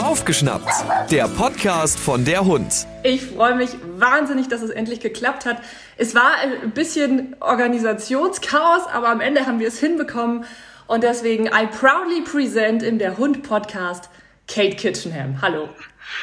Aufgeschnappt, 0.00 0.70
der 1.10 1.26
Podcast 1.26 1.98
von 1.98 2.24
der 2.24 2.44
Hund. 2.44 2.86
Ich 3.02 3.26
freue 3.26 3.56
mich 3.56 3.70
wahnsinnig, 3.98 4.46
dass 4.46 4.62
es 4.62 4.70
endlich 4.70 5.00
geklappt 5.00 5.44
hat. 5.44 5.56
Es 5.96 6.14
war 6.14 6.36
ein 6.40 6.70
bisschen 6.70 7.34
Organisationschaos, 7.40 8.86
aber 8.86 9.08
am 9.08 9.20
Ende 9.20 9.46
haben 9.46 9.58
wir 9.58 9.66
es 9.66 9.80
hinbekommen. 9.80 10.44
Und 10.86 11.02
deswegen 11.02 11.46
I 11.46 11.66
proudly 11.66 12.20
present 12.22 12.84
in 12.84 13.00
der 13.00 13.18
Hund 13.18 13.42
Podcast 13.42 14.08
Kate 14.46 14.76
Kitchenham. 14.76 15.42
Hallo. 15.42 15.68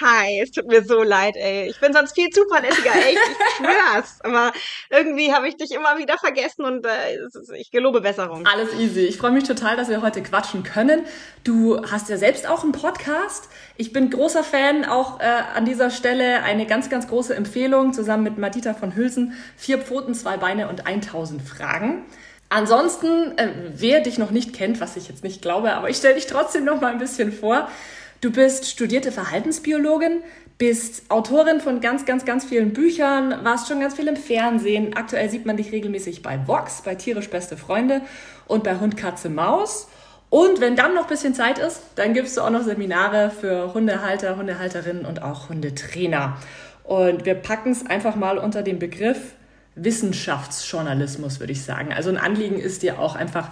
Hi, 0.02 0.42
es 0.42 0.52
tut 0.52 0.68
mir 0.68 0.84
so 0.84 1.02
leid, 1.02 1.36
ey. 1.38 1.70
Ich 1.70 1.80
bin 1.80 1.94
sonst 1.94 2.14
viel 2.14 2.30
zuverlässiger, 2.30 2.94
echt, 2.96 3.18
ich 3.18 3.56
schwör's. 3.58 4.20
Aber 4.22 4.52
irgendwie 4.90 5.34
habe 5.34 5.48
ich 5.48 5.56
dich 5.58 5.72
immer 5.72 5.98
wieder 5.98 6.18
vergessen 6.18 6.66
und 6.66 6.86
äh, 6.86 7.18
ich 7.58 7.72
gelobe 7.72 8.02
Besserung. 8.02 8.46
Alles 8.46 8.74
easy. 8.74 9.02
Ich 9.02 9.18
freue 9.18 9.32
mich 9.32 9.46
total, 9.46 9.76
dass 9.78 9.90
wir 9.90 10.02
heute 10.02 10.22
quatschen 10.22 10.64
können. 10.64 11.06
Du 11.44 11.82
hast 11.90 12.10
ja 12.10 12.18
selbst 12.18 12.48
auch 12.48 12.64
einen 12.64 12.74
Podcast. 12.74 13.50
Ich 13.78 13.94
bin 13.94 14.10
großer 14.10 14.44
Fan, 14.44 14.86
auch 14.86 15.20
äh, 15.20 15.24
an 15.56 15.66
dieser 15.66 15.90
Stelle 15.90 16.44
eine 16.44 16.66
ganz, 16.66 16.90
ganz 16.90 17.08
große 17.08 17.34
Empfehlung 17.34 17.94
zusammen 17.94 18.24
mit 18.24 18.38
Madita 18.38 18.74
von 18.74 18.96
Hülsen. 18.96 19.34
Vier 19.56 19.80
Pfoten, 19.80 20.14
zwei 20.14 20.38
Beine 20.38 20.68
und 20.68 20.86
1000 20.86 21.42
Fragen. 21.42 22.06
Ansonsten, 22.50 23.38
äh, 23.38 23.50
wer 23.74 24.00
dich 24.02 24.18
noch 24.18 24.32
nicht 24.32 24.54
kennt, 24.54 24.80
was 24.80 24.96
ich 24.96 25.08
jetzt 25.10 25.24
nicht 25.24 25.42
glaube, 25.42 25.74
aber 25.74 25.90
ich 25.90 25.98
stelle 25.98 26.16
dich 26.16 26.28
trotzdem 26.28 26.64
noch 26.64 26.80
mal 26.80 26.92
ein 26.92 27.00
bisschen 27.00 27.34
vor. 27.34 27.70
Du 28.20 28.32
bist 28.32 28.66
studierte 28.66 29.12
Verhaltensbiologin, 29.12 30.24
bist 30.58 31.04
Autorin 31.10 31.62
von 31.62 31.82
ganz, 31.82 32.04
ganz, 32.06 32.26
ganz 32.26 32.46
vielen 32.46 32.74
Büchern, 32.74 33.44
warst 33.44 33.68
schon 33.68 33.80
ganz 33.80 33.94
viel 33.94 34.08
im 34.08 34.16
Fernsehen. 34.16 34.96
Aktuell 34.96 35.30
sieht 35.30 35.46
man 35.46 35.56
dich 35.56 35.72
regelmäßig 35.72 36.24
bei 36.24 36.48
Vox, 36.48 36.82
bei 36.82 36.96
Tierisch 36.96 37.30
Beste 37.30 37.58
Freunde 37.58 38.02
und 38.48 38.64
bei 38.64 38.80
Hund, 38.80 38.98
Katze, 38.98 39.30
Maus. 39.30 39.88
Und 40.32 40.60
wenn 40.62 40.76
dann 40.76 40.96
noch 40.96 41.04
ein 41.04 41.10
bisschen 41.10 41.36
Zeit 41.36 41.60
ist, 41.60 41.82
dann 41.94 42.16
gibst 42.16 42.38
du 42.38 42.42
auch 42.42 42.50
noch 42.50 42.64
Seminare 42.64 43.30
für 43.30 43.76
Hundehalter, 43.76 44.36
Hundehalterinnen 44.36 45.06
und 45.06 45.22
auch 45.22 45.50
Hundetrainer. 45.50 46.38
Und 46.84 47.24
wir 47.26 47.36
packen 47.36 47.72
es 47.72 47.86
einfach 47.86 48.16
mal 48.16 48.40
unter 48.40 48.64
den 48.64 48.80
Begriff 48.80 49.36
Wissenschaftsjournalismus, 49.76 51.40
würde 51.40 51.52
ich 51.54 51.62
sagen. 51.62 51.94
Also 51.94 52.10
ein 52.10 52.18
Anliegen 52.18 52.58
ist 52.58 52.82
dir 52.82 52.98
auch 52.98 53.16
einfach 53.16 53.50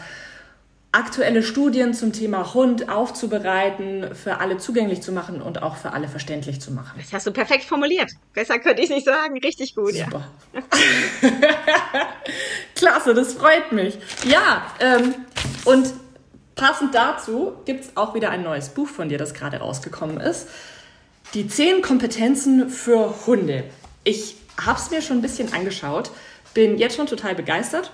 aktuelle 0.95 1.43
Studien 1.43 1.93
zum 1.93 2.13
Thema 2.13 2.53
Hund 2.53 2.87
aufzubereiten, 2.87 4.15
für 4.15 4.39
alle 4.39 4.57
zugänglich 4.57 5.01
zu 5.01 5.11
machen 5.11 5.41
und 5.41 5.61
auch 5.61 5.75
für 5.75 5.91
alle 5.91 6.07
verständlich 6.07 6.61
zu 6.61 6.71
machen. 6.71 6.97
Das 6.97 7.11
hast 7.11 7.27
du 7.27 7.31
perfekt 7.31 7.65
formuliert. 7.65 8.09
Besser 8.33 8.59
könnte 8.59 8.81
ich 8.81 8.89
nicht 8.89 9.05
sagen. 9.05 9.37
Richtig 9.39 9.75
gut. 9.75 9.93
Super. 9.93 10.25
Ja. 10.53 10.61
Klasse, 12.75 13.13
das 13.13 13.33
freut 13.33 13.73
mich. 13.73 13.97
Ja, 14.25 14.65
ähm, 14.79 15.15
und 15.65 15.93
passend 16.55 16.95
dazu 16.95 17.53
gibt 17.65 17.83
es 17.83 17.97
auch 17.97 18.15
wieder 18.15 18.29
ein 18.29 18.43
neues 18.43 18.69
Buch 18.69 18.87
von 18.87 19.09
dir, 19.09 19.17
das 19.17 19.33
gerade 19.33 19.57
rausgekommen 19.57 20.21
ist. 20.21 20.47
Die 21.33 21.45
zehn 21.47 21.81
Kompetenzen 21.81 22.69
für 22.69 23.27
Hunde. 23.27 23.65
Ich 24.05 24.37
habe 24.65 24.79
es 24.79 24.89
mir 24.91 25.01
schon 25.01 25.17
ein 25.17 25.21
bisschen 25.21 25.53
angeschaut, 25.53 26.11
bin 26.53 26.77
jetzt 26.77 26.95
schon 26.95 27.07
total 27.07 27.35
begeistert 27.35 27.91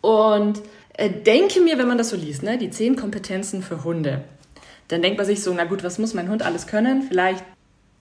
und 0.00 0.62
denke 0.98 1.60
mir, 1.60 1.78
wenn 1.78 1.88
man 1.88 1.98
das 1.98 2.10
so 2.10 2.16
liest, 2.16 2.42
ne, 2.42 2.58
die 2.58 2.70
zehn 2.70 2.96
Kompetenzen 2.96 3.62
für 3.62 3.84
Hunde, 3.84 4.24
dann 4.88 5.02
denkt 5.02 5.18
man 5.18 5.26
sich 5.26 5.42
so, 5.42 5.52
na 5.54 5.64
gut, 5.64 5.84
was 5.84 5.98
muss 5.98 6.14
mein 6.14 6.28
Hund 6.28 6.42
alles 6.42 6.66
können? 6.66 7.02
Vielleicht 7.02 7.44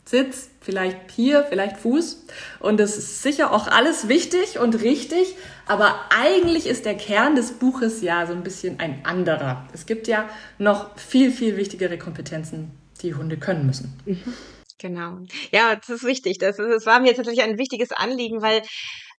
Sitz, 0.07 0.49
vielleicht 0.61 1.11
hier, 1.11 1.43
vielleicht 1.43 1.77
Fuß. 1.77 2.25
Und 2.59 2.79
das 2.79 2.97
ist 2.97 3.21
sicher 3.23 3.51
auch 3.51 3.67
alles 3.67 4.07
wichtig 4.07 4.57
und 4.57 4.81
richtig, 4.81 5.35
aber 5.65 5.99
eigentlich 6.09 6.65
ist 6.65 6.85
der 6.85 6.95
Kern 6.95 7.35
des 7.35 7.51
Buches 7.51 8.01
ja 8.01 8.25
so 8.25 8.33
ein 8.33 8.43
bisschen 8.43 8.79
ein 8.79 9.01
anderer. 9.03 9.67
Es 9.73 9.85
gibt 9.85 10.07
ja 10.07 10.29
noch 10.59 10.97
viel, 10.97 11.31
viel 11.31 11.57
wichtigere 11.57 11.97
Kompetenzen, 11.97 12.71
die 13.01 13.15
Hunde 13.15 13.37
können 13.37 13.65
müssen. 13.65 13.99
Mhm. 14.05 14.33
Genau. 14.79 15.17
Ja, 15.51 15.75
das 15.75 15.89
ist 15.89 16.03
wichtig. 16.03 16.37
Das, 16.37 16.57
das 16.57 16.85
war 16.85 16.99
mir 16.99 17.15
tatsächlich 17.15 17.43
ein 17.43 17.57
wichtiges 17.57 17.91
Anliegen, 17.91 18.41
weil 18.41 18.61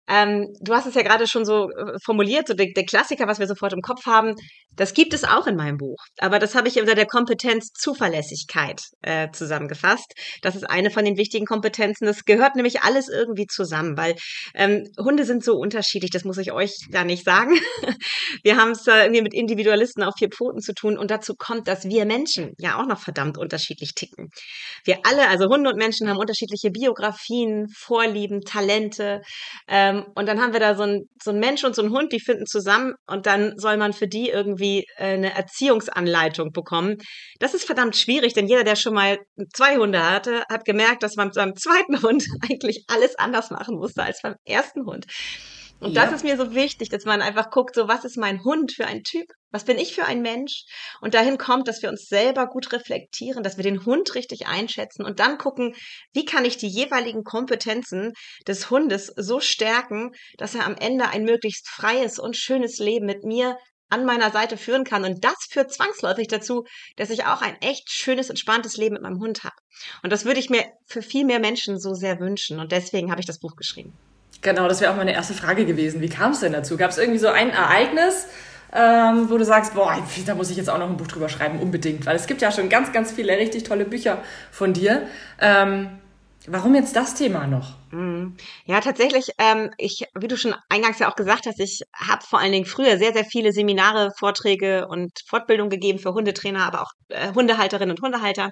ähm, 0.08 0.48
du 0.60 0.74
hast 0.74 0.86
es 0.86 0.94
ja 0.94 1.02
gerade 1.02 1.26
schon 1.26 1.44
so 1.44 1.70
äh, 1.70 1.98
formuliert, 2.04 2.48
so 2.48 2.54
der, 2.54 2.68
der, 2.74 2.84
Klassiker, 2.84 3.26
was 3.26 3.38
wir 3.38 3.46
sofort 3.46 3.72
im 3.72 3.82
Kopf 3.82 4.06
haben, 4.06 4.34
das 4.76 4.94
gibt 4.94 5.12
es 5.12 5.24
auch 5.24 5.46
in 5.46 5.56
meinem 5.56 5.76
Buch. 5.76 5.98
Aber 6.18 6.38
das 6.38 6.54
habe 6.54 6.68
ich 6.68 6.80
unter 6.80 6.94
der 6.94 7.06
Kompetenz 7.06 7.72
Zuverlässigkeit 7.72 8.80
äh, 9.02 9.30
zusammengefasst. 9.32 10.12
Das 10.42 10.56
ist 10.56 10.64
eine 10.64 10.90
von 10.90 11.04
den 11.04 11.16
wichtigen 11.16 11.44
Kompetenzen. 11.44 12.06
Das 12.06 12.24
gehört 12.24 12.54
nämlich 12.54 12.82
alles 12.82 13.08
irgendwie 13.08 13.46
zusammen, 13.46 13.96
weil 13.96 14.14
ähm, 14.54 14.84
Hunde 14.98 15.24
sind 15.24 15.44
so 15.44 15.54
unterschiedlich, 15.54 16.10
das 16.10 16.24
muss 16.24 16.38
ich 16.38 16.52
euch 16.52 16.72
gar 16.90 17.04
nicht 17.04 17.24
sagen. 17.24 17.58
wir 18.42 18.56
haben 18.56 18.70
es 18.70 18.86
äh, 18.86 19.02
irgendwie 19.02 19.22
mit 19.22 19.34
Individualisten 19.34 20.02
auf 20.02 20.14
vier 20.18 20.28
Pfoten 20.30 20.60
zu 20.60 20.72
tun 20.72 20.96
und 20.96 21.10
dazu 21.10 21.34
kommt, 21.36 21.68
dass 21.68 21.84
wir 21.84 22.06
Menschen 22.06 22.54
ja 22.58 22.80
auch 22.80 22.86
noch 22.86 23.00
verdammt 23.00 23.36
unterschiedlich 23.36 23.94
ticken. 23.94 24.30
Wir 24.84 25.00
alle, 25.04 25.28
also 25.28 25.48
Hunde 25.48 25.70
und 25.70 25.76
Menschen, 25.76 26.08
haben 26.08 26.18
unterschiedliche 26.18 26.70
Biografien, 26.70 27.66
Vorlieben, 27.76 28.40
Talente. 28.42 29.20
Ähm, 29.66 29.97
ähm, 29.98 30.12
und 30.14 30.26
dann 30.26 30.40
haben 30.40 30.52
wir 30.52 30.60
da 30.60 30.74
so 30.74 30.82
ein, 30.82 31.08
so 31.22 31.30
ein 31.30 31.38
Mensch 31.38 31.64
und 31.64 31.74
so 31.74 31.82
ein 31.82 31.90
Hund, 31.90 32.12
die 32.12 32.20
finden 32.20 32.46
zusammen 32.46 32.94
und 33.06 33.26
dann 33.26 33.54
soll 33.56 33.76
man 33.76 33.92
für 33.92 34.08
die 34.08 34.30
irgendwie 34.30 34.86
äh, 34.96 35.14
eine 35.14 35.34
Erziehungsanleitung 35.34 36.52
bekommen. 36.52 36.96
Das 37.38 37.54
ist 37.54 37.64
verdammt 37.64 37.96
schwierig, 37.96 38.34
denn 38.34 38.46
jeder, 38.46 38.64
der 38.64 38.76
schon 38.76 38.94
mal 38.94 39.18
zwei 39.54 39.76
Hunde 39.76 40.08
hatte, 40.08 40.44
hat 40.50 40.64
gemerkt, 40.64 41.02
dass 41.02 41.16
man 41.16 41.30
beim 41.34 41.54
zweiten 41.56 42.02
Hund 42.02 42.24
eigentlich 42.42 42.84
alles 42.88 43.18
anders 43.18 43.50
machen 43.50 43.76
musste 43.76 44.02
als 44.02 44.22
beim 44.22 44.34
ersten 44.44 44.86
Hund. 44.86 45.06
Und 45.80 45.92
ja. 45.92 46.04
das 46.04 46.12
ist 46.12 46.24
mir 46.24 46.36
so 46.36 46.54
wichtig, 46.54 46.88
dass 46.88 47.04
man 47.04 47.22
einfach 47.22 47.50
guckt, 47.50 47.74
so 47.74 47.86
was 47.86 48.04
ist 48.04 48.16
mein 48.16 48.42
Hund 48.42 48.72
für 48.72 48.86
ein 48.86 49.04
Typ? 49.04 49.26
Was 49.50 49.64
bin 49.64 49.78
ich 49.78 49.94
für 49.94 50.04
ein 50.04 50.22
Mensch? 50.22 50.64
Und 51.00 51.14
dahin 51.14 51.38
kommt, 51.38 51.68
dass 51.68 51.82
wir 51.82 51.88
uns 51.88 52.06
selber 52.06 52.46
gut 52.48 52.72
reflektieren, 52.72 53.44
dass 53.44 53.56
wir 53.56 53.64
den 53.64 53.84
Hund 53.86 54.14
richtig 54.14 54.46
einschätzen 54.46 55.04
und 55.04 55.20
dann 55.20 55.38
gucken, 55.38 55.74
wie 56.12 56.24
kann 56.24 56.44
ich 56.44 56.56
die 56.56 56.68
jeweiligen 56.68 57.22
Kompetenzen 57.22 58.12
des 58.46 58.70
Hundes 58.70 59.12
so 59.16 59.40
stärken, 59.40 60.10
dass 60.36 60.54
er 60.54 60.66
am 60.66 60.74
Ende 60.74 61.08
ein 61.08 61.22
möglichst 61.22 61.68
freies 61.68 62.18
und 62.18 62.36
schönes 62.36 62.78
Leben 62.78 63.06
mit 63.06 63.22
mir 63.22 63.56
an 63.88 64.04
meiner 64.04 64.30
Seite 64.30 64.56
führen 64.56 64.84
kann. 64.84 65.04
Und 65.04 65.24
das 65.24 65.36
führt 65.48 65.72
zwangsläufig 65.72 66.28
dazu, 66.28 66.64
dass 66.96 67.10
ich 67.10 67.24
auch 67.24 67.40
ein 67.40 67.56
echt 67.62 67.90
schönes, 67.90 68.30
entspanntes 68.30 68.76
Leben 68.76 68.94
mit 68.94 69.02
meinem 69.02 69.20
Hund 69.20 69.44
habe. 69.44 69.56
Und 70.02 70.12
das 70.12 70.24
würde 70.24 70.40
ich 70.40 70.50
mir 70.50 70.64
für 70.86 71.02
viel 71.02 71.24
mehr 71.24 71.38
Menschen 71.38 71.78
so 71.78 71.94
sehr 71.94 72.20
wünschen. 72.20 72.60
Und 72.60 72.72
deswegen 72.72 73.10
habe 73.10 73.20
ich 73.20 73.26
das 73.26 73.38
Buch 73.38 73.56
geschrieben. 73.56 73.96
Genau, 74.40 74.68
das 74.68 74.80
wäre 74.80 74.92
auch 74.92 74.96
meine 74.96 75.12
erste 75.12 75.34
Frage 75.34 75.64
gewesen. 75.64 76.00
Wie 76.00 76.08
kam 76.08 76.32
es 76.32 76.40
denn 76.40 76.52
dazu? 76.52 76.76
Gab 76.76 76.90
es 76.90 76.98
irgendwie 76.98 77.18
so 77.18 77.28
ein 77.28 77.50
Ereignis, 77.50 78.28
ähm, 78.72 79.28
wo 79.30 79.38
du 79.38 79.44
sagst, 79.44 79.74
boah, 79.74 79.96
da 80.26 80.34
muss 80.34 80.50
ich 80.50 80.56
jetzt 80.56 80.70
auch 80.70 80.78
noch 80.78 80.88
ein 80.88 80.96
Buch 80.96 81.08
drüber 81.08 81.28
schreiben, 81.28 81.58
unbedingt, 81.58 82.06
weil 82.06 82.16
es 82.16 82.26
gibt 82.26 82.42
ja 82.42 82.52
schon 82.52 82.68
ganz, 82.68 82.92
ganz 82.92 83.10
viele 83.10 83.36
richtig 83.36 83.64
tolle 83.64 83.84
Bücher 83.84 84.22
von 84.52 84.72
dir. 84.72 85.06
Ähm, 85.40 85.88
warum 86.46 86.74
jetzt 86.74 86.94
das 86.94 87.14
Thema 87.14 87.46
noch? 87.46 87.76
Mhm. 87.90 88.36
Ja, 88.66 88.80
tatsächlich, 88.80 89.30
ähm, 89.38 89.70
ich, 89.78 90.04
wie 90.18 90.28
du 90.28 90.36
schon 90.36 90.54
eingangs 90.68 90.98
ja 90.98 91.10
auch 91.10 91.16
gesagt 91.16 91.46
hast, 91.46 91.58
ich 91.58 91.82
habe 91.94 92.24
vor 92.24 92.38
allen 92.38 92.52
Dingen 92.52 92.66
früher 92.66 92.98
sehr, 92.98 93.12
sehr 93.12 93.24
viele 93.24 93.52
Seminare, 93.52 94.12
Vorträge 94.16 94.86
und 94.88 95.12
Fortbildung 95.26 95.70
gegeben 95.70 95.98
für 95.98 96.12
Hundetrainer, 96.12 96.64
aber 96.64 96.82
auch 96.82 96.92
äh, 97.08 97.32
Hundehalterinnen 97.34 97.96
und 97.96 98.02
Hundehalter. 98.02 98.50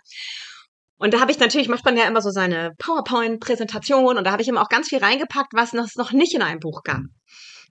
Und 0.99 1.13
da 1.13 1.21
habe 1.21 1.31
ich 1.31 1.39
natürlich, 1.39 1.69
macht 1.69 1.85
man 1.85 1.97
ja 1.97 2.05
immer 2.05 2.23
so 2.23 2.31
seine 2.31 2.73
PowerPoint-Präsentation 2.79 4.17
und 4.17 4.25
da 4.25 4.33
habe 4.33 4.43
ich 4.43 4.49
immer 4.49 4.63
auch 4.63 4.69
ganz 4.69 4.89
viel 4.89 4.99
reingepackt, 4.99 5.53
was 5.53 5.75
es 5.75 5.97
noch 5.97 6.13
nicht 6.13 6.35
in 6.35 6.43
einem 6.43 6.61
Buch 6.61 6.83
gab. 6.85 7.03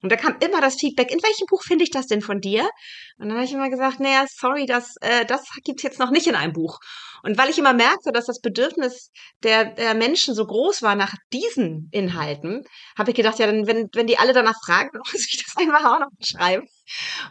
Und 0.01 0.11
da 0.11 0.17
kam 0.17 0.35
immer 0.39 0.61
das 0.61 0.75
Feedback, 0.75 1.11
in 1.11 1.23
welchem 1.23 1.47
Buch 1.47 1.63
finde 1.63 1.83
ich 1.83 1.89
das 1.89 2.05
denn 2.05 2.21
von 2.21 2.39
dir? 2.39 2.69
Und 3.17 3.29
dann 3.29 3.37
habe 3.37 3.45
ich 3.45 3.53
immer 3.53 3.69
gesagt, 3.69 3.99
naja, 3.99 4.25
sorry, 4.29 4.65
das, 4.67 4.95
äh, 5.01 5.25
das 5.25 5.43
gibt's 5.63 5.83
jetzt 5.83 5.99
noch 5.99 6.11
nicht 6.11 6.27
in 6.27 6.35
einem 6.35 6.53
Buch. 6.53 6.77
Und 7.23 7.39
weil 7.39 7.49
ich 7.49 7.57
immer 7.57 7.73
merkte, 7.73 8.11
dass 8.11 8.25
das 8.25 8.39
Bedürfnis 8.39 9.09
der, 9.41 9.65
der 9.65 9.95
Menschen 9.95 10.35
so 10.35 10.45
groß 10.45 10.83
war 10.83 10.95
nach 10.95 11.15
diesen 11.33 11.89
Inhalten, 11.91 12.61
habe 12.95 13.09
ich 13.09 13.15
gedacht, 13.15 13.39
ja, 13.39 13.47
dann, 13.47 13.65
wenn, 13.65 13.87
wenn 13.93 14.05
die 14.05 14.19
alle 14.19 14.33
danach 14.33 14.59
fragen, 14.63 14.91
muss 15.11 15.27
ich 15.27 15.43
das 15.43 15.57
einfach 15.57 15.85
auch 15.85 15.99
noch 15.99 16.09
schreiben. 16.21 16.67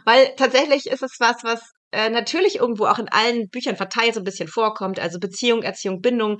Weil 0.03 0.35
tatsächlich 0.35 0.87
ist 0.87 1.03
es 1.03 1.15
was, 1.19 1.43
was 1.43 1.71
äh, 1.95 2.09
natürlich 2.09 2.57
irgendwo 2.57 2.85
auch 2.85 2.99
in 2.99 3.09
allen 3.09 3.49
Büchern 3.49 3.77
verteilt 3.77 4.13
so 4.13 4.19
ein 4.19 4.25
bisschen 4.25 4.47
vorkommt. 4.47 4.99
Also 4.99 5.19
Beziehung, 5.19 5.63
Erziehung, 5.63 6.01
Bindung 6.01 6.37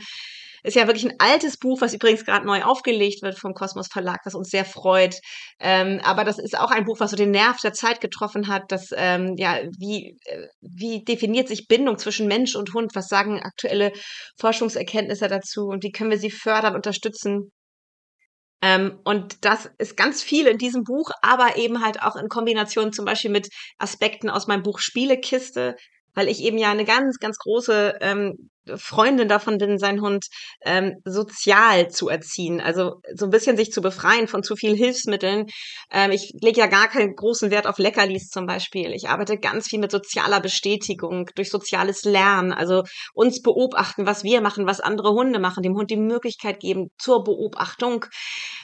ist 0.66 0.76
ja 0.76 0.88
wirklich 0.88 1.06
ein 1.06 1.20
altes 1.20 1.58
Buch, 1.58 1.80
was 1.82 1.94
übrigens 1.94 2.26
gerade 2.26 2.46
neu 2.46 2.64
aufgelegt 2.64 3.22
wird 3.22 3.38
vom 3.38 3.54
Kosmos 3.54 3.88
Verlag, 3.88 4.22
was 4.26 4.34
uns 4.34 4.50
sehr 4.50 4.66
freut. 4.66 5.16
Ähm, 5.60 6.02
aber 6.04 6.24
das 6.24 6.40
ist 6.40 6.58
auch 6.58 6.72
ein 6.72 6.86
Buch, 6.86 7.00
was 7.00 7.12
so 7.12 7.16
den 7.16 7.32
Nerv 7.32 7.58
der 7.62 7.74
Zeit 7.74 8.02
getroffen 8.02 8.48
hat. 8.48 8.64
Das, 8.70 8.90
ähm, 8.96 9.36
ja, 9.38 9.60
wie, 9.78 10.18
äh, 10.26 10.48
wie 10.62 11.04
definiert 11.04 11.48
sich 11.48 11.68
Bindung 11.68 12.00
zwischen 12.00 12.28
Mensch 12.28 12.56
und 12.56 12.74
Hund? 12.74 12.96
Was 12.96 13.08
sagen 13.08 13.40
aktuelle 13.42 13.92
Forschungserkenntnisse 14.40 15.28
dazu? 15.28 15.68
Und 15.68 15.84
wie 15.84 15.92
können 15.92 16.10
wir 16.10 16.20
sie 16.20 16.32
fördern, 16.32 16.76
unterstützen? 16.76 17.52
Ähm, 18.66 19.00
und 19.04 19.46
das 19.46 19.70
ist 19.78 19.96
ganz 19.96 20.24
viel 20.24 20.48
in 20.48 20.58
diesem 20.58 20.84
Buch, 20.84 21.12
aber 21.22 21.58
eben 21.58 21.86
halt 21.86 22.02
auch 22.02 22.16
in 22.16 22.30
Kombination 22.30 22.92
zum 22.92 23.06
Beispiel 23.06 23.30
mit 23.30 23.50
Aspekten 23.78 24.28
aus 24.28 24.48
meinem 24.48 24.64
Buch 24.64 24.80
Spielekiste, 24.80 25.76
weil 26.16 26.28
ich 26.30 26.42
eben 26.42 26.58
ja 26.58 26.72
eine 26.72 26.86
ganz, 26.86 27.20
ganz 27.20 27.38
große 27.38 28.00
ähm, 28.02 28.50
Freundin 28.78 29.28
davon 29.28 29.58
bin, 29.58 29.78
seinen 29.78 30.02
Hund 30.02 30.26
ähm, 30.66 30.96
sozial 31.06 31.90
zu 31.90 32.10
erziehen. 32.10 32.62
Also 32.62 33.02
so 33.14 33.26
ein 33.26 33.32
bisschen 33.32 33.58
sich 33.58 33.72
zu 33.72 33.82
befreien 33.82 34.28
von 34.28 34.44
zu 34.44 34.56
viel 34.56 34.76
Hilfsmitteln. 34.76 35.46
Ähm, 35.92 36.12
ich 36.12 36.34
lege 36.42 36.62
ja 36.62 36.68
gar 36.68 36.88
keinen 36.88 37.16
großen 37.16 37.52
Wert 37.52 37.68
auf 37.68 37.78
Leckerlis 37.78 38.30
zum 38.30 38.48
Beispiel. 38.48 38.92
Ich 38.94 39.08
arbeite 39.10 39.38
ganz 39.38 39.68
viel 39.68 39.80
mit 39.80 39.92
sozialer 39.92 40.40
Bestätigung, 40.40 41.30
durch 41.36 41.50
soziales 41.50 42.04
Lernen. 42.04 42.52
Also 42.52 42.84
uns 43.14 43.42
beobachten, 43.42 44.06
was 44.06 44.24
wir 44.24 44.42
machen, 44.42 44.66
was 44.66 44.80
andere 44.80 45.12
Hunde 45.12 45.40
machen, 45.40 45.64
dem 45.64 45.76
Hund 45.76 45.92
die 45.92 45.98
Möglichkeit 45.98 46.60
geben 46.60 46.90
zur 46.98 47.24
Beobachtung. 47.24 48.06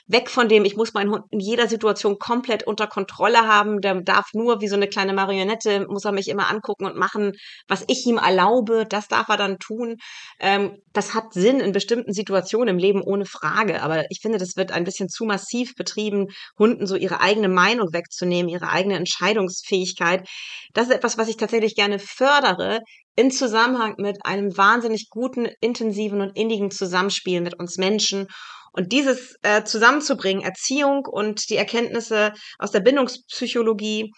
Weg 0.07 0.29
von 0.29 0.49
dem, 0.49 0.65
ich 0.65 0.75
muss 0.75 0.93
meinen 0.93 1.11
Hund 1.11 1.23
in 1.31 1.39
jeder 1.39 1.67
Situation 1.67 2.17
komplett 2.19 2.65
unter 2.67 2.87
Kontrolle 2.87 3.47
haben. 3.47 3.81
Der 3.81 4.01
darf 4.01 4.27
nur 4.33 4.61
wie 4.61 4.67
so 4.67 4.75
eine 4.75 4.87
kleine 4.87 5.13
Marionette, 5.13 5.87
muss 5.87 6.05
er 6.05 6.11
mich 6.11 6.27
immer 6.27 6.49
angucken 6.49 6.85
und 6.85 6.95
machen, 6.95 7.33
was 7.67 7.83
ich 7.87 8.05
ihm 8.05 8.17
erlaube. 8.17 8.85
Das 8.87 9.07
darf 9.07 9.29
er 9.29 9.37
dann 9.37 9.59
tun. 9.59 9.97
Ähm, 10.39 10.77
das 10.93 11.13
hat 11.13 11.33
Sinn 11.33 11.59
in 11.59 11.71
bestimmten 11.71 12.13
Situationen 12.13 12.69
im 12.69 12.77
Leben 12.77 13.01
ohne 13.01 13.25
Frage. 13.25 13.81
Aber 13.81 14.05
ich 14.09 14.19
finde, 14.21 14.37
das 14.37 14.55
wird 14.55 14.71
ein 14.71 14.83
bisschen 14.83 15.09
zu 15.09 15.25
massiv 15.25 15.75
betrieben, 15.75 16.27
Hunden 16.57 16.87
so 16.87 16.95
ihre 16.95 17.21
eigene 17.21 17.49
Meinung 17.49 17.93
wegzunehmen, 17.93 18.49
ihre 18.49 18.69
eigene 18.69 18.97
Entscheidungsfähigkeit. 18.97 20.27
Das 20.73 20.87
ist 20.87 20.93
etwas, 20.93 21.17
was 21.17 21.27
ich 21.27 21.37
tatsächlich 21.37 21.75
gerne 21.75 21.99
fördere, 21.99 22.79
in 23.15 23.31
Zusammenhang 23.31 23.95
mit 23.97 24.25
einem 24.25 24.55
wahnsinnig 24.57 25.09
guten, 25.09 25.47
intensiven 25.59 26.21
und 26.21 26.37
innigen 26.37 26.71
Zusammenspiel 26.71 27.41
mit 27.41 27.59
uns 27.59 27.77
Menschen. 27.77 28.27
Und 28.71 28.91
dieses 28.91 29.35
äh, 29.41 29.63
zusammenzubringen, 29.63 30.43
Erziehung 30.43 31.05
und 31.05 31.49
die 31.49 31.57
Erkenntnisse 31.57 32.33
aus 32.57 32.71
der 32.71 32.79
Bindungspsychologie, 32.79 34.11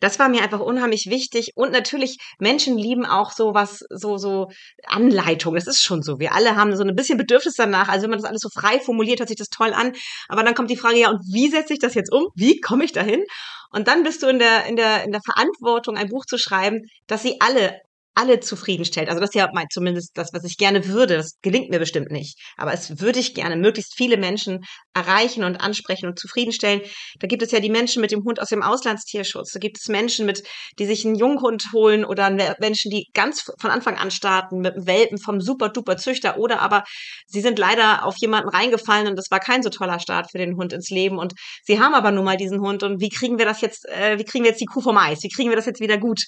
das 0.00 0.18
war 0.18 0.28
mir 0.28 0.42
einfach 0.42 0.60
unheimlich 0.60 1.06
wichtig. 1.10 1.52
Und 1.54 1.72
natürlich, 1.72 2.16
Menschen 2.38 2.76
lieben 2.76 3.04
auch 3.04 3.32
so 3.32 3.54
was, 3.54 3.84
so, 3.90 4.16
so 4.16 4.48
Anleitung. 4.86 5.54
Das 5.54 5.66
ist 5.66 5.82
schon 5.82 6.02
so. 6.02 6.18
Wir 6.18 6.32
alle 6.32 6.56
haben 6.56 6.74
so 6.74 6.82
ein 6.82 6.94
bisschen 6.94 7.18
Bedürfnis 7.18 7.54
danach. 7.54 7.88
Also 7.88 8.04
wenn 8.04 8.10
man 8.10 8.18
das 8.18 8.28
alles 8.28 8.40
so 8.40 8.48
frei 8.48 8.80
formuliert, 8.80 9.20
hört 9.20 9.28
sich 9.28 9.38
das 9.38 9.48
toll 9.48 9.72
an. 9.74 9.92
Aber 10.28 10.42
dann 10.42 10.54
kommt 10.54 10.70
die 10.70 10.76
Frage, 10.76 10.98
ja, 10.98 11.10
und 11.10 11.20
wie 11.32 11.48
setze 11.48 11.74
ich 11.74 11.78
das 11.78 11.94
jetzt 11.94 12.12
um? 12.12 12.28
Wie 12.34 12.60
komme 12.60 12.84
ich 12.84 12.92
dahin? 12.92 13.22
Und 13.72 13.86
dann 13.86 14.02
bist 14.02 14.22
du 14.22 14.26
in 14.26 14.38
der, 14.38 14.64
in 14.66 14.76
der, 14.76 15.04
in 15.04 15.12
der 15.12 15.20
Verantwortung, 15.22 15.96
ein 15.96 16.08
Buch 16.08 16.24
zu 16.24 16.38
schreiben, 16.38 16.80
dass 17.06 17.22
sie 17.22 17.40
alle 17.40 17.78
alle 18.14 18.40
zufriedenstellt. 18.40 19.08
Also 19.08 19.20
das 19.20 19.30
ist 19.30 19.34
ja 19.34 19.48
mein, 19.54 19.66
zumindest 19.70 20.16
das, 20.16 20.30
was 20.32 20.44
ich 20.44 20.56
gerne 20.56 20.86
würde. 20.86 21.16
Das 21.16 21.38
gelingt 21.42 21.70
mir 21.70 21.78
bestimmt 21.78 22.10
nicht. 22.10 22.38
Aber 22.56 22.72
es 22.72 23.00
würde 23.00 23.18
ich 23.18 23.34
gerne 23.34 23.56
möglichst 23.56 23.94
viele 23.96 24.16
Menschen 24.16 24.64
erreichen 24.94 25.44
und 25.44 25.56
ansprechen 25.56 26.06
und 26.06 26.18
zufriedenstellen. 26.18 26.82
Da 27.20 27.26
gibt 27.26 27.42
es 27.42 27.52
ja 27.52 27.60
die 27.60 27.70
Menschen 27.70 28.00
mit 28.00 28.10
dem 28.10 28.24
Hund 28.24 28.40
aus 28.40 28.48
dem 28.48 28.62
Auslandstierschutz. 28.62 29.52
Da 29.52 29.60
gibt 29.60 29.78
es 29.78 29.88
Menschen 29.88 30.26
mit, 30.26 30.42
die 30.78 30.86
sich 30.86 31.04
einen 31.04 31.14
Junghund 31.14 31.66
holen 31.72 32.04
oder 32.04 32.30
Menschen, 32.60 32.90
die 32.90 33.06
ganz 33.14 33.50
von 33.58 33.70
Anfang 33.70 33.96
an 33.96 34.10
starten 34.10 34.60
mit 34.60 34.74
einem 34.74 34.86
Welpen 34.86 35.18
vom 35.18 35.40
super 35.40 35.68
duper 35.68 35.96
Züchter 35.96 36.38
oder 36.38 36.60
aber 36.60 36.84
sie 37.26 37.40
sind 37.40 37.58
leider 37.58 38.04
auf 38.04 38.16
jemanden 38.18 38.48
reingefallen 38.48 39.08
und 39.08 39.16
das 39.16 39.30
war 39.30 39.40
kein 39.40 39.62
so 39.62 39.70
toller 39.70 40.00
Start 40.00 40.30
für 40.30 40.38
den 40.38 40.56
Hund 40.56 40.72
ins 40.72 40.90
Leben 40.90 41.18
und 41.18 41.34
sie 41.64 41.80
haben 41.80 41.94
aber 41.94 42.10
nun 42.10 42.24
mal 42.24 42.36
diesen 42.36 42.60
Hund 42.60 42.82
und 42.82 43.00
wie 43.00 43.08
kriegen 43.08 43.38
wir 43.38 43.44
das 43.44 43.60
jetzt, 43.60 43.88
äh, 43.88 44.18
wie 44.18 44.24
kriegen 44.24 44.44
wir 44.44 44.50
jetzt 44.50 44.60
die 44.60 44.66
Kuh 44.66 44.80
vom 44.80 44.96
Eis? 44.98 45.22
Wie 45.22 45.28
kriegen 45.28 45.50
wir 45.50 45.56
das 45.56 45.66
jetzt 45.66 45.80
wieder 45.80 45.98
gut? 45.98 46.24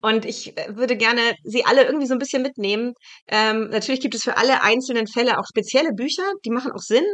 Und 0.00 0.24
ich 0.24 0.56
äh, 0.56 0.76
würde 0.76 0.96
gerne 0.96 1.34
sie 1.44 1.64
alle 1.64 1.84
irgendwie 1.84 2.06
so 2.06 2.14
ein 2.14 2.18
bisschen 2.18 2.42
mitnehmen. 2.42 2.94
Ähm, 3.28 3.70
natürlich 3.70 4.00
gibt 4.00 4.14
es 4.14 4.22
für 4.22 4.36
alle 4.36 4.62
einzelnen 4.62 5.06
Fälle 5.06 5.38
auch 5.38 5.46
spezielle 5.48 5.92
Bücher, 5.92 6.24
die 6.44 6.50
machen 6.50 6.72
auch 6.72 6.82
Sinn. 6.82 7.04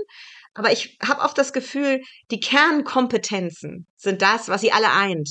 Aber 0.54 0.72
ich 0.72 0.98
habe 1.06 1.22
oft 1.22 1.38
das 1.38 1.52
Gefühl, 1.52 2.02
die 2.30 2.40
Kernkompetenzen 2.40 3.86
sind 3.96 4.22
das, 4.22 4.48
was 4.48 4.60
sie 4.60 4.72
alle 4.72 4.92
eint. 4.92 5.30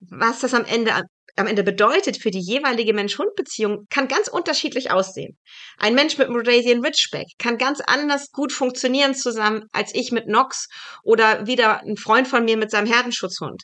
Was 0.00 0.40
das 0.40 0.54
am 0.54 0.64
Ende 0.64 0.94
am 1.38 1.46
Ende 1.46 1.62
bedeutet 1.62 2.20
für 2.20 2.30
die 2.30 2.40
jeweilige 2.40 2.92
Mensch-Hund-Beziehung, 2.92 3.86
kann 3.90 4.08
ganz 4.08 4.28
unterschiedlich 4.28 4.90
aussehen. 4.90 5.38
Ein 5.78 5.94
Mensch 5.94 6.18
mit 6.18 6.28
Rhodesian 6.28 6.84
Ridgeback 6.84 7.26
kann 7.38 7.58
ganz 7.58 7.80
anders 7.80 8.32
gut 8.32 8.52
funktionieren 8.52 9.14
zusammen 9.14 9.64
als 9.72 9.94
ich 9.94 10.10
mit 10.10 10.26
Nox 10.26 10.66
oder 11.04 11.46
wieder 11.46 11.80
ein 11.82 11.96
Freund 11.96 12.26
von 12.26 12.44
mir 12.44 12.56
mit 12.56 12.70
seinem 12.70 12.86
Herdenschutzhund. 12.86 13.62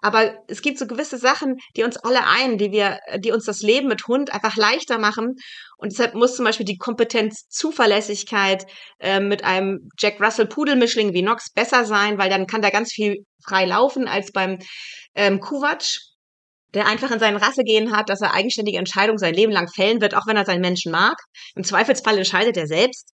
Aber 0.00 0.34
es 0.48 0.62
gibt 0.62 0.78
so 0.78 0.86
gewisse 0.86 1.18
Sachen, 1.18 1.56
die 1.76 1.82
uns 1.82 1.96
alle 1.96 2.26
ein, 2.26 2.58
die 2.58 2.70
wir, 2.70 2.98
die 3.18 3.32
uns 3.32 3.44
das 3.44 3.62
Leben 3.62 3.88
mit 3.88 4.06
Hund 4.06 4.32
einfach 4.32 4.56
leichter 4.56 4.98
machen. 4.98 5.34
Und 5.78 5.92
deshalb 5.92 6.14
muss 6.14 6.36
zum 6.36 6.44
Beispiel 6.44 6.66
die 6.66 6.76
Kompetenz 6.76 7.48
Zuverlässigkeit 7.48 8.66
äh, 8.98 9.20
mit 9.20 9.42
einem 9.44 9.88
Jack 9.98 10.20
Russell 10.20 10.46
Pudelmischling 10.46 11.12
wie 11.12 11.22
Nox 11.22 11.52
besser 11.52 11.84
sein, 11.84 12.18
weil 12.18 12.30
dann 12.30 12.46
kann 12.46 12.62
da 12.62 12.70
ganz 12.70 12.92
viel 12.92 13.24
frei 13.44 13.64
laufen 13.64 14.06
als 14.06 14.32
beim 14.32 14.58
ähm, 15.14 15.40
Kuwatsch 15.40 15.98
der 16.74 16.86
einfach 16.86 17.10
in 17.10 17.18
seinen 17.18 17.38
Rasse 17.38 17.62
gehen 17.62 17.96
hat, 17.96 18.10
dass 18.10 18.20
er 18.20 18.34
eigenständige 18.34 18.76
Entscheidungen 18.76 19.18
sein 19.18 19.32
Leben 19.32 19.52
lang 19.52 19.66
fällen 19.66 20.02
wird, 20.02 20.14
auch 20.14 20.26
wenn 20.26 20.36
er 20.36 20.44
seinen 20.44 20.60
Menschen 20.60 20.92
mag. 20.92 21.16
Im 21.54 21.64
Zweifelsfall 21.64 22.18
entscheidet 22.18 22.56
er 22.58 22.66
selbst. 22.66 23.15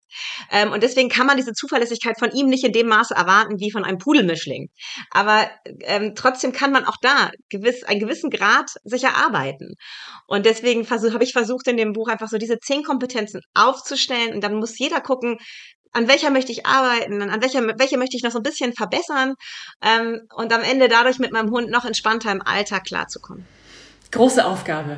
Ähm, 0.52 0.72
und 0.72 0.84
deswegen 0.84 1.10
kann 1.10 1.28
man 1.28 1.38
diese 1.38 1.54
Zuverlässigkeit 1.54 2.18
von 2.20 2.32
ihm 2.32 2.48
nicht 2.48 2.64
in 2.64 2.72
dem 2.72 2.88
Maße 2.88 3.14
erwarten 3.14 3.60
wie 3.60 3.72
von 3.72 3.84
einem 3.84 3.98
Pudelmischling. 3.98 4.70
Aber 5.12 5.50
ähm, 5.82 6.14
trotzdem 6.16 6.52
kann 6.52 6.72
man 6.72 6.86
auch 6.86 6.98
da 7.02 7.32
gewiss, 7.50 7.84
einen 7.84 8.00
gewissen 8.00 8.30
Grad 8.30 8.70
sich 8.84 9.04
erarbeiten. 9.04 9.76
Und 10.28 10.46
deswegen 10.46 10.88
habe 10.90 11.24
ich 11.24 11.34
versucht, 11.34 11.68
in 11.68 11.78
dem 11.78 11.94
Buch 11.94 12.08
einfach 12.08 12.28
so 12.28 12.38
diese 12.38 12.60
zehn 12.60 12.84
Kompetenzen 12.84 13.42
aufzustellen. 13.54 14.34
Und 14.34 14.44
dann 14.44 14.56
muss 14.56 14.78
jeder 14.78 15.02
gucken, 15.02 15.38
an 15.94 16.08
welcher 16.08 16.30
möchte 16.30 16.52
ich 16.52 16.66
arbeiten, 16.66 17.22
an 17.22 17.42
welcher, 17.42 17.62
welche 17.80 17.98
möchte 17.98 18.18
ich 18.18 18.24
noch 18.24 18.32
so 18.32 18.40
ein 18.40 18.44
bisschen 18.44 18.74
verbessern 18.74 19.34
ähm, 19.82 20.22
und 20.36 20.54
am 20.54 20.62
Ende 20.62 20.88
dadurch 20.88 21.18
mit 21.18 21.32
meinem 21.32 21.50
Hund 21.50 21.70
noch 21.70 21.86
entspannter 21.86 22.32
im 22.32 22.42
Alltag 22.42 22.84
klarzukommen. 22.86 23.46
Große 24.12 24.46
Aufgabe. 24.46 24.98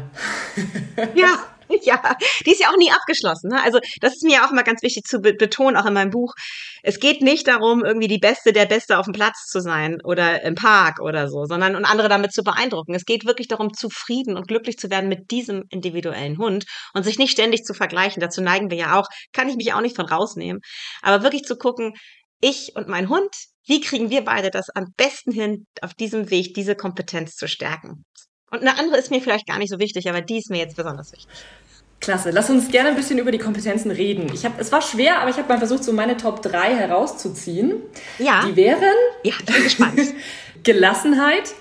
ja, 1.16 1.46
ja, 1.83 2.01
die 2.45 2.51
ist 2.51 2.62
ja 2.62 2.69
auch 2.69 2.77
nie 2.77 2.92
abgeschlossen. 2.92 3.50
Ne? 3.50 3.62
Also 3.63 3.80
das 4.01 4.13
ist 4.13 4.24
mir 4.24 4.44
auch 4.44 4.51
immer 4.51 4.63
ganz 4.63 4.81
wichtig 4.81 5.04
zu 5.06 5.19
betonen, 5.19 5.77
auch 5.77 5.86
in 5.86 5.94
meinem 5.94 6.10
Buch. 6.10 6.33
Es 6.81 7.00
geht 7.00 7.21
nicht 7.21 7.48
darum, 7.48 7.86
irgendwie 7.86 8.07
die 8.07 8.18
Beste 8.18 8.54
der 8.54 8.66
Beste 8.66 8.98
auf 8.98 9.06
dem 9.06 9.13
Platz 9.13 9.45
zu 9.45 9.60
sein 9.60 9.98
oder 10.04 10.42
im 10.44 10.56
Park 10.56 11.00
oder 11.00 11.27
so, 11.27 11.45
sondern 11.45 11.75
und 11.75 11.86
andere 11.86 12.10
damit 12.10 12.33
zu 12.33 12.44
beeindrucken. 12.44 12.95
Es 12.95 13.06
geht 13.06 13.25
wirklich 13.25 13.48
darum, 13.48 13.74
zufrieden 13.74 14.36
und 14.38 14.48
glücklich 14.48 14.77
zu 14.77 14.89
werden 14.89 15.10
mit 15.10 15.31
diesem 15.31 15.63
individuellen 15.69 16.38
Hund 16.38 16.66
und 16.94 17.04
sich 17.04 17.19
nicht 17.19 17.31
ständig 17.31 17.63
zu 17.63 17.74
vergleichen. 17.74 18.21
Dazu 18.21 18.42
neigen 18.42 18.71
wir 18.71 18.77
ja 18.77 19.00
auch, 19.00 19.07
kann 19.33 19.50
ich 19.50 19.56
mich 19.56 19.74
auch 19.74 19.81
nicht 19.81 19.95
von 19.95 20.06
rausnehmen. 20.06 20.62
Aber 21.01 21.24
wirklich 21.24 21.44
zu 21.44 21.57
gucken, 21.57 21.94
ich 22.42 22.71
und 22.75 22.88
mein 22.88 23.10
Hund, 23.10 23.30
wie 23.68 23.81
kriegen 23.81 24.10
wir 24.10 24.24
beide 24.24 24.50
das 24.50 24.69
am 24.74 24.86
besten 24.98 25.31
hin, 25.31 25.68
auf 25.81 25.94
diesem 25.94 26.31
Weg 26.31 26.54
diese 26.56 26.75
Kompetenz 26.75 27.36
zu 27.36 27.48
stärken? 27.48 28.06
Und 28.51 28.62
eine 28.62 28.78
andere 28.78 28.98
ist 28.98 29.12
mir 29.12 29.22
vielleicht 29.22 29.48
gar 29.48 29.57
nicht 29.57 29.69
so 29.69 29.80
wichtig, 29.80 30.10
aber 30.10 30.22
die 30.22 30.38
ist 30.38 30.50
mir 30.50 30.57
jetzt 30.57 30.75
besonders 30.75 31.12
wichtig. 31.12 31.28
Klasse. 32.00 32.31
Lass 32.31 32.50
uns 32.50 32.72
gerne 32.72 32.90
ein 32.90 32.96
bisschen 32.96 33.19
über 33.19 33.31
die 33.31 33.38
Kompetenzen 33.38 33.92
reden. 33.92 34.31
Ich 34.34 34.46
hab, 34.46 34.60
es 34.60 34.72
war 34.72 34.81
schwer, 34.81 35.19
aber 35.19 35.30
ich 35.30 35.38
habe 35.38 35.50
mal 35.50 35.57
versucht, 35.57 35.84
so 35.84 35.92
meine 35.92 36.16
Top 36.16 36.42
3 36.42 36.75
herauszuziehen. 36.75 37.74
Ja. 38.18 38.46
Die 38.46 38.56
wären. 38.56 38.81
Ja, 39.24 39.34
ich 39.38 39.46
bin 39.46 39.63
gespannt. 39.63 40.00
Gelassenheit. 40.63 41.54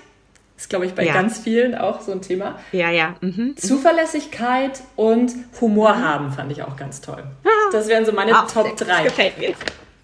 Ist, 0.57 0.69
glaube 0.69 0.85
ich, 0.85 0.93
bei 0.93 1.05
ja. 1.05 1.13
ganz 1.13 1.39
vielen 1.39 1.73
auch 1.73 2.01
so 2.01 2.11
ein 2.11 2.21
Thema. 2.21 2.59
Ja, 2.71 2.89
ja. 2.89 3.15
Mhm. 3.21 3.55
Zuverlässigkeit 3.55 4.81
und 4.97 5.31
Humor 5.61 5.95
mhm. 5.95 6.03
haben 6.03 6.31
fand 6.31 6.51
ich 6.51 6.63
auch 6.63 6.75
ganz 6.75 6.99
toll. 6.99 7.23
Ah. 7.45 7.49
Das 7.71 7.87
wären 7.87 8.05
so 8.05 8.11
meine 8.11 8.33
oh, 8.33 8.47
Top 8.51 8.75
3. 8.75 8.85
Das 8.85 9.03
gefällt 9.03 9.37
mir. 9.37 9.53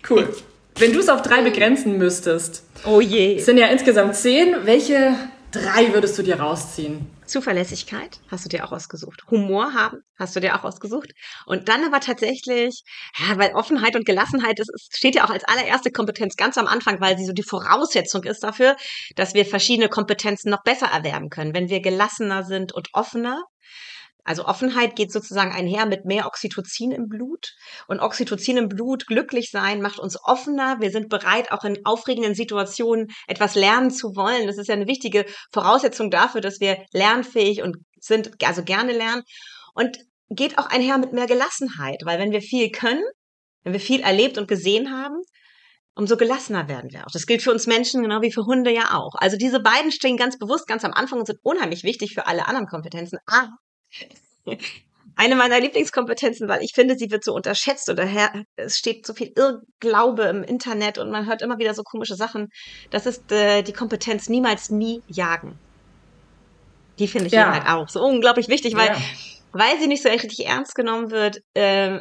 Cool. 0.10 0.34
Wenn 0.78 0.92
du 0.92 1.00
es 1.00 1.08
auf 1.08 1.22
drei 1.22 1.42
begrenzen 1.42 1.98
müsstest. 1.98 2.64
Oh 2.86 3.00
je. 3.00 3.38
Es 3.38 3.46
sind 3.46 3.58
ja 3.58 3.68
insgesamt 3.68 4.16
zehn. 4.16 4.56
Welche 4.66 5.16
drei 5.56 5.94
würdest 5.94 6.18
du 6.18 6.24
dir 6.24 6.40
rausziehen? 6.40 7.10
Zuverlässigkeit 7.26 8.20
hast 8.30 8.46
du 8.46 8.50
dir 8.50 8.66
auch 8.66 8.72
ausgesucht. 8.72 9.24
Humor 9.32 9.74
haben 9.74 10.02
hast 10.18 10.36
du 10.36 10.40
dir 10.40 10.56
auch 10.56 10.64
ausgesucht. 10.64 11.12
Und 11.46 11.68
dann 11.68 11.84
aber 11.84 12.00
tatsächlich, 12.00 12.84
ja, 13.18 13.38
weil 13.38 13.54
Offenheit 13.54 13.96
und 13.96 14.06
Gelassenheit, 14.06 14.60
ist, 14.60 14.96
steht 14.96 15.16
ja 15.16 15.26
auch 15.26 15.30
als 15.30 15.44
allererste 15.44 15.92
Kompetenz 15.92 16.36
ganz 16.36 16.58
am 16.58 16.68
Anfang, 16.68 17.00
weil 17.02 17.18
sie 17.18 17.26
so 17.26 17.34
die 17.34 17.44
Voraussetzung 17.44 18.24
ist 18.24 18.44
dafür, 18.44 18.76
dass 19.16 19.34
wir 19.34 19.46
verschiedene 19.46 19.90
Kompetenzen 19.90 20.50
noch 20.50 20.64
besser 20.64 20.88
erwerben 20.88 21.30
können. 21.30 21.54
Wenn 21.54 21.70
wir 21.70 21.82
gelassener 21.82 22.44
sind 22.44 22.74
und 22.74 22.90
offener, 22.94 23.44
also 24.26 24.46
Offenheit 24.46 24.96
geht 24.96 25.12
sozusagen 25.12 25.52
einher 25.52 25.86
mit 25.86 26.06
mehr 26.06 26.26
Oxytocin 26.26 26.92
im 26.92 27.08
Blut. 27.08 27.54
Und 27.88 28.00
Oxytocin 28.00 28.58
im 28.58 28.70
Blut, 28.70 29.06
glücklich 29.06 29.52
sein, 29.52 29.82
macht 29.82 30.00
uns 30.00 30.18
offener. 30.22 30.82
Wir 30.82 30.90
sind 30.90 31.10
bereit, 31.10 31.52
auch 31.52 31.64
in 31.64 31.86
aufregenden 31.86 32.34
Situationen 32.34 33.08
etwas 33.28 33.54
lernen 33.54 33.92
zu 33.92 34.16
wollen. 34.16 34.48
Das 34.48 34.58
ist 34.58 34.68
ja 34.68 34.74
eine 34.74 34.88
wichtige 34.88 35.26
Voraussetzung 35.54 36.10
dafür, 36.10 36.42
dass 36.42 36.60
wir 36.60 36.84
lernfähig 36.92 37.62
und 37.62 37.78
sind, 38.00 38.32
also 38.44 38.64
gerne 38.64 38.94
lernen. 38.94 39.22
Und 39.76 40.00
geht 40.30 40.58
auch 40.58 40.66
einher 40.66 40.98
mit 40.98 41.14
mehr 41.14 41.28
Gelassenheit, 41.28 42.02
weil 42.04 42.18
wenn 42.18 42.32
wir 42.32 42.42
viel 42.42 42.72
können, 42.72 43.04
wenn 43.64 43.74
wir 43.74 43.80
viel 43.80 44.02
erlebt 44.02 44.40
und 44.40 44.48
gesehen 44.48 44.92
haben, 44.92 45.22
umso 45.94 46.18
gelassener 46.18 46.68
werden 46.68 46.92
wir 46.92 47.06
auch. 47.06 47.12
Das 47.12 47.28
gilt 47.28 47.44
für 47.44 47.52
uns 47.52 47.68
Menschen 47.68 48.02
genau 48.02 48.24
wie 48.24 48.32
für 48.32 48.46
Hunde 48.46 48.72
ja 48.72 48.96
auch. 48.96 49.14
Also 49.16 49.38
diese 49.38 49.60
beiden 49.60 49.92
stehen 49.92 50.18
ganz 50.18 50.40
bewusst 50.40 50.68
ganz 50.68 50.84
am 50.84 50.94
Anfang 50.94 51.20
und 51.20 51.28
sind 51.28 51.40
unheimlich 51.44 51.84
wichtig 51.84 52.16
für 52.16 52.26
alle 52.26 52.48
anderen 52.48 52.68
Kompetenzen. 52.68 53.20
Ah, 53.28 53.50
eine 55.16 55.36
meiner 55.36 55.60
Lieblingskompetenzen, 55.60 56.48
weil 56.48 56.62
ich 56.62 56.74
finde, 56.74 56.98
sie 56.98 57.10
wird 57.10 57.24
so 57.24 57.34
unterschätzt 57.34 57.90
oder 57.90 58.08
es 58.56 58.78
steht 58.78 59.06
so 59.06 59.14
viel 59.14 59.32
Irrglaube 59.36 60.24
im 60.24 60.44
Internet 60.44 60.98
und 60.98 61.10
man 61.10 61.26
hört 61.26 61.42
immer 61.42 61.58
wieder 61.58 61.74
so 61.74 61.84
komische 61.84 62.16
Sachen. 62.16 62.50
Das 62.92 63.06
ist 63.06 63.32
äh, 63.32 63.62
die 63.62 63.74
Kompetenz 63.74 64.28
niemals 64.28 64.70
nie 64.70 65.02
jagen. 65.08 65.58
Die 67.00 67.08
finde 67.08 67.28
ich 67.28 67.34
ja. 67.34 67.52
halt 67.52 67.68
auch 67.68 67.90
so 67.90 68.04
unglaublich 68.04 68.48
wichtig, 68.48 68.76
weil 68.76 68.88
ja. 68.88 68.98
weil 69.52 69.80
sie 69.80 69.88
nicht 69.88 70.04
so 70.04 70.10
richtig 70.10 70.46
ernst 70.46 70.76
genommen 70.76 71.12
wird, 71.12 71.40
äh, 71.54 72.00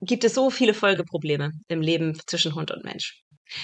gibt 0.00 0.24
es 0.24 0.34
so 0.34 0.50
viele 0.50 0.74
Folgeprobleme 0.74 1.52
im 1.68 1.80
Leben 1.80 2.18
zwischen 2.26 2.54
Hund 2.54 2.70
und 2.70 2.84
Mensch. 2.84 3.21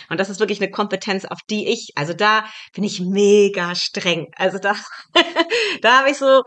Und 0.09 0.19
das 0.21 0.31
ist 0.31 0.41
wirklich 0.41 0.61
eine 0.61 0.71
Kompetenz, 0.71 1.25
auf 1.25 1.39
die 1.51 1.69
ich, 1.69 1.91
also 1.95 2.13
da 2.13 2.45
bin 2.75 2.85
ich 2.85 3.01
mega 3.01 3.75
streng. 3.75 4.29
Also 4.37 4.59
da, 4.59 4.75
da 5.83 5.99
habe 5.99 6.11
ich 6.11 6.19
so 6.19 6.43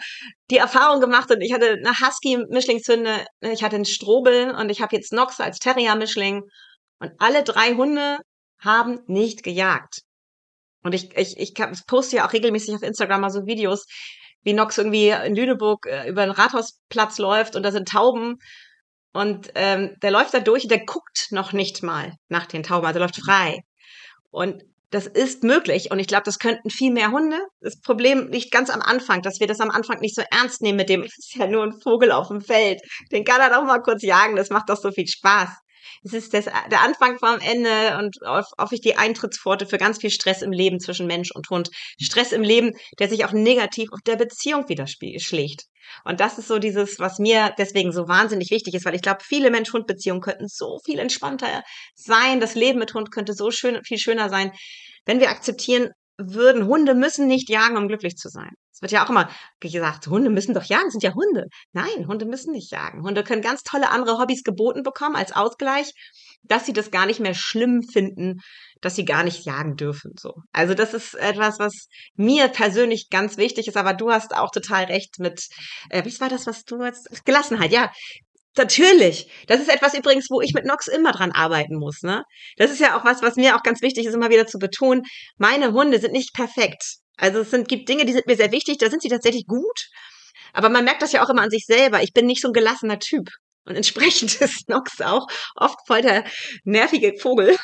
die 0.49 0.57
Erfahrung 0.57 1.01
gemacht 1.01 1.31
und 1.31 1.41
ich 1.41 1.53
hatte 1.53 1.71
eine 1.71 1.91
Husky-Mischlingshunde, 1.91 3.25
ich 3.41 3.63
hatte 3.63 3.75
einen 3.75 3.85
Strobel 3.85 4.51
und 4.51 4.69
ich 4.69 4.81
habe 4.81 4.95
jetzt 4.95 5.13
Nox 5.13 5.39
als 5.39 5.59
Terrier-Mischling 5.59 6.43
und 6.99 7.11
alle 7.19 7.43
drei 7.43 7.73
Hunde 7.73 8.19
haben 8.59 8.99
nicht 9.07 9.43
gejagt. 9.43 10.01
Und 10.83 10.93
ich, 10.93 11.15
ich, 11.15 11.37
ich 11.37 11.53
poste 11.87 12.17
ja 12.17 12.27
auch 12.27 12.33
regelmäßig 12.33 12.75
auf 12.75 12.83
Instagram 12.83 13.21
mal 13.21 13.29
so 13.29 13.45
Videos, 13.45 13.85
wie 14.43 14.53
Nox 14.53 14.77
irgendwie 14.77 15.09
in 15.09 15.35
Lüneburg 15.35 15.85
äh, 15.85 16.09
über 16.09 16.25
den 16.25 16.31
Rathausplatz 16.31 17.19
läuft 17.19 17.55
und 17.55 17.63
da 17.63 17.71
sind 17.71 17.87
Tauben 17.87 18.37
und 19.13 19.51
ähm, 19.55 19.95
der 20.01 20.11
läuft 20.11 20.33
da 20.33 20.39
durch 20.39 20.67
der 20.67 20.85
guckt 20.85 21.27
noch 21.31 21.53
nicht 21.53 21.83
mal 21.83 22.13
nach 22.29 22.45
den 22.45 22.63
Tauben, 22.63 22.85
also 22.85 22.99
läuft 22.99 23.17
frei. 23.17 23.61
Und 24.29 24.63
das 24.89 25.07
ist 25.07 25.43
möglich 25.43 25.89
und 25.91 25.99
ich 25.99 26.07
glaube, 26.07 26.23
das 26.25 26.39
könnten 26.39 26.69
viel 26.69 26.91
mehr 26.91 27.11
Hunde. 27.11 27.39
Das 27.61 27.79
Problem 27.79 28.27
liegt 28.29 28.51
ganz 28.51 28.69
am 28.69 28.81
Anfang, 28.81 29.21
dass 29.21 29.39
wir 29.39 29.47
das 29.47 29.61
am 29.61 29.71
Anfang 29.71 29.99
nicht 29.99 30.15
so 30.15 30.23
ernst 30.31 30.61
nehmen 30.61 30.77
mit 30.77 30.89
dem, 30.89 31.01
es 31.03 31.17
ist 31.17 31.35
ja 31.35 31.47
nur 31.47 31.63
ein 31.63 31.79
Vogel 31.81 32.11
auf 32.11 32.27
dem 32.27 32.41
Feld. 32.41 32.81
Den 33.11 33.23
kann 33.23 33.41
er 33.41 33.49
doch 33.49 33.65
mal 33.65 33.81
kurz 33.81 34.03
jagen, 34.03 34.35
das 34.35 34.49
macht 34.49 34.69
doch 34.69 34.77
so 34.77 34.91
viel 34.91 35.07
Spaß 35.07 35.49
es 36.03 36.13
ist 36.13 36.33
das, 36.33 36.45
der 36.45 36.81
Anfang 36.81 37.17
vom 37.17 37.39
Ende 37.39 37.97
und 37.99 38.17
hoffe 38.25 38.75
ich 38.75 38.81
die 38.81 38.95
Eintrittspforte 38.95 39.65
für 39.65 39.77
ganz 39.77 39.99
viel 39.99 40.09
Stress 40.09 40.41
im 40.41 40.51
Leben 40.51 40.79
zwischen 40.79 41.07
Mensch 41.07 41.31
und 41.31 41.49
Hund. 41.49 41.69
Stress 41.99 42.31
im 42.31 42.43
Leben, 42.43 42.73
der 42.99 43.09
sich 43.09 43.25
auch 43.25 43.31
negativ 43.31 43.91
auf 43.91 44.01
der 44.05 44.15
Beziehung 44.15 44.67
widerschlägt. 44.69 45.65
Und 46.05 46.19
das 46.19 46.37
ist 46.37 46.47
so 46.47 46.59
dieses, 46.59 46.99
was 46.99 47.19
mir 47.19 47.53
deswegen 47.57 47.91
so 47.91 48.07
wahnsinnig 48.07 48.51
wichtig 48.51 48.73
ist, 48.73 48.85
weil 48.85 48.95
ich 48.95 49.01
glaube, 49.01 49.23
viele 49.23 49.51
Mensch-Hund-Beziehungen 49.51 50.21
könnten 50.21 50.47
so 50.47 50.79
viel 50.85 50.99
entspannter 50.99 51.63
sein. 51.95 52.39
Das 52.39 52.55
Leben 52.55 52.79
mit 52.79 52.93
Hund 52.93 53.11
könnte 53.11 53.33
so 53.33 53.51
schön, 53.51 53.83
viel 53.83 53.97
schöner 53.97 54.29
sein, 54.29 54.51
wenn 55.05 55.19
wir 55.19 55.29
akzeptieren 55.29 55.89
würden, 56.17 56.67
Hunde 56.67 56.93
müssen 56.93 57.27
nicht 57.27 57.49
jagen, 57.49 57.77
um 57.77 57.87
glücklich 57.87 58.15
zu 58.15 58.29
sein. 58.29 58.51
Es 58.73 58.81
wird 58.81 58.91
ja 58.91 59.05
auch 59.05 59.09
immer 59.09 59.29
gesagt, 59.59 60.07
Hunde 60.07 60.29
müssen 60.29 60.53
doch 60.53 60.63
jagen, 60.63 60.89
sind 60.89 61.03
ja 61.03 61.13
Hunde. 61.13 61.45
Nein, 61.71 62.07
Hunde 62.07 62.25
müssen 62.25 62.51
nicht 62.51 62.71
jagen. 62.71 63.03
Hunde 63.03 63.23
können 63.23 63.41
ganz 63.41 63.63
tolle 63.63 63.89
andere 63.89 64.17
Hobbys 64.17 64.43
geboten 64.43 64.83
bekommen 64.83 65.15
als 65.15 65.31
Ausgleich, 65.33 65.91
dass 66.43 66.65
sie 66.65 66.73
das 66.73 66.89
gar 66.89 67.05
nicht 67.05 67.19
mehr 67.19 67.35
schlimm 67.35 67.83
finden, 67.83 68.39
dass 68.81 68.95
sie 68.95 69.05
gar 69.05 69.23
nicht 69.23 69.45
jagen 69.45 69.75
dürfen. 69.75 70.13
So. 70.17 70.33
Also 70.51 70.73
das 70.73 70.93
ist 70.93 71.13
etwas, 71.13 71.59
was 71.59 71.87
mir 72.15 72.47
persönlich 72.47 73.09
ganz 73.09 73.37
wichtig 73.37 73.67
ist, 73.67 73.77
aber 73.77 73.93
du 73.93 74.11
hast 74.11 74.35
auch 74.35 74.51
total 74.51 74.85
recht 74.85 75.19
mit, 75.19 75.47
äh, 75.89 76.03
wie 76.03 76.19
war 76.19 76.29
das, 76.29 76.47
was 76.47 76.63
du 76.63 76.83
jetzt, 76.83 77.25
Gelassenheit, 77.25 77.71
ja. 77.71 77.91
Natürlich. 78.57 79.29
Das 79.47 79.61
ist 79.61 79.69
etwas 79.69 79.93
übrigens, 79.93 80.27
wo 80.29 80.41
ich 80.41 80.53
mit 80.53 80.65
Nox 80.65 80.87
immer 80.87 81.13
dran 81.13 81.31
arbeiten 81.31 81.77
muss. 81.77 82.01
Ne? 82.01 82.23
Das 82.57 82.71
ist 82.71 82.79
ja 82.79 82.97
auch 82.97 83.05
was, 83.05 83.21
was 83.21 83.35
mir 83.35 83.55
auch 83.55 83.63
ganz 83.63 83.81
wichtig 83.81 84.05
ist, 84.05 84.13
immer 84.13 84.29
wieder 84.29 84.45
zu 84.45 84.57
betonen. 84.57 85.03
Meine 85.37 85.71
Hunde 85.71 85.99
sind 85.99 86.11
nicht 86.11 86.33
perfekt. 86.33 86.97
Also 87.17 87.39
es 87.39 87.51
sind, 87.51 87.67
gibt 87.67 87.87
Dinge, 87.87 88.05
die 88.05 88.13
sind 88.13 88.27
mir 88.27 88.35
sehr 88.35 88.51
wichtig, 88.51 88.77
da 88.79 88.89
sind 88.89 89.01
sie 89.01 89.09
tatsächlich 89.09 89.45
gut. 89.45 89.87
Aber 90.53 90.69
man 90.69 90.83
merkt 90.83 91.01
das 91.01 91.13
ja 91.13 91.23
auch 91.23 91.29
immer 91.29 91.43
an 91.43 91.49
sich 91.49 91.65
selber. 91.65 92.03
Ich 92.03 92.13
bin 92.13 92.25
nicht 92.25 92.41
so 92.41 92.49
ein 92.49 92.53
gelassener 92.53 92.99
Typ. 92.99 93.29
Und 93.65 93.75
entsprechend 93.75 94.35
ist 94.41 94.67
Nox 94.67 94.99
auch 95.01 95.27
oft 95.55 95.77
voll 95.87 96.01
der 96.01 96.25
nervige 96.63 97.13
Vogel. 97.17 97.57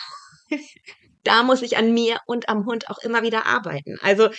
Da 1.27 1.43
muss 1.43 1.61
ich 1.61 1.77
an 1.77 1.93
mir 1.93 2.17
und 2.25 2.49
am 2.49 2.65
Hund 2.65 2.89
auch 2.89 2.97
immer 2.99 3.21
wieder 3.21 3.45
arbeiten. 3.45 3.97
Also, 4.01 4.29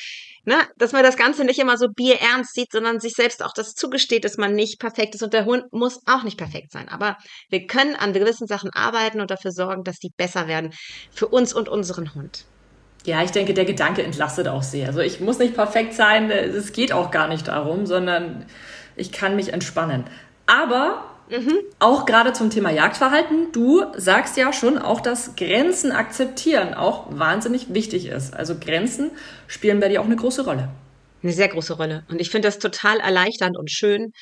ne, 0.45 0.57
dass 0.77 0.93
man 0.93 1.03
das 1.03 1.17
Ganze 1.17 1.45
nicht 1.45 1.59
immer 1.59 1.77
so 1.77 1.89
bierernst 1.89 2.55
sieht, 2.55 2.73
sondern 2.73 2.99
sich 3.01 3.15
selbst 3.15 3.45
auch 3.45 3.53
das 3.53 3.75
zugesteht, 3.75 4.25
dass 4.25 4.39
man 4.39 4.55
nicht 4.55 4.81
perfekt 4.81 5.15
ist 5.15 5.23
und 5.23 5.35
der 5.35 5.45
Hund 5.45 5.73
muss 5.73 6.01
auch 6.07 6.23
nicht 6.23 6.39
perfekt 6.39 6.73
sein. 6.73 6.89
Aber 6.89 7.19
wir 7.51 7.67
können 7.67 7.95
an 7.95 8.13
gewissen 8.13 8.47
Sachen 8.47 8.71
arbeiten 8.73 9.21
und 9.21 9.31
dafür 9.31 9.53
sorgen, 9.53 9.85
dass 9.85 9.99
die 9.99 10.11
besser 10.17 10.49
werden 10.49 10.73
für 11.11 11.29
uns 11.29 11.53
und 11.53 11.69
unseren 11.69 12.15
Hund. 12.15 12.47
Ja, 13.05 13.23
ich 13.23 13.31
denke, 13.31 13.55
der 13.55 13.65
Gedanke 13.65 14.03
entlastet 14.03 14.49
auch 14.49 14.63
sehr. 14.63 14.89
Also 14.89 15.01
ich 15.01 15.21
muss 15.21 15.39
nicht 15.39 15.55
perfekt 15.55 15.95
sein, 15.95 16.31
es 16.31 16.73
geht 16.73 16.93
auch 16.93 17.11
gar 17.11 17.29
nicht 17.29 17.49
darum, 17.49 17.87
sondern 17.87 18.47
ich 18.97 19.13
kann 19.13 19.37
mich 19.37 19.53
entspannen. 19.53 20.05
Aber 20.47 21.05
Mhm. 21.31 21.59
Auch 21.79 22.07
gerade 22.07 22.33
zum 22.33 22.51
Thema 22.51 22.71
Jagdverhalten. 22.71 23.53
Du 23.53 23.85
sagst 23.97 24.37
ja 24.37 24.53
schon 24.53 24.79
auch, 24.79 25.01
dass 25.01 25.37
Grenzen 25.37 25.93
akzeptieren 25.93 26.75
auch 26.75 27.07
wahnsinnig 27.11 27.75
wichtig 27.75 28.07
ist. 28.07 28.35
Also 28.35 28.59
Grenzen 28.59 29.11
spielen 29.47 29.81
bei 29.81 29.89
dir 29.89 30.01
auch 30.01 30.07
eine 30.07 30.17
große 30.17 30.45
Rolle. 30.45 30.71
Eine 31.23 31.33
sehr 31.33 31.49
große 31.49 31.75
Rolle. 31.75 32.05
Und 32.09 32.21
ich 32.21 32.31
finde 32.31 32.49
das 32.49 32.59
total 32.59 33.01
erleichternd 33.01 33.59
und 33.59 33.71
schön, 33.71 34.13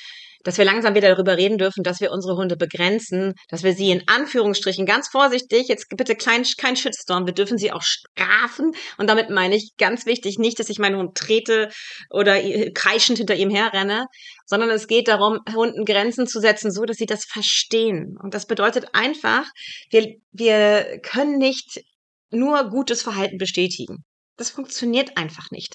dass 0.47 0.59
wir 0.59 0.65
langsam 0.65 0.95
wieder 0.95 1.09
darüber 1.09 1.37
reden 1.37 1.59
dürfen, 1.59 1.83
dass 1.83 2.01
wir 2.01 2.13
unsere 2.13 2.37
Hunde 2.37 2.57
begrenzen, 2.57 3.35
dass 3.49 3.65
wir 3.65 3.73
sie 3.75 3.91
in 3.91 4.07
Anführungsstrichen 4.07 4.87
ganz 4.87 5.09
vorsichtig, 5.09 5.67
jetzt 5.67 5.89
bitte 5.97 6.15
kein, 6.15 6.45
kein 6.57 6.77
Shitstorm, 6.77 7.27
wir 7.27 7.35
dürfen 7.35 7.59
sie 7.59 7.73
auch 7.73 7.83
strafen. 7.83 8.71
Und 8.97 9.11
damit 9.11 9.29
meine 9.29 9.57
ich 9.57 9.73
ganz 9.77 10.07
wichtig 10.07 10.39
nicht, 10.39 10.61
dass 10.61 10.71
ich 10.71 10.79
meinen 10.79 10.99
Hund 10.99 11.17
trete 11.17 11.69
oder 12.11 12.39
kreischend 12.71 13.19
hinter 13.19 13.35
ihm 13.35 13.51
herrenne, 13.51 14.07
sondern 14.47 14.71
es 14.71 14.87
geht 14.87 15.09
darum, 15.09 15.41
Hunden 15.53 15.85
Grenzen 15.85 16.29
zu 16.29 16.39
setzen, 16.39 16.71
so 16.71 16.85
dass 16.85 16.97
sie 16.97 17.07
das 17.07 17.25
verstehen. 17.25 18.17
Und 18.23 18.33
das 18.33 18.47
bedeutet 18.47 18.87
einfach, 18.93 19.47
wir, 19.91 20.15
wir 20.31 21.01
können 21.03 21.39
nicht 21.39 21.81
nur 22.31 22.71
gutes 22.71 23.03
Verhalten 23.03 23.39
bestätigen. 23.39 24.05
Das 24.37 24.51
funktioniert 24.51 25.17
einfach 25.17 25.51
nicht. 25.51 25.75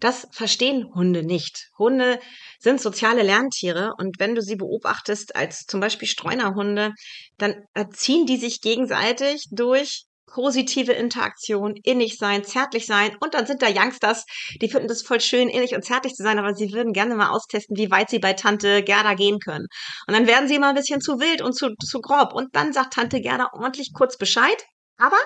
Das 0.00 0.28
verstehen 0.30 0.88
Hunde 0.94 1.24
nicht. 1.24 1.70
Hunde 1.78 2.20
sind 2.60 2.80
soziale 2.80 3.22
Lerntiere 3.22 3.94
und 3.98 4.18
wenn 4.18 4.34
du 4.34 4.42
sie 4.42 4.56
beobachtest 4.56 5.34
als 5.34 5.64
zum 5.66 5.80
Beispiel 5.80 6.06
Streunerhunde, 6.06 6.92
dann 7.38 7.64
erziehen 7.74 8.26
die 8.26 8.36
sich 8.36 8.60
gegenseitig 8.60 9.46
durch 9.50 10.06
positive 10.26 10.92
Interaktion, 10.92 11.74
innig 11.82 12.18
sein, 12.18 12.44
zärtlich 12.44 12.86
sein 12.86 13.16
und 13.20 13.34
dann 13.34 13.46
sind 13.46 13.62
da 13.62 13.68
Youngsters, 13.68 14.24
die 14.60 14.68
finden 14.68 14.88
das 14.88 15.02
voll 15.02 15.20
schön, 15.20 15.48
innig 15.48 15.74
und 15.74 15.84
zärtlich 15.84 16.14
zu 16.14 16.22
sein, 16.22 16.38
aber 16.38 16.54
sie 16.54 16.72
würden 16.72 16.92
gerne 16.92 17.14
mal 17.14 17.30
austesten, 17.30 17.76
wie 17.76 17.90
weit 17.90 18.10
sie 18.10 18.18
bei 18.18 18.34
Tante 18.34 18.82
Gerda 18.82 19.14
gehen 19.14 19.38
können. 19.38 19.66
Und 20.06 20.14
dann 20.14 20.26
werden 20.26 20.48
sie 20.48 20.56
immer 20.56 20.68
ein 20.70 20.74
bisschen 20.74 21.00
zu 21.00 21.20
wild 21.20 21.42
und 21.42 21.54
zu, 21.54 21.74
zu 21.76 22.00
grob 22.00 22.34
und 22.34 22.54
dann 22.54 22.72
sagt 22.72 22.94
Tante 22.94 23.20
Gerda 23.20 23.50
ordentlich 23.52 23.92
kurz 23.94 24.18
Bescheid, 24.18 24.64
aber 24.98 25.18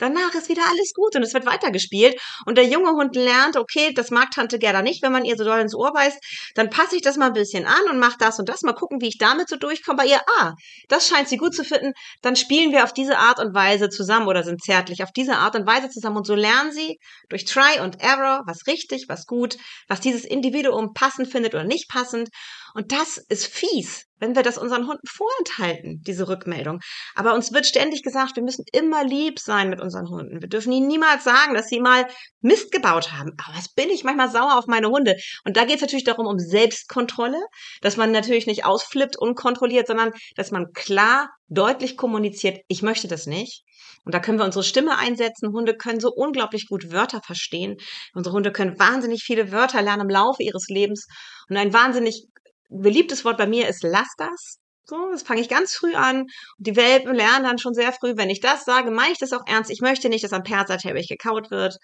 Danach 0.00 0.34
ist 0.34 0.48
wieder 0.48 0.62
alles 0.68 0.92
gut 0.94 1.14
und 1.14 1.22
es 1.22 1.34
wird 1.34 1.46
weitergespielt. 1.46 2.20
Und 2.46 2.58
der 2.58 2.64
junge 2.64 2.90
Hund 2.92 3.14
lernt, 3.14 3.56
okay, 3.56 3.92
das 3.94 4.10
mag 4.10 4.30
Tante 4.30 4.58
Gerda 4.58 4.82
nicht, 4.82 5.02
wenn 5.02 5.12
man 5.12 5.24
ihr 5.24 5.36
so 5.36 5.44
doll 5.44 5.60
ins 5.60 5.74
Ohr 5.74 5.92
beißt. 5.92 6.18
Dann 6.54 6.70
passe 6.70 6.96
ich 6.96 7.02
das 7.02 7.16
mal 7.16 7.26
ein 7.26 7.32
bisschen 7.34 7.66
an 7.66 7.82
und 7.90 7.98
mache 7.98 8.16
das 8.18 8.38
und 8.38 8.48
das. 8.48 8.62
Mal 8.62 8.72
gucken, 8.72 9.00
wie 9.00 9.08
ich 9.08 9.18
damit 9.18 9.48
so 9.48 9.56
durchkomme. 9.56 9.98
Bei 9.98 10.06
ihr, 10.06 10.20
ah, 10.38 10.54
das 10.88 11.06
scheint 11.06 11.28
sie 11.28 11.36
gut 11.36 11.54
zu 11.54 11.64
finden. 11.64 11.92
Dann 12.22 12.34
spielen 12.34 12.72
wir 12.72 12.84
auf 12.84 12.92
diese 12.92 13.18
Art 13.18 13.38
und 13.38 13.54
Weise 13.54 13.90
zusammen 13.90 14.26
oder 14.26 14.42
sind 14.42 14.62
zärtlich 14.62 15.02
auf 15.02 15.12
diese 15.14 15.36
Art 15.36 15.54
und 15.54 15.66
Weise 15.66 15.90
zusammen. 15.90 16.16
Und 16.16 16.26
so 16.26 16.34
lernen 16.34 16.72
sie 16.72 16.98
durch 17.28 17.44
Try 17.44 17.80
und 17.82 18.00
Error, 18.00 18.42
was 18.46 18.66
richtig, 18.66 19.04
was 19.08 19.26
gut, 19.26 19.56
was 19.88 20.00
dieses 20.00 20.24
Individuum 20.24 20.94
passend 20.94 21.28
findet 21.28 21.54
oder 21.54 21.64
nicht 21.64 21.88
passend. 21.90 22.30
Und 22.74 22.92
das 22.92 23.18
ist 23.18 23.46
fies, 23.46 24.06
wenn 24.18 24.36
wir 24.36 24.42
das 24.42 24.58
unseren 24.58 24.86
Hunden 24.86 25.06
vorenthalten, 25.06 26.02
diese 26.02 26.28
Rückmeldung. 26.28 26.80
Aber 27.14 27.34
uns 27.34 27.52
wird 27.52 27.66
ständig 27.66 28.02
gesagt, 28.02 28.36
wir 28.36 28.42
müssen 28.42 28.64
immer 28.72 29.04
lieb 29.04 29.38
sein 29.38 29.70
mit 29.70 29.80
unseren 29.80 30.08
Hunden. 30.08 30.40
Wir 30.40 30.48
dürfen 30.48 30.72
ihnen 30.72 30.86
niemals 30.86 31.24
sagen, 31.24 31.54
dass 31.54 31.68
sie 31.68 31.80
mal 31.80 32.06
Mist 32.40 32.70
gebaut 32.70 33.12
haben. 33.12 33.32
Aber 33.38 33.56
was 33.56 33.72
bin 33.72 33.90
ich 33.90 34.04
manchmal 34.04 34.30
sauer 34.30 34.58
auf 34.58 34.66
meine 34.66 34.88
Hunde? 34.88 35.16
Und 35.44 35.56
da 35.56 35.64
geht 35.64 35.76
es 35.76 35.82
natürlich 35.82 36.04
darum, 36.04 36.26
um 36.26 36.38
Selbstkontrolle, 36.38 37.40
dass 37.80 37.96
man 37.96 38.12
natürlich 38.12 38.46
nicht 38.46 38.64
ausflippt, 38.64 39.16
unkontrolliert, 39.16 39.86
sondern 39.86 40.12
dass 40.36 40.50
man 40.50 40.72
klar, 40.72 41.30
deutlich 41.48 41.96
kommuniziert, 41.96 42.60
ich 42.68 42.82
möchte 42.82 43.08
das 43.08 43.26
nicht. 43.26 43.64
Und 44.04 44.14
da 44.14 44.20
können 44.20 44.38
wir 44.38 44.44
unsere 44.44 44.64
Stimme 44.64 44.96
einsetzen. 44.96 45.52
Hunde 45.52 45.76
können 45.76 46.00
so 46.00 46.10
unglaublich 46.10 46.68
gut 46.68 46.92
Wörter 46.92 47.20
verstehen. 47.22 47.76
Unsere 48.14 48.34
Hunde 48.34 48.52
können 48.52 48.78
wahnsinnig 48.78 49.22
viele 49.22 49.52
Wörter 49.52 49.82
lernen 49.82 50.02
im 50.02 50.08
Laufe 50.08 50.42
ihres 50.42 50.68
Lebens. 50.68 51.06
Und 51.48 51.56
ein 51.56 51.72
wahnsinnig 51.72 52.26
beliebtes 52.70 53.24
Wort 53.24 53.38
bei 53.38 53.46
mir 53.46 53.68
ist 53.68 53.82
lass 53.82 54.08
das. 54.16 54.60
So, 54.90 55.08
das 55.12 55.22
fange 55.22 55.40
ich 55.40 55.48
ganz 55.48 55.74
früh 55.74 55.94
an. 55.94 56.26
Die 56.58 56.74
Welpen 56.74 57.14
lernen 57.14 57.44
dann 57.44 57.58
schon 57.58 57.74
sehr 57.74 57.92
früh, 57.92 58.14
wenn 58.16 58.28
ich 58.28 58.40
das 58.40 58.64
sage, 58.64 58.90
meine 58.90 59.12
ich 59.12 59.18
das 59.18 59.32
auch 59.32 59.46
ernst. 59.46 59.70
Ich 59.70 59.80
möchte 59.80 60.08
nicht, 60.08 60.24
dass 60.24 60.32
am 60.32 60.42
Perserteppich 60.42 61.06
gekaut 61.06 61.52
wird. 61.52 61.76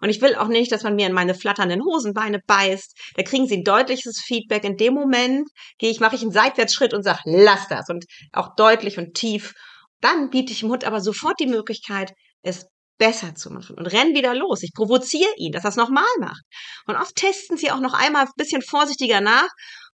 Und 0.00 0.08
ich 0.08 0.22
will 0.22 0.34
auch 0.34 0.48
nicht, 0.48 0.72
dass 0.72 0.82
man 0.82 0.94
mir 0.94 1.06
in 1.06 1.12
meine 1.12 1.34
flatternden 1.34 1.82
Hosenbeine 1.84 2.40
beißt. 2.46 2.96
Da 3.16 3.22
kriegen 3.22 3.46
sie 3.46 3.58
ein 3.58 3.64
deutliches 3.64 4.22
Feedback. 4.24 4.64
In 4.64 4.78
dem 4.78 4.94
Moment 4.94 5.46
gehe 5.78 5.90
ich, 5.90 6.00
mache 6.00 6.16
ich 6.16 6.22
einen 6.22 6.32
Seitwärtsschritt 6.32 6.94
und 6.94 7.02
sage, 7.02 7.20
lass 7.24 7.68
das. 7.68 7.90
Und 7.90 8.06
auch 8.32 8.54
deutlich 8.56 8.96
und 8.96 9.12
tief. 9.12 9.52
Dann 10.00 10.30
biete 10.30 10.52
ich 10.52 10.60
dem 10.60 10.70
Hund 10.70 10.84
aber 10.84 11.02
sofort 11.02 11.38
die 11.40 11.46
Möglichkeit, 11.46 12.12
es 12.40 12.66
besser 12.96 13.34
zu 13.34 13.50
machen 13.50 13.76
und 13.76 13.86
rennen 13.86 14.14
wieder 14.14 14.34
los. 14.34 14.62
Ich 14.62 14.72
provoziere 14.72 15.30
ihn, 15.36 15.52
dass 15.52 15.64
er 15.64 15.70
es 15.70 15.76
nochmal 15.76 16.04
macht. 16.20 16.42
Und 16.86 16.96
oft 16.96 17.14
testen 17.14 17.56
sie 17.56 17.70
auch 17.70 17.80
noch 17.80 17.92
einmal 17.92 18.24
ein 18.24 18.32
bisschen 18.36 18.62
vorsichtiger 18.62 19.20
nach 19.20 19.48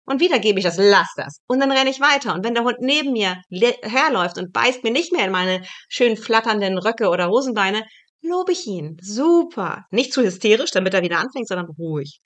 und 0.08 0.20
wieder 0.20 0.38
gebe 0.38 0.58
ich 0.58 0.64
das, 0.64 0.76
lass 0.78 1.12
das. 1.16 1.40
Und 1.46 1.60
dann 1.60 1.70
renne 1.70 1.90
ich 1.90 2.00
weiter. 2.00 2.34
Und 2.34 2.44
wenn 2.44 2.54
der 2.54 2.64
Hund 2.64 2.78
neben 2.80 3.12
mir 3.12 3.36
herläuft 3.50 4.38
und 4.38 4.52
beißt 4.52 4.82
mir 4.82 4.90
nicht 4.90 5.12
mehr 5.12 5.26
in 5.26 5.32
meine 5.32 5.62
schön 5.88 6.16
flatternden 6.16 6.78
Röcke 6.78 7.08
oder 7.08 7.28
Hosenbeine, 7.28 7.84
lobe 8.22 8.52
ich 8.52 8.66
ihn. 8.66 8.96
Super. 9.00 9.84
Nicht 9.90 10.12
zu 10.12 10.22
hysterisch, 10.22 10.70
damit 10.70 10.94
er 10.94 11.02
wieder 11.02 11.18
anfängt, 11.18 11.48
sondern 11.48 11.68
ruhig. 11.78 12.20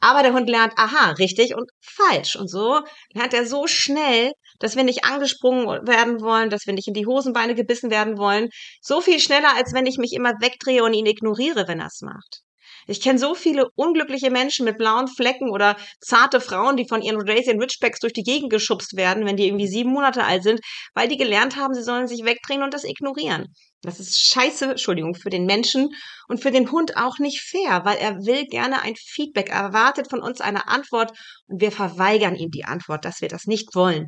Aber 0.00 0.22
der 0.22 0.32
Hund 0.32 0.48
lernt, 0.48 0.74
aha, 0.76 1.12
richtig 1.12 1.54
und 1.54 1.70
falsch. 1.80 2.36
Und 2.36 2.48
so 2.48 2.80
lernt 3.14 3.34
er 3.34 3.46
so 3.46 3.66
schnell, 3.66 4.32
dass 4.58 4.76
wir 4.76 4.84
nicht 4.84 5.04
angesprungen 5.04 5.66
werden 5.86 6.20
wollen, 6.20 6.50
dass 6.50 6.66
wir 6.66 6.74
nicht 6.74 6.88
in 6.88 6.94
die 6.94 7.06
Hosenbeine 7.06 7.54
gebissen 7.54 7.90
werden 7.90 8.18
wollen. 8.18 8.48
So 8.80 9.00
viel 9.00 9.18
schneller, 9.18 9.56
als 9.56 9.72
wenn 9.72 9.86
ich 9.86 9.98
mich 9.98 10.12
immer 10.12 10.34
wegdrehe 10.40 10.84
und 10.84 10.94
ihn 10.94 11.06
ignoriere, 11.06 11.66
wenn 11.68 11.80
er 11.80 11.86
es 11.86 12.00
macht. 12.02 12.42
Ich 12.86 13.00
kenne 13.00 13.18
so 13.18 13.34
viele 13.34 13.68
unglückliche 13.74 14.30
Menschen 14.30 14.64
mit 14.64 14.78
blauen 14.78 15.08
Flecken 15.08 15.50
oder 15.50 15.76
zarte 16.00 16.40
Frauen, 16.40 16.76
die 16.76 16.88
von 16.88 17.02
ihren 17.02 17.20
Radian 17.20 17.60
Ridgebacks 17.60 18.00
durch 18.00 18.12
die 18.12 18.22
Gegend 18.22 18.50
geschubst 18.50 18.96
werden, 18.96 19.24
wenn 19.24 19.36
die 19.36 19.46
irgendwie 19.46 19.68
sieben 19.68 19.90
Monate 19.90 20.24
alt 20.24 20.42
sind, 20.42 20.60
weil 20.94 21.08
die 21.08 21.16
gelernt 21.16 21.56
haben, 21.56 21.74
sie 21.74 21.82
sollen 21.82 22.08
sich 22.08 22.24
wegdrehen 22.24 22.62
und 22.62 22.74
das 22.74 22.84
ignorieren. 22.84 23.46
Das 23.82 24.00
ist 24.00 24.18
scheiße, 24.18 24.70
Entschuldigung, 24.70 25.14
für 25.14 25.30
den 25.30 25.44
Menschen 25.44 25.90
und 26.28 26.40
für 26.40 26.50
den 26.50 26.70
Hund 26.70 26.96
auch 26.96 27.18
nicht 27.18 27.42
fair, 27.42 27.84
weil 27.84 27.98
er 27.98 28.16
will 28.24 28.46
gerne 28.46 28.80
ein 28.80 28.96
Feedback, 28.96 29.50
er 29.50 29.60
erwartet 29.60 30.08
von 30.08 30.20
uns 30.20 30.40
eine 30.40 30.68
Antwort 30.68 31.12
und 31.48 31.60
wir 31.60 31.70
verweigern 31.70 32.34
ihm 32.34 32.50
die 32.50 32.64
Antwort, 32.64 33.04
dass 33.04 33.20
wir 33.20 33.28
das 33.28 33.46
nicht 33.46 33.74
wollen. 33.74 34.06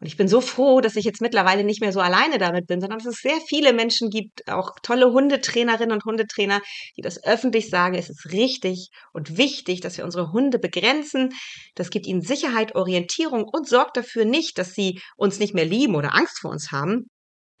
Und 0.00 0.06
ich 0.06 0.16
bin 0.16 0.28
so 0.28 0.40
froh, 0.40 0.80
dass 0.80 0.96
ich 0.96 1.04
jetzt 1.04 1.20
mittlerweile 1.20 1.62
nicht 1.62 1.82
mehr 1.82 1.92
so 1.92 2.00
alleine 2.00 2.38
damit 2.38 2.66
bin, 2.66 2.80
sondern 2.80 2.98
dass 3.00 3.06
es 3.06 3.20
sehr 3.20 3.38
viele 3.46 3.74
Menschen 3.74 4.08
gibt, 4.08 4.48
auch 4.48 4.78
tolle 4.82 5.12
Hundetrainerinnen 5.12 5.92
und 5.92 6.04
Hundetrainer, 6.06 6.62
die 6.96 7.02
das 7.02 7.22
öffentlich 7.22 7.68
sagen, 7.68 7.94
es 7.94 8.08
ist 8.08 8.32
richtig 8.32 8.88
und 9.12 9.36
wichtig, 9.36 9.82
dass 9.82 9.98
wir 9.98 10.04
unsere 10.06 10.32
Hunde 10.32 10.58
begrenzen. 10.58 11.34
Das 11.74 11.90
gibt 11.90 12.06
ihnen 12.06 12.22
Sicherheit, 12.22 12.74
Orientierung 12.74 13.44
und 13.44 13.68
sorgt 13.68 13.98
dafür 13.98 14.24
nicht, 14.24 14.56
dass 14.56 14.72
sie 14.72 15.00
uns 15.16 15.38
nicht 15.38 15.54
mehr 15.54 15.66
lieben 15.66 15.94
oder 15.94 16.14
Angst 16.14 16.40
vor 16.40 16.50
uns 16.50 16.72
haben, 16.72 17.10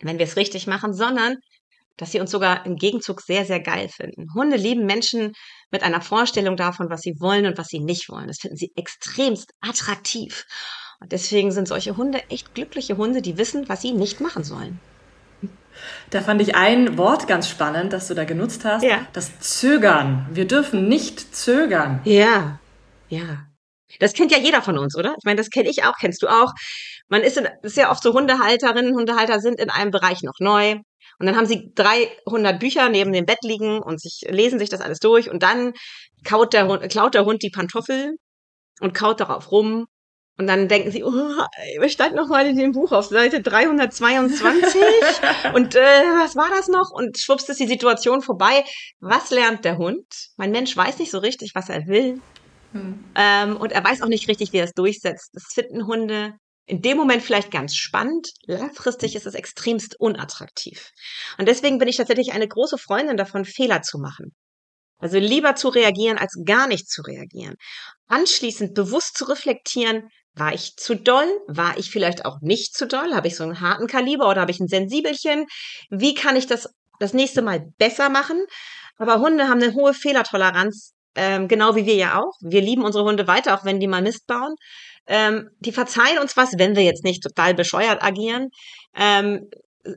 wenn 0.00 0.18
wir 0.18 0.24
es 0.24 0.36
richtig 0.36 0.66
machen, 0.66 0.94
sondern 0.94 1.36
dass 1.98 2.12
sie 2.12 2.20
uns 2.20 2.30
sogar 2.30 2.64
im 2.64 2.76
Gegenzug 2.76 3.20
sehr, 3.20 3.44
sehr 3.44 3.60
geil 3.60 3.90
finden. 3.90 4.32
Hunde 4.34 4.56
lieben 4.56 4.86
Menschen 4.86 5.32
mit 5.70 5.82
einer 5.82 6.00
Vorstellung 6.00 6.56
davon, 6.56 6.88
was 6.88 7.02
sie 7.02 7.16
wollen 7.20 7.44
und 7.44 7.58
was 7.58 7.68
sie 7.68 7.80
nicht 7.80 8.08
wollen. 8.08 8.28
Das 8.28 8.38
finden 8.38 8.56
sie 8.56 8.72
extremst 8.76 9.52
attraktiv. 9.60 10.46
Und 11.00 11.12
deswegen 11.12 11.50
sind 11.50 11.66
solche 11.66 11.96
Hunde 11.96 12.22
echt 12.28 12.54
glückliche 12.54 12.96
Hunde, 12.96 13.22
die 13.22 13.38
wissen, 13.38 13.68
was 13.68 13.80
sie 13.82 13.92
nicht 13.92 14.20
machen 14.20 14.44
sollen. 14.44 14.78
Da 16.10 16.20
fand 16.20 16.42
ich 16.42 16.54
ein 16.54 16.98
Wort 16.98 17.26
ganz 17.26 17.48
spannend, 17.48 17.92
das 17.92 18.08
du 18.08 18.14
da 18.14 18.24
genutzt 18.24 18.64
hast. 18.64 18.82
Ja. 18.82 19.06
Das 19.12 19.40
Zögern. 19.40 20.28
Wir 20.30 20.46
dürfen 20.46 20.88
nicht 20.88 21.34
zögern. 21.34 22.00
Ja, 22.04 22.58
ja. 23.08 23.46
Das 23.98 24.12
kennt 24.12 24.30
ja 24.30 24.38
jeder 24.38 24.62
von 24.62 24.78
uns, 24.78 24.96
oder? 24.96 25.14
Ich 25.18 25.24
meine, 25.24 25.36
das 25.36 25.50
kenne 25.50 25.68
ich 25.68 25.84
auch, 25.84 25.94
kennst 25.98 26.22
du 26.22 26.28
auch. 26.28 26.52
Man 27.08 27.22
ist, 27.22 27.36
in, 27.36 27.48
ist 27.62 27.76
ja 27.76 27.90
oft 27.90 28.02
so 28.02 28.12
Hundehalterinnen, 28.12 28.94
Hundehalter 28.94 29.40
sind 29.40 29.58
in 29.58 29.70
einem 29.70 29.90
Bereich 29.90 30.22
noch 30.22 30.38
neu. 30.38 30.76
Und 31.18 31.26
dann 31.26 31.36
haben 31.36 31.46
sie 31.46 31.72
300 31.74 32.58
Bücher 32.60 32.88
neben 32.88 33.12
dem 33.12 33.26
Bett 33.26 33.42
liegen 33.42 33.80
und 33.80 34.00
sich, 34.00 34.22
lesen 34.28 34.58
sich 34.58 34.68
das 34.68 34.80
alles 34.80 35.00
durch. 35.00 35.30
Und 35.30 35.42
dann 35.42 35.72
kaut 36.24 36.52
der 36.52 36.66
Hund, 36.66 36.88
klaut 36.90 37.14
der 37.14 37.24
Hund 37.24 37.42
die 37.42 37.50
Pantoffel 37.50 38.16
und 38.80 38.94
kaut 38.94 39.20
darauf 39.20 39.50
rum 39.50 39.86
und 40.40 40.46
dann 40.46 40.68
denken 40.68 40.90
sie, 40.90 41.04
oh, 41.04 41.10
was 41.10 41.92
stand 41.92 42.14
noch 42.14 42.28
mal 42.28 42.46
in 42.46 42.56
dem 42.56 42.72
Buch 42.72 42.92
auf 42.92 43.04
Seite 43.04 43.42
322? 43.42 44.80
und 45.54 45.74
äh, 45.74 46.02
was 46.18 46.34
war 46.34 46.48
das 46.48 46.66
noch? 46.68 46.90
Und 46.90 47.18
schwupps 47.18 47.50
ist 47.50 47.60
die 47.60 47.66
Situation 47.66 48.22
vorbei. 48.22 48.64
Was 49.00 49.28
lernt 49.28 49.66
der 49.66 49.76
Hund? 49.76 50.06
Mein 50.38 50.50
Mensch 50.50 50.74
weiß 50.74 50.98
nicht 50.98 51.10
so 51.10 51.18
richtig, 51.18 51.52
was 51.54 51.68
er 51.68 51.86
will. 51.86 52.22
Hm. 52.72 53.04
Ähm, 53.16 53.58
und 53.58 53.72
er 53.72 53.84
weiß 53.84 54.00
auch 54.00 54.08
nicht 54.08 54.28
richtig, 54.28 54.54
wie 54.54 54.56
er 54.56 54.64
es 54.64 54.72
durchsetzt. 54.72 55.28
Das 55.34 55.44
finden 55.52 55.86
Hunde 55.86 56.32
in 56.64 56.80
dem 56.80 56.96
Moment 56.96 57.22
vielleicht 57.22 57.50
ganz 57.50 57.76
spannend. 57.76 58.28
Langfristig 58.46 59.16
ist 59.16 59.26
es 59.26 59.34
extremst 59.34 60.00
unattraktiv. 60.00 60.88
Und 61.36 61.48
deswegen 61.48 61.76
bin 61.76 61.88
ich 61.88 61.98
tatsächlich 61.98 62.32
eine 62.32 62.48
große 62.48 62.78
Freundin 62.78 63.18
davon, 63.18 63.44
Fehler 63.44 63.82
zu 63.82 63.98
machen. 63.98 64.32
Also 65.00 65.18
lieber 65.18 65.54
zu 65.54 65.68
reagieren, 65.68 66.16
als 66.16 66.34
gar 66.46 66.66
nicht 66.66 66.88
zu 66.88 67.02
reagieren. 67.02 67.56
Anschließend 68.06 68.74
bewusst 68.74 69.18
zu 69.18 69.26
reflektieren, 69.26 70.08
war 70.34 70.54
ich 70.54 70.76
zu 70.76 70.94
doll? 70.94 71.28
War 71.48 71.76
ich 71.78 71.90
vielleicht 71.90 72.24
auch 72.24 72.40
nicht 72.40 72.74
zu 72.74 72.86
doll? 72.86 73.14
Habe 73.14 73.28
ich 73.28 73.36
so 73.36 73.44
einen 73.44 73.60
harten 73.60 73.86
Kaliber 73.86 74.28
oder 74.28 74.40
habe 74.42 74.50
ich 74.50 74.60
ein 74.60 74.68
Sensibelchen? 74.68 75.46
Wie 75.90 76.14
kann 76.14 76.36
ich 76.36 76.46
das 76.46 76.68
das 76.98 77.14
nächste 77.14 77.42
Mal 77.42 77.66
besser 77.78 78.08
machen? 78.08 78.44
Aber 78.96 79.20
Hunde 79.20 79.48
haben 79.48 79.62
eine 79.62 79.74
hohe 79.74 79.94
Fehlertoleranz, 79.94 80.92
ähm, 81.16 81.48
genau 81.48 81.74
wie 81.74 81.86
wir 81.86 81.94
ja 81.94 82.20
auch. 82.20 82.32
Wir 82.40 82.60
lieben 82.60 82.84
unsere 82.84 83.04
Hunde 83.04 83.26
weiter, 83.26 83.54
auch 83.54 83.64
wenn 83.64 83.80
die 83.80 83.88
mal 83.88 84.02
Mist 84.02 84.26
bauen. 84.26 84.54
Ähm, 85.06 85.48
die 85.58 85.72
verzeihen 85.72 86.18
uns 86.18 86.36
was, 86.36 86.58
wenn 86.58 86.76
wir 86.76 86.84
jetzt 86.84 87.04
nicht 87.04 87.22
total 87.22 87.54
bescheuert 87.54 88.02
agieren. 88.02 88.48
Ähm, 88.94 89.48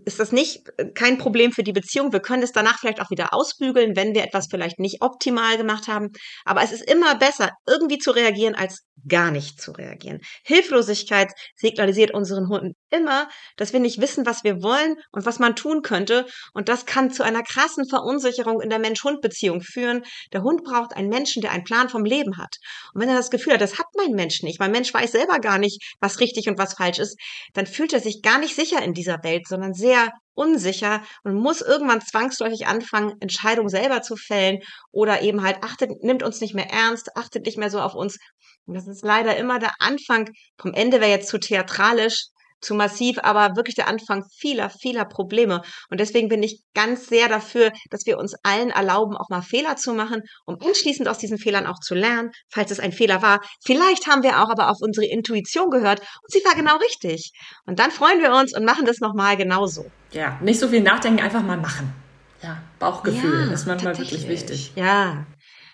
ist 0.06 0.20
das 0.20 0.32
nicht 0.32 0.62
äh, 0.78 0.86
kein 0.94 1.18
Problem 1.18 1.52
für 1.52 1.63
die 1.63 1.74
Beziehung. 1.74 2.13
Wir 2.13 2.22
können 2.22 2.43
es 2.43 2.52
danach 2.52 2.80
vielleicht 2.80 3.02
auch 3.02 3.10
wieder 3.10 3.34
ausbügeln, 3.34 3.96
wenn 3.96 4.13
wir 4.13 4.24
etwas 4.24 4.48
vielleicht 4.50 4.80
nicht 4.80 5.02
optimal 5.02 5.58
gemacht 5.58 5.88
haben. 5.88 6.10
Aber 6.46 6.63
es 6.63 6.72
ist 6.72 6.89
immer 6.89 7.15
besser, 7.15 7.52
irgendwie 7.67 7.98
zu 7.98 8.12
reagieren, 8.12 8.56
als 8.56 8.84
gar 9.08 9.32
nicht 9.32 9.62
zu 9.62 9.72
reagieren. 9.72 10.19
Hilflosigkeit 10.46 11.32
signalisiert 11.56 12.13
unseren 12.13 12.48
Hunden 12.48 12.74
immer, 12.89 13.28
dass 13.58 13.74
wir 13.74 13.80
nicht 13.80 14.00
wissen, 14.00 14.26
was 14.26 14.43
wir 14.43 14.62
wollen 14.62 14.96
und 15.12 15.26
was 15.26 15.39
man 15.39 15.56
tun 15.56 15.82
könnte. 15.82 16.26
Und 16.54 16.69
das 16.69 16.86
kann 16.86 17.12
zu 17.12 17.24
einer 17.24 17.43
krassen 17.43 17.88
Verunsicherung 17.88 18.62
in 18.62 18.69
der 18.69 18.80
Mensch-Hund-Beziehung 18.80 19.62
führen. 19.62 20.04
Der 20.32 20.43
Hund 20.43 20.63
braucht 20.63 20.96
einen 20.96 21.10
Menschen, 21.10 21.41
der 21.41 21.52
einen 21.52 21.63
Plan 21.63 21.89
vom 21.89 22.06
Leben 22.06 22.38
hat. 22.38 22.56
Und 22.93 23.02
wenn 23.02 23.10
er 23.10 23.15
das 23.15 23.32
Gefühl 23.32 23.54
hat, 23.54 23.62
das 23.62 23.80
hat 23.80 23.88
mein 23.98 24.12
Mensch 24.12 24.43
nicht, 24.43 24.60
mein 24.60 24.72
Mensch 24.72 24.93
weiß 24.93 25.12
selber 25.12 25.39
gar 25.39 25.58
nicht, 25.58 25.82
was 26.00 26.19
richtig 26.19 26.48
und 26.48 26.58
was 26.58 26.76
falsch 26.76 27.00
ist, 27.00 27.19
dann 27.54 27.65
fühlt 27.65 27.93
er 27.93 28.00
sich 28.00 28.22
gar 28.22 28.39
nicht 28.39 28.56
sicher 28.56 28.82
in 28.82 28.93
dieser 28.93 29.24
Welt, 29.24 29.48
sondern 29.48 29.73
sehr 29.74 30.12
unsicher 30.36 31.04
und 31.24 31.36
muss 31.36 31.62
irgendwann 31.62 32.02
zwangsläufig 32.02 32.66
anfangen, 32.68 33.14
Entscheidungen 33.20 33.70
selber 33.70 34.02
zu 34.02 34.16
fällen 34.16 34.60
oder 34.92 35.22
eben 35.22 35.44
halt 35.44 35.64
achtet, 35.64 36.04
nimmt 36.04 36.24
uns 36.24 36.42
nicht 36.42 36.56
mehr 36.56 36.70
ernst, 36.72 37.16
achtet 37.16 37.46
nicht 37.46 37.58
mehr 37.58 37.70
so 37.70 37.80
auf 37.80 37.94
uns. 37.94 38.18
Und 38.66 38.76
das 38.76 38.88
ist 38.88 39.04
leider 39.04 39.36
immer 39.38 39.60
der 39.60 39.74
Anfang. 39.80 40.30
Vom 40.58 40.74
Ende 40.74 41.02
wäre 41.02 41.12
jetzt 41.12 41.28
zu 41.28 41.40
theatralisch, 41.40 42.28
zu 42.63 42.73
massiv, 42.76 43.17
aber 43.21 43.56
wirklich 43.56 43.76
der 43.76 43.88
Anfang 43.88 44.23
vieler, 44.36 44.69
vieler 44.69 45.06
Probleme. 45.06 45.62
Und 45.89 45.99
deswegen 45.99 46.30
bin 46.30 46.43
ich 46.43 46.63
ganz 46.73 47.08
sehr 47.08 47.30
dafür, 47.30 47.71
dass 47.89 48.06
wir 48.06 48.17
uns 48.17 48.34
allen 48.43 48.69
erlauben, 48.69 49.15
auch 49.15 49.30
mal 49.30 49.41
Fehler 49.41 49.76
zu 49.76 49.93
machen, 49.93 50.21
um 50.45 50.58
anschließend 50.62 51.08
aus 51.08 51.17
diesen 51.17 51.38
Fehlern 51.38 51.67
auch 51.67 51.80
zu 51.80 51.95
lernen, 51.95 52.32
falls 52.49 52.71
es 52.71 52.80
ein 52.80 52.91
Fehler 52.91 53.21
war. 53.21 53.41
Vielleicht 53.65 54.08
haben 54.08 54.23
wir 54.23 54.41
auch 54.41 54.49
aber 54.49 54.69
auf 54.69 54.78
unsere 54.82 55.06
Intuition 55.06 55.69
gehört 55.69 55.99
und 55.99 56.32
sie 56.32 56.43
war 56.45 56.56
genau 56.56 56.78
richtig. 56.78 57.32
Und 57.65 57.80
dann 57.80 57.91
freuen 57.91 58.21
wir 58.21 58.34
uns 58.34 58.56
und 58.56 58.65
machen 58.65 58.86
das 58.86 58.99
nochmal 58.99 59.38
genauso. 59.38 59.86
Ja, 60.12 60.39
nicht 60.41 60.60
so 60.60 60.67
viel 60.67 60.82
nachdenken, 60.82 61.21
einfach 61.21 61.43
mal 61.43 61.58
machen. 61.58 61.93
Ja, 62.41 62.62
Bauchgefühl 62.80 63.47
ja, 63.47 63.54
ist 63.54 63.67
manchmal 63.67 63.97
wirklich 63.97 64.28
wichtig. 64.28 64.73
Ja, 64.76 65.26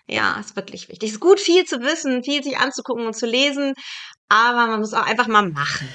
ja, 0.07 0.39
ist 0.39 0.55
wirklich 0.55 0.89
wichtig. 0.89 1.09
Es 1.09 1.15
ist 1.15 1.19
gut, 1.19 1.39
viel 1.39 1.65
zu 1.65 1.81
wissen, 1.81 2.23
viel 2.23 2.43
sich 2.43 2.57
anzugucken 2.57 3.05
und 3.05 3.15
zu 3.15 3.27
lesen, 3.27 3.73
aber 4.27 4.67
man 4.67 4.79
muss 4.79 4.93
auch 4.93 5.05
einfach 5.05 5.27
mal 5.27 5.47
machen. 5.47 5.87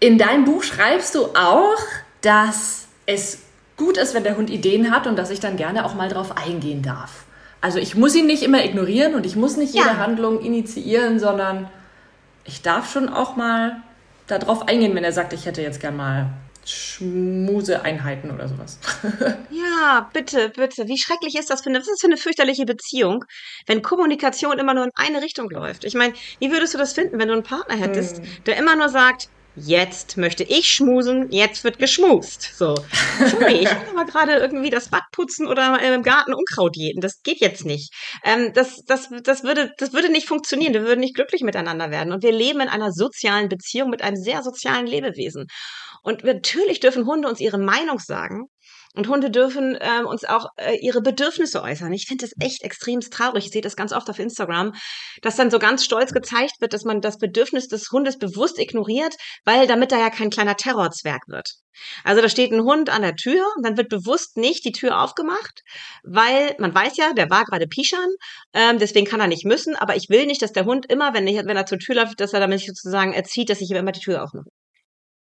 In 0.00 0.18
deinem 0.18 0.44
Buch 0.44 0.62
schreibst 0.62 1.14
du 1.14 1.26
auch, 1.34 1.78
dass 2.20 2.86
es 3.06 3.42
gut 3.76 3.96
ist, 3.96 4.14
wenn 4.14 4.24
der 4.24 4.36
Hund 4.36 4.50
Ideen 4.50 4.90
hat 4.90 5.06
und 5.06 5.16
dass 5.16 5.30
ich 5.30 5.40
dann 5.40 5.56
gerne 5.56 5.84
auch 5.84 5.94
mal 5.94 6.08
drauf 6.08 6.36
eingehen 6.36 6.82
darf. 6.82 7.24
Also 7.60 7.78
ich 7.78 7.94
muss 7.94 8.14
ihn 8.14 8.26
nicht 8.26 8.42
immer 8.42 8.64
ignorieren 8.64 9.14
und 9.14 9.24
ich 9.24 9.36
muss 9.36 9.56
nicht 9.56 9.74
jede 9.74 9.86
ja. 9.86 9.96
Handlung 9.96 10.40
initiieren, 10.40 11.18
sondern 11.18 11.68
ich 12.44 12.62
darf 12.62 12.92
schon 12.92 13.08
auch 13.08 13.36
mal 13.36 13.82
darauf 14.26 14.68
eingehen, 14.68 14.94
wenn 14.94 15.04
er 15.04 15.12
sagt, 15.12 15.32
ich 15.32 15.46
hätte 15.46 15.62
jetzt 15.62 15.80
gern 15.80 15.96
mal 15.96 16.26
Schmuseeinheiten 16.66 18.30
oder 18.30 18.48
sowas. 18.48 18.78
ja, 19.50 20.10
bitte, 20.12 20.50
bitte. 20.50 20.86
Wie 20.88 20.98
schrecklich 20.98 21.36
ist 21.38 21.50
das 21.50 21.62
für 21.62 21.68
eine, 21.68 21.78
was 21.78 21.86
ist 21.86 21.94
das 21.94 22.00
für 22.00 22.06
eine 22.06 22.16
fürchterliche 22.16 22.64
Beziehung, 22.64 23.24
wenn 23.66 23.82
Kommunikation 23.82 24.58
immer 24.58 24.74
nur 24.74 24.84
in 24.84 24.90
eine 24.94 25.22
Richtung 25.22 25.50
läuft? 25.50 25.84
Ich 25.84 25.94
meine, 25.94 26.14
wie 26.40 26.50
würdest 26.50 26.74
du 26.74 26.78
das 26.78 26.94
finden, 26.94 27.18
wenn 27.18 27.28
du 27.28 27.34
einen 27.34 27.42
Partner 27.42 27.76
hättest, 27.76 28.18
hm. 28.18 28.24
der 28.46 28.56
immer 28.56 28.76
nur 28.76 28.88
sagt, 28.88 29.28
jetzt 29.56 30.16
möchte 30.16 30.44
ich 30.44 30.68
schmusen, 30.68 31.30
jetzt 31.30 31.64
wird 31.64 31.78
geschmust. 31.78 32.56
So. 32.56 32.74
Sorry, 33.18 33.54
ich 33.54 33.70
will 33.70 33.98
aber 33.98 34.04
gerade 34.04 34.32
irgendwie 34.34 34.70
das 34.70 34.88
Bad 34.88 35.04
putzen 35.12 35.46
oder 35.46 35.78
im 35.80 36.02
Garten 36.02 36.34
Unkraut 36.34 36.76
jäten. 36.76 37.00
Das 37.00 37.22
geht 37.22 37.40
jetzt 37.40 37.64
nicht. 37.64 37.92
Ähm, 38.24 38.52
das, 38.54 38.82
das, 38.86 39.08
das, 39.22 39.44
würde, 39.44 39.72
das 39.78 39.92
würde 39.92 40.10
nicht 40.10 40.26
funktionieren. 40.26 40.74
Wir 40.74 40.84
würden 40.84 41.00
nicht 41.00 41.14
glücklich 41.14 41.42
miteinander 41.42 41.90
werden. 41.90 42.12
Und 42.12 42.22
wir 42.22 42.32
leben 42.32 42.60
in 42.60 42.68
einer 42.68 42.92
sozialen 42.92 43.48
Beziehung 43.48 43.90
mit 43.90 44.02
einem 44.02 44.16
sehr 44.16 44.42
sozialen 44.42 44.86
Lebewesen. 44.86 45.46
Und 46.02 46.24
natürlich 46.24 46.80
dürfen 46.80 47.06
Hunde 47.06 47.28
uns 47.28 47.40
ihre 47.40 47.58
Meinung 47.58 47.98
sagen. 47.98 48.48
Und 48.94 49.08
Hunde 49.08 49.30
dürfen 49.30 49.76
ähm, 49.80 50.06
uns 50.06 50.24
auch 50.24 50.46
äh, 50.56 50.76
ihre 50.76 51.02
Bedürfnisse 51.02 51.62
äußern. 51.62 51.92
Ich 51.92 52.06
finde 52.06 52.26
das 52.26 52.34
echt 52.38 52.62
extrem 52.62 53.00
traurig. 53.00 53.46
Ich 53.46 53.50
sehe 53.50 53.60
das 53.60 53.74
ganz 53.74 53.92
oft 53.92 54.08
auf 54.08 54.20
Instagram, 54.20 54.72
dass 55.20 55.34
dann 55.34 55.50
so 55.50 55.58
ganz 55.58 55.84
stolz 55.84 56.12
gezeigt 56.12 56.60
wird, 56.60 56.72
dass 56.72 56.84
man 56.84 57.00
das 57.00 57.18
Bedürfnis 57.18 57.66
des 57.66 57.90
Hundes 57.90 58.18
bewusst 58.18 58.58
ignoriert, 58.58 59.14
weil 59.44 59.66
damit 59.66 59.90
da 59.90 59.98
ja 59.98 60.10
kein 60.10 60.30
kleiner 60.30 60.56
Terrorzwerg 60.56 61.22
wird. 61.26 61.54
Also 62.04 62.22
da 62.22 62.28
steht 62.28 62.52
ein 62.52 62.62
Hund 62.62 62.88
an 62.88 63.02
der 63.02 63.16
Tür 63.16 63.44
und 63.56 63.66
dann 63.66 63.76
wird 63.76 63.88
bewusst 63.88 64.36
nicht 64.36 64.64
die 64.64 64.70
Tür 64.70 65.00
aufgemacht, 65.00 65.62
weil 66.04 66.54
man 66.60 66.72
weiß 66.72 66.96
ja, 66.96 67.12
der 67.14 67.30
war 67.30 67.44
gerade 67.44 67.66
pischern, 67.66 68.08
ähm, 68.52 68.78
deswegen 68.78 69.06
kann 69.06 69.20
er 69.20 69.26
nicht 69.26 69.44
müssen, 69.44 69.74
aber 69.74 69.96
ich 69.96 70.08
will 70.08 70.26
nicht, 70.26 70.40
dass 70.40 70.52
der 70.52 70.66
Hund 70.66 70.86
immer, 70.86 71.14
wenn, 71.14 71.26
ich, 71.26 71.36
wenn 71.36 71.56
er 71.56 71.66
zur 71.66 71.78
Tür 71.78 71.96
läuft, 71.96 72.20
dass 72.20 72.32
er 72.32 72.38
damit 72.38 72.60
sozusagen 72.60 73.12
erzieht, 73.12 73.50
dass 73.50 73.60
ich 73.60 73.70
ihm 73.70 73.76
immer 73.76 73.90
die 73.90 74.00
Tür 74.00 74.22
aufmache. 74.22 74.48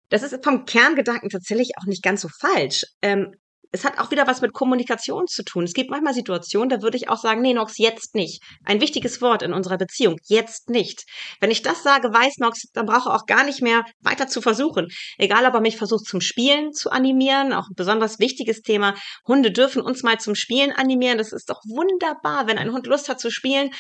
Das 0.10 0.22
ist 0.22 0.44
vom 0.44 0.66
Kerngedanken 0.66 1.30
tatsächlich 1.30 1.72
auch 1.78 1.86
nicht 1.86 2.04
ganz 2.04 2.22
so 2.22 2.28
falsch. 2.28 2.84
Ähm, 3.02 3.34
es 3.74 3.84
hat 3.84 3.98
auch 3.98 4.12
wieder 4.12 4.28
was 4.28 4.42
mit 4.42 4.54
Kommunikation 4.54 5.26
zu 5.28 5.44
tun. 5.44 5.64
Es 5.64 5.74
gibt 5.74 5.90
manchmal 5.90 6.14
Situationen, 6.14 6.70
da 6.70 6.84
würde 6.84 6.96
ich 6.96 7.10
auch 7.10 7.18
sagen, 7.18 7.42
nee, 7.42 7.56
Nox, 7.56 7.80
jetzt 7.80 8.14
nicht. 8.14 8.42
Ein 8.64 8.80
wichtiges 8.82 9.20
Wort 9.20 9.42
in 9.42 9.52
unserer 9.52 9.78
Beziehung, 9.78 10.18
jetzt 10.28 10.70
nicht. 10.70 11.06
Wenn 11.40 11.50
ich 11.50 11.64
das 11.64 11.82
sage, 11.82 12.14
weiß 12.14 12.38
Nox, 12.38 12.70
dann 12.74 12.86
brauche 12.86 13.10
ich 13.10 13.16
auch 13.16 13.26
gar 13.26 13.44
nicht 13.44 13.64
mehr 13.64 13.84
weiter 14.00 14.28
zu 14.28 14.42
versuchen. 14.42 14.90
Egal, 15.18 15.46
ob 15.48 15.56
er 15.56 15.62
mich 15.62 15.78
versucht 15.78 16.06
zum 16.06 16.22
Spielen 16.22 16.72
zu 16.72 16.92
animieren, 16.92 17.52
auch 17.52 17.68
ein 17.68 17.76
besonders 17.76 18.20
wichtiges 18.20 18.62
Thema. 18.62 18.94
Hunde 19.28 19.52
dürfen 19.52 19.82
uns 19.82 20.04
mal 20.04 20.20
zum 20.20 20.36
Spielen 20.36 20.72
animieren. 20.72 21.18
Das 21.18 21.34
ist 21.34 21.50
doch 21.50 21.62
wunderbar, 21.68 22.46
wenn 22.46 22.60
ein 22.60 22.72
Hund 22.72 22.86
Lust 22.86 23.10
hat 23.10 23.20
zu 23.20 23.32
spielen, 23.32 23.72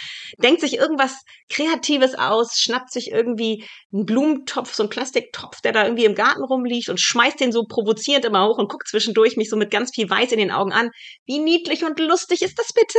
denkt 0.42 0.62
sich 0.62 0.78
irgendwas 0.78 1.22
Kreatives 1.50 2.16
aus, 2.16 2.58
schnappt 2.60 2.92
sich 2.92 3.12
irgendwie 3.12 3.64
einen 3.94 4.06
Blumentopf, 4.06 4.74
so 4.74 4.82
einen 4.82 4.90
Plastiktopf, 4.90 5.62
der 5.62 5.72
da 5.72 5.84
irgendwie 5.84 6.06
im 6.06 6.16
Garten 6.16 6.44
rumliegt 6.44 6.90
und 6.90 7.00
schmeißt 7.00 7.40
den 7.40 7.52
so 7.52 7.66
provozierend 7.66 8.26
immer 8.26 8.48
hoch 8.48 8.58
und 8.58 8.70
guckt 8.70 8.88
zwischendurch 8.88 9.38
mich 9.38 9.52
so 9.52 9.56
mit 9.56 9.70
ganz 9.70 9.83
viel 9.92 10.10
Weiß 10.10 10.32
in 10.32 10.40
den 10.40 10.52
Augen 10.52 10.72
an. 10.72 10.92
Wie 11.26 11.40
niedlich 11.40 11.84
und 11.84 12.00
lustig 12.00 12.42
ist 12.42 12.60
das 12.60 12.74
bitte? 12.74 12.98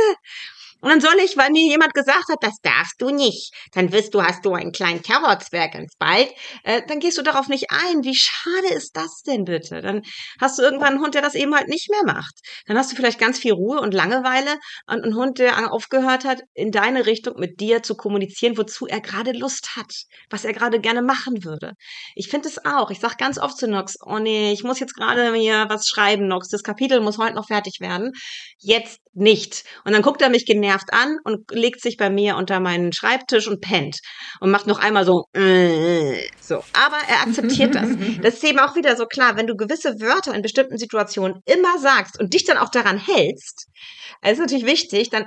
Und 0.81 0.89
dann 0.89 1.01
soll 1.01 1.15
ich, 1.23 1.35
weil 1.37 1.49
mir 1.51 1.67
jemand 1.67 1.93
gesagt 1.93 2.29
hat, 2.29 2.37
das 2.41 2.57
darfst 2.61 3.01
du 3.01 3.09
nicht, 3.09 3.53
dann 3.73 3.91
wirst 3.91 4.13
du, 4.13 4.21
hast 4.21 4.45
du 4.45 4.53
einen 4.53 4.71
kleinen 4.71 5.01
Terrorzwerg 5.01 5.73
ins 5.75 5.95
Bald, 5.97 6.29
äh, 6.63 6.81
dann 6.87 6.99
gehst 6.99 7.17
du 7.17 7.23
darauf 7.23 7.47
nicht 7.47 7.71
ein. 7.71 8.03
Wie 8.03 8.15
schade 8.15 8.73
ist 8.75 8.95
das 8.95 9.23
denn 9.25 9.45
bitte? 9.45 9.81
Dann 9.81 10.01
hast 10.39 10.59
du 10.59 10.63
irgendwann 10.63 10.93
einen 10.93 11.01
Hund, 11.01 11.15
der 11.15 11.21
das 11.21 11.35
eben 11.35 11.55
halt 11.55 11.67
nicht 11.67 11.89
mehr 11.89 12.03
macht. 12.05 12.33
Dann 12.67 12.77
hast 12.77 12.91
du 12.91 12.95
vielleicht 12.95 13.19
ganz 13.19 13.39
viel 13.39 13.53
Ruhe 13.53 13.79
und 13.79 13.93
Langeweile 13.93 14.57
und 14.87 15.03
einen 15.03 15.15
Hund, 15.15 15.39
der 15.39 15.71
aufgehört 15.73 16.25
hat, 16.25 16.41
in 16.53 16.71
deine 16.71 17.05
Richtung 17.05 17.39
mit 17.39 17.59
dir 17.59 17.81
zu 17.81 17.95
kommunizieren, 17.95 18.57
wozu 18.57 18.85
er 18.85 19.01
gerade 19.01 19.31
Lust 19.31 19.75
hat, 19.75 19.91
was 20.29 20.45
er 20.45 20.53
gerade 20.53 20.79
gerne 20.79 21.01
machen 21.01 21.43
würde. 21.43 21.73
Ich 22.15 22.29
finde 22.29 22.49
es 22.49 22.63
auch. 22.63 22.91
Ich 22.91 22.99
sage 22.99 23.15
ganz 23.17 23.39
oft 23.39 23.57
zu 23.57 23.67
Nox, 23.67 23.95
oh 24.05 24.19
nee, 24.19 24.51
ich 24.51 24.63
muss 24.63 24.79
jetzt 24.79 24.95
gerade 24.95 25.31
mir 25.31 25.65
was 25.69 25.87
schreiben, 25.87 26.27
Nox, 26.27 26.49
das 26.49 26.63
Kapitel 26.63 26.99
muss 27.01 27.17
heute 27.17 27.35
noch 27.35 27.47
fertig 27.47 27.79
werden. 27.79 28.11
Jetzt 28.59 28.99
nicht. 29.13 29.63
Und 29.85 29.93
dann 29.93 30.01
guckt 30.01 30.21
er 30.21 30.29
mich 30.29 30.45
genervt 30.65 30.93
an 30.93 31.19
und 31.23 31.51
legt 31.51 31.81
sich 31.81 31.97
bei 31.97 32.09
mir 32.09 32.35
unter 32.35 32.59
meinen 32.59 32.91
Schreibtisch 32.91 33.47
und 33.47 33.61
pennt 33.61 33.99
und 34.39 34.49
macht 34.49 34.67
noch 34.67 34.79
einmal 34.79 35.05
so, 35.05 35.25
äh, 35.33 36.27
so. 36.41 36.55
Aber 36.73 36.97
er 37.07 37.21
akzeptiert 37.21 37.75
das. 37.75 37.89
Das 38.21 38.35
ist 38.35 38.43
eben 38.43 38.59
auch 38.59 38.75
wieder 38.75 38.95
so 38.95 39.05
klar, 39.05 39.37
wenn 39.37 39.47
du 39.47 39.55
gewisse 39.55 39.99
Wörter 39.99 40.33
in 40.33 40.41
bestimmten 40.41 40.77
Situationen 40.77 41.41
immer 41.45 41.77
sagst 41.79 42.19
und 42.19 42.33
dich 42.33 42.43
dann 42.43 42.57
auch 42.57 42.69
daran 42.69 42.97
hältst, 42.97 43.67
das 44.21 44.33
ist 44.33 44.39
natürlich 44.39 44.65
wichtig, 44.65 45.09
dann 45.09 45.25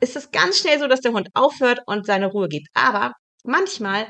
ist 0.00 0.16
es 0.16 0.30
ganz 0.30 0.58
schnell 0.58 0.78
so, 0.78 0.86
dass 0.86 1.00
der 1.00 1.12
Hund 1.12 1.28
aufhört 1.34 1.80
und 1.86 2.06
seine 2.06 2.26
Ruhe 2.26 2.48
gibt. 2.48 2.68
Aber 2.74 3.12
manchmal 3.44 4.06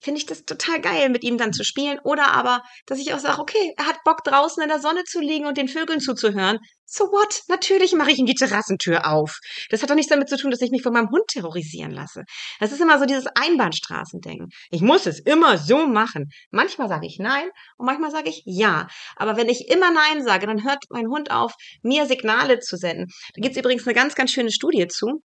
finde 0.00 0.18
ich 0.18 0.26
das 0.26 0.44
total 0.44 0.80
geil, 0.80 1.08
mit 1.10 1.22
ihm 1.24 1.38
dann 1.38 1.52
zu 1.52 1.64
spielen. 1.64 1.98
Oder 2.04 2.32
aber, 2.32 2.62
dass 2.86 2.98
ich 2.98 3.12
auch 3.12 3.18
sage, 3.18 3.40
okay, 3.40 3.74
er 3.76 3.86
hat 3.86 4.02
Bock 4.04 4.24
draußen 4.24 4.62
in 4.62 4.68
der 4.68 4.80
Sonne 4.80 5.04
zu 5.04 5.20
liegen 5.20 5.46
und 5.46 5.58
den 5.58 5.68
Vögeln 5.68 6.00
zuzuhören. 6.00 6.58
So 6.86 7.04
what? 7.04 7.42
Natürlich 7.48 7.92
mache 7.92 8.10
ich 8.10 8.18
ihm 8.18 8.26
die 8.26 8.34
Terrassentür 8.34 9.06
auf. 9.06 9.38
Das 9.68 9.82
hat 9.82 9.90
doch 9.90 9.94
nichts 9.94 10.10
damit 10.10 10.28
zu 10.28 10.36
tun, 10.36 10.50
dass 10.50 10.60
ich 10.60 10.72
mich 10.72 10.82
von 10.82 10.92
meinem 10.92 11.10
Hund 11.10 11.22
terrorisieren 11.28 11.92
lasse. 11.92 12.24
Das 12.58 12.72
ist 12.72 12.80
immer 12.80 12.98
so 12.98 13.04
dieses 13.04 13.26
Einbahnstraßendenken. 13.34 14.48
Ich 14.70 14.80
muss 14.80 15.06
es 15.06 15.20
immer 15.20 15.56
so 15.56 15.86
machen. 15.86 16.30
Manchmal 16.50 16.88
sage 16.88 17.06
ich 17.06 17.18
nein 17.20 17.48
und 17.76 17.86
manchmal 17.86 18.10
sage 18.10 18.30
ich 18.30 18.42
ja. 18.44 18.88
Aber 19.14 19.36
wenn 19.36 19.48
ich 19.48 19.68
immer 19.68 19.92
nein 19.92 20.24
sage, 20.24 20.46
dann 20.46 20.64
hört 20.64 20.84
mein 20.90 21.06
Hund 21.06 21.30
auf, 21.30 21.54
mir 21.82 22.06
Signale 22.06 22.58
zu 22.58 22.76
senden. 22.76 23.06
Da 23.34 23.40
gibt 23.40 23.54
es 23.54 23.60
übrigens 23.60 23.86
eine 23.86 23.94
ganz, 23.94 24.16
ganz 24.16 24.32
schöne 24.32 24.50
Studie 24.50 24.88
zu 24.88 25.22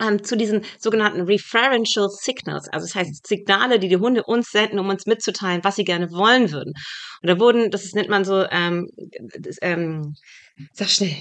ähm, 0.00 0.22
zu 0.22 0.36
diesen 0.36 0.62
sogenannten 0.78 1.22
Referential 1.22 2.08
Signals, 2.10 2.68
also 2.68 2.86
das 2.86 2.94
heißt 2.94 3.26
Signale, 3.26 3.78
die 3.78 3.88
die 3.88 3.96
Hunde 3.96 4.22
uns 4.24 4.50
senden, 4.50 4.78
um 4.78 4.88
uns 4.88 5.06
mitzuteilen, 5.06 5.64
was 5.64 5.76
sie 5.76 5.84
gerne 5.84 6.10
wollen 6.10 6.50
würden. 6.52 6.74
Und 7.22 7.28
da 7.28 7.38
wurden, 7.38 7.70
das 7.70 7.92
nennt 7.92 8.08
man 8.08 8.24
so, 8.24 8.44
ähm, 8.50 8.88
das, 9.38 9.56
ähm, 9.62 10.14
sag 10.72 10.90
schnell, 10.90 11.14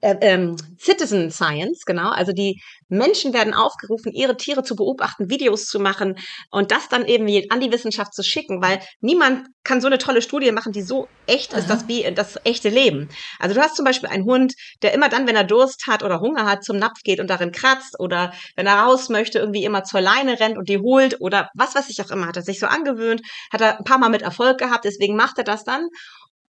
äh, 0.00 0.16
ähm, 0.20 0.56
Citizen 0.78 1.30
Science, 1.30 1.84
genau. 1.84 2.10
Also 2.10 2.32
die 2.32 2.60
Menschen 2.88 3.32
werden 3.32 3.54
aufgerufen, 3.54 4.12
ihre 4.12 4.36
Tiere 4.36 4.62
zu 4.62 4.74
beobachten, 4.74 5.30
Videos 5.30 5.66
zu 5.66 5.78
machen 5.78 6.16
und 6.50 6.72
das 6.72 6.88
dann 6.88 7.06
eben 7.06 7.26
an 7.50 7.60
die 7.60 7.70
Wissenschaft 7.70 8.14
zu 8.14 8.22
schicken, 8.22 8.62
weil 8.62 8.80
niemand 9.00 9.46
kann 9.62 9.80
so 9.80 9.86
eine 9.86 9.98
tolle 9.98 10.22
Studie 10.22 10.52
machen, 10.52 10.72
die 10.72 10.82
so 10.82 11.06
echt 11.26 11.52
ist, 11.52 11.68
dass 11.68 11.86
wie 11.86 12.02
das 12.14 12.38
echte 12.44 12.68
Leben. 12.68 13.08
Also 13.38 13.54
du 13.54 13.60
hast 13.60 13.76
zum 13.76 13.84
Beispiel 13.84 14.08
einen 14.08 14.24
Hund, 14.24 14.54
der 14.82 14.92
immer 14.94 15.08
dann, 15.08 15.26
wenn 15.26 15.36
er 15.36 15.44
Durst 15.44 15.86
hat 15.86 16.02
oder 16.02 16.20
Hunger 16.20 16.46
hat, 16.46 16.64
zum 16.64 16.78
Napf 16.78 17.02
geht 17.04 17.20
und 17.20 17.28
darin 17.28 17.52
kratzt 17.52 18.00
oder 18.00 18.32
wenn 18.56 18.66
er 18.66 18.80
raus 18.80 19.08
möchte, 19.08 19.38
irgendwie 19.38 19.64
immer 19.64 19.84
zur 19.84 20.00
Leine 20.00 20.40
rennt 20.40 20.58
und 20.58 20.68
die 20.68 20.78
holt 20.78 21.20
oder 21.20 21.50
was 21.54 21.74
weiß 21.74 21.88
ich 21.90 22.02
auch 22.02 22.10
immer, 22.10 22.26
hat 22.26 22.36
er 22.36 22.42
sich 22.42 22.58
so 22.58 22.66
angewöhnt, 22.66 23.22
hat 23.52 23.60
er 23.60 23.78
ein 23.78 23.84
paar 23.84 23.98
Mal 23.98 24.08
mit 24.08 24.22
Erfolg 24.22 24.58
gehabt, 24.58 24.84
deswegen 24.84 25.14
macht 25.14 25.38
er 25.38 25.44
das 25.44 25.64
dann 25.64 25.88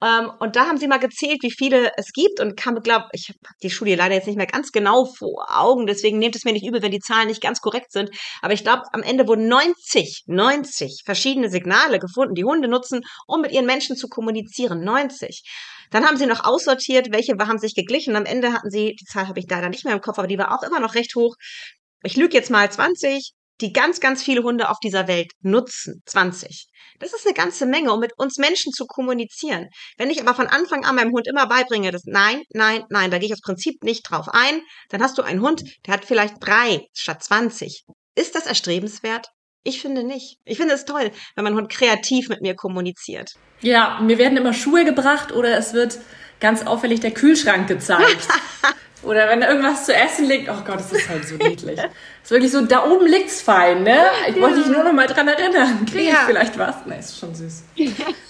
ähm, 0.03 0.31
und 0.39 0.55
da 0.55 0.67
haben 0.67 0.77
sie 0.77 0.87
mal 0.87 0.97
gezählt, 0.97 1.39
wie 1.43 1.51
viele 1.51 1.91
es 1.97 2.11
gibt 2.11 2.39
und 2.39 2.57
kam, 2.57 2.75
glaube 2.81 3.05
ich, 3.13 3.29
habe 3.29 3.39
die 3.61 3.69
Studie 3.69 3.95
leider 3.95 4.15
jetzt 4.15 4.27
nicht 4.27 4.37
mehr 4.37 4.47
ganz 4.47 4.71
genau 4.71 5.05
vor 5.05 5.47
Augen, 5.49 5.85
deswegen 5.85 6.17
nehmt 6.17 6.35
es 6.35 6.43
mir 6.43 6.53
nicht 6.53 6.65
übel, 6.65 6.81
wenn 6.81 6.91
die 6.91 6.99
Zahlen 6.99 7.27
nicht 7.27 7.41
ganz 7.41 7.61
korrekt 7.61 7.91
sind. 7.91 8.09
Aber 8.41 8.53
ich 8.53 8.63
glaube, 8.63 8.83
am 8.93 9.03
Ende 9.03 9.27
wurden 9.27 9.47
90, 9.47 10.23
90 10.25 11.03
verschiedene 11.05 11.49
Signale 11.49 11.99
gefunden, 11.99 12.33
die 12.33 12.43
Hunde 12.43 12.67
nutzen, 12.67 13.01
um 13.27 13.41
mit 13.41 13.51
ihren 13.51 13.65
Menschen 13.65 13.95
zu 13.95 14.07
kommunizieren. 14.07 14.83
90. 14.83 15.43
Dann 15.91 16.05
haben 16.05 16.17
sie 16.17 16.25
noch 16.25 16.45
aussortiert, 16.45 17.11
welche 17.11 17.33
haben 17.37 17.59
sich 17.59 17.75
geglichen. 17.75 18.15
Am 18.15 18.25
Ende 18.25 18.53
hatten 18.53 18.71
sie, 18.71 18.95
die 18.99 19.05
Zahl 19.05 19.27
habe 19.27 19.39
ich 19.39 19.45
leider 19.49 19.69
nicht 19.69 19.85
mehr 19.85 19.93
im 19.93 20.01
Kopf, 20.01 20.17
aber 20.17 20.27
die 20.27 20.37
war 20.37 20.57
auch 20.57 20.63
immer 20.63 20.79
noch 20.79 20.95
recht 20.95 21.15
hoch. 21.15 21.35
Ich 22.03 22.15
lüge 22.15 22.33
jetzt 22.33 22.49
mal 22.49 22.71
20, 22.71 23.33
die 23.61 23.73
ganz, 23.73 23.99
ganz 23.99 24.23
viele 24.23 24.43
Hunde 24.43 24.69
auf 24.69 24.79
dieser 24.79 25.07
Welt 25.07 25.31
nutzen. 25.41 26.01
20. 26.05 26.67
Das 26.99 27.13
ist 27.13 27.25
eine 27.25 27.33
ganze 27.33 27.65
Menge, 27.65 27.91
um 27.93 27.99
mit 27.99 28.13
uns 28.17 28.37
Menschen 28.37 28.73
zu 28.73 28.85
kommunizieren. 28.85 29.69
Wenn 29.97 30.09
ich 30.09 30.21
aber 30.21 30.35
von 30.35 30.47
Anfang 30.47 30.85
an 30.85 30.95
meinem 30.95 31.13
Hund 31.13 31.27
immer 31.27 31.47
beibringe, 31.47 31.91
dass 31.91 32.03
nein, 32.05 32.43
nein, 32.49 32.83
nein, 32.89 33.09
da 33.09 33.17
gehe 33.17 33.27
ich 33.27 33.33
aus 33.33 33.41
Prinzip 33.41 33.83
nicht 33.83 34.03
drauf 34.03 34.27
ein, 34.31 34.61
dann 34.89 35.01
hast 35.01 35.17
du 35.17 35.23
einen 35.23 35.41
Hund, 35.41 35.63
der 35.85 35.95
hat 35.95 36.05
vielleicht 36.05 36.35
drei 36.39 36.87
statt 36.93 37.23
20. 37.23 37.85
Ist 38.15 38.35
das 38.35 38.45
erstrebenswert? 38.45 39.27
Ich 39.63 39.81
finde 39.81 40.03
nicht. 40.03 40.37
Ich 40.43 40.57
finde 40.57 40.73
es 40.73 40.85
toll, 40.85 41.11
wenn 41.35 41.43
mein 41.43 41.55
Hund 41.55 41.69
kreativ 41.69 42.29
mit 42.29 42.41
mir 42.41 42.55
kommuniziert. 42.55 43.33
Ja, 43.61 43.99
mir 44.01 44.17
werden 44.17 44.37
immer 44.37 44.53
Schuhe 44.53 44.85
gebracht 44.85 45.31
oder 45.31 45.55
es 45.57 45.73
wird 45.73 45.99
ganz 46.41 46.65
auffällig 46.65 46.99
der 46.99 47.11
Kühlschrank 47.11 47.67
gezeigt. 47.67 48.27
Oder 49.03 49.27
wenn 49.29 49.41
da 49.41 49.49
irgendwas 49.49 49.85
zu 49.85 49.95
essen 49.95 50.27
liegt, 50.27 50.47
oh 50.47 50.61
Gott, 50.63 50.75
das 50.75 50.91
ist 50.91 51.09
halt 51.09 51.27
so 51.27 51.35
niedlich. 51.35 51.75
Das 51.75 51.89
ist 52.23 52.31
wirklich 52.31 52.51
so, 52.51 52.61
da 52.61 52.85
oben 52.85 53.07
liegt's 53.07 53.41
fein, 53.41 53.81
ne? 53.81 53.97
Ich 54.29 54.39
wollte 54.39 54.59
dich 54.59 54.67
nur 54.67 54.83
noch 54.83 54.93
mal 54.93 55.07
dran 55.07 55.27
erinnern. 55.27 55.87
Kriege 55.87 56.03
ich 56.03 56.09
ja. 56.09 56.23
vielleicht 56.27 56.57
was? 56.59 56.85
Ne, 56.85 56.99
ist 56.99 57.17
schon 57.17 57.33
süß. 57.33 57.63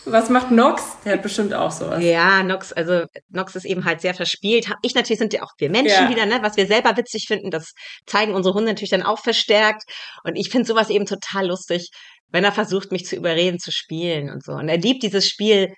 Was 0.05 0.29
macht 0.29 0.51
Nox? 0.51 0.97
Der 1.03 1.13
hat 1.13 1.23
bestimmt 1.23 1.53
auch 1.53 1.71
sowas. 1.71 2.01
Ja, 2.01 2.41
Nox, 2.43 2.71
also 2.71 3.03
Nox 3.29 3.55
ist 3.57 3.65
eben 3.65 3.83
halt 3.83 3.99
sehr 3.99 4.13
verspielt. 4.13 4.71
Ich 4.81 4.95
natürlich 4.95 5.19
sind 5.19 5.33
ja 5.33 5.43
auch 5.43 5.51
wir 5.57 5.69
Menschen 5.69 6.05
ja. 6.05 6.09
wieder, 6.09 6.25
ne? 6.25 6.39
Was 6.41 6.55
wir 6.55 6.67
selber 6.67 6.95
witzig 6.95 7.25
finden, 7.27 7.51
das 7.51 7.73
zeigen 8.05 8.33
unsere 8.33 8.55
Hunde 8.55 8.71
natürlich 8.71 8.91
dann 8.91 9.03
auch 9.03 9.19
verstärkt. 9.19 9.83
Und 10.23 10.37
ich 10.37 10.49
finde 10.49 10.67
sowas 10.67 10.89
eben 10.89 11.05
total 11.05 11.47
lustig, 11.47 11.89
wenn 12.29 12.45
er 12.45 12.53
versucht, 12.53 12.93
mich 12.93 13.05
zu 13.05 13.17
überreden, 13.17 13.59
zu 13.59 13.73
spielen 13.73 14.29
und 14.29 14.41
so. 14.45 14.53
Und 14.53 14.69
er 14.69 14.77
liebt 14.77 15.03
dieses 15.03 15.27
Spiel, 15.27 15.73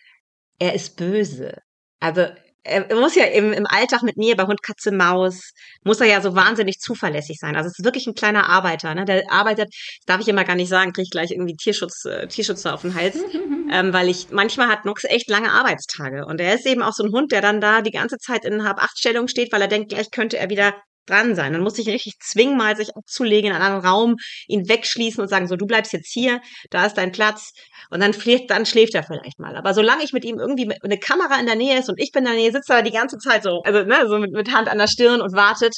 er 0.59 0.75
ist 0.75 0.97
böse. 0.97 1.57
Also 2.03 2.25
er 2.65 2.95
muss 2.95 3.15
ja 3.15 3.23
im, 3.25 3.53
im 3.53 3.65
Alltag 3.65 4.03
mit 4.03 4.17
mir 4.17 4.35
bei 4.35 4.43
Hund, 4.43 4.61
Katze, 4.61 4.91
Maus, 4.91 5.51
muss 5.83 6.01
er 6.01 6.07
ja 6.07 6.21
so 6.21 6.35
wahnsinnig 6.35 6.79
zuverlässig 6.79 7.37
sein. 7.39 7.55
Also 7.55 7.67
es 7.67 7.79
ist 7.79 7.85
wirklich 7.85 8.07
ein 8.07 8.13
kleiner 8.13 8.49
Arbeiter. 8.49 8.93
Ne? 8.93 9.05
Der 9.05 9.31
arbeitet, 9.31 9.67
das 9.69 10.05
darf 10.05 10.21
ich 10.21 10.27
immer 10.27 10.43
gar 10.43 10.55
nicht 10.55 10.67
sagen, 10.67 10.91
kriege 10.91 11.03
ich 11.03 11.11
gleich 11.11 11.31
irgendwie 11.31 11.55
Tierschutz, 11.55 12.03
äh, 12.03 12.27
Tierschutzer 12.27 12.73
auf 12.73 12.81
den 12.81 12.93
Hals. 12.93 13.17
ähm, 13.71 13.93
weil 13.93 14.09
ich, 14.09 14.31
manchmal 14.31 14.67
hat 14.67 14.83
Nox 14.83 15.05
echt 15.05 15.29
lange 15.29 15.51
Arbeitstage. 15.51 16.25
Und 16.25 16.41
er 16.41 16.55
ist 16.55 16.65
eben 16.65 16.83
auch 16.83 16.93
so 16.93 17.03
ein 17.03 17.13
Hund, 17.13 17.31
der 17.31 17.41
dann 17.41 17.61
da 17.61 17.81
die 17.81 17.91
ganze 17.91 18.17
Zeit 18.17 18.43
in 18.43 18.65
Hab-Acht-Stellung 18.65 19.29
steht, 19.29 19.53
weil 19.53 19.61
er 19.61 19.69
denkt, 19.69 19.89
gleich 19.89 20.11
könnte 20.11 20.37
er 20.37 20.49
wieder 20.49 20.73
dran 21.05 21.35
sein. 21.35 21.53
Dann 21.53 21.61
muss 21.61 21.77
ich 21.79 21.87
richtig 21.87 22.19
zwingen, 22.19 22.57
mal 22.57 22.75
sich 22.75 22.95
abzulegen 22.95 23.49
in 23.49 23.55
einen 23.55 23.63
anderen 23.63 23.85
Raum, 23.85 24.15
ihn 24.47 24.67
wegschließen 24.67 25.21
und 25.21 25.27
sagen, 25.27 25.47
so, 25.47 25.55
du 25.55 25.65
bleibst 25.65 25.93
jetzt 25.93 26.11
hier, 26.11 26.41
da 26.69 26.85
ist 26.85 26.95
dein 26.95 27.11
Platz. 27.11 27.53
Und 27.89 28.01
dann 28.01 28.13
schläft, 28.13 28.49
dann 28.49 28.65
schläft 28.65 28.95
er 28.95 29.03
vielleicht 29.03 29.39
mal. 29.39 29.55
Aber 29.55 29.73
solange 29.73 30.03
ich 30.03 30.13
mit 30.13 30.25
ihm 30.25 30.39
irgendwie 30.39 30.73
eine 30.83 30.97
Kamera 30.97 31.39
in 31.39 31.45
der 31.45 31.55
Nähe 31.55 31.79
ist 31.79 31.89
und 31.89 31.99
ich 31.99 32.11
bin 32.11 32.25
in 32.25 32.31
der 32.31 32.39
Nähe, 32.39 32.51
sitzt 32.51 32.69
er 32.69 32.81
die 32.81 32.91
ganze 32.91 33.17
Zeit 33.17 33.43
so, 33.43 33.61
also 33.63 33.83
ne, 33.83 34.07
so 34.07 34.17
mit, 34.19 34.31
mit 34.31 34.51
Hand 34.53 34.69
an 34.69 34.77
der 34.77 34.87
Stirn 34.87 35.21
und 35.21 35.35
wartet. 35.35 35.75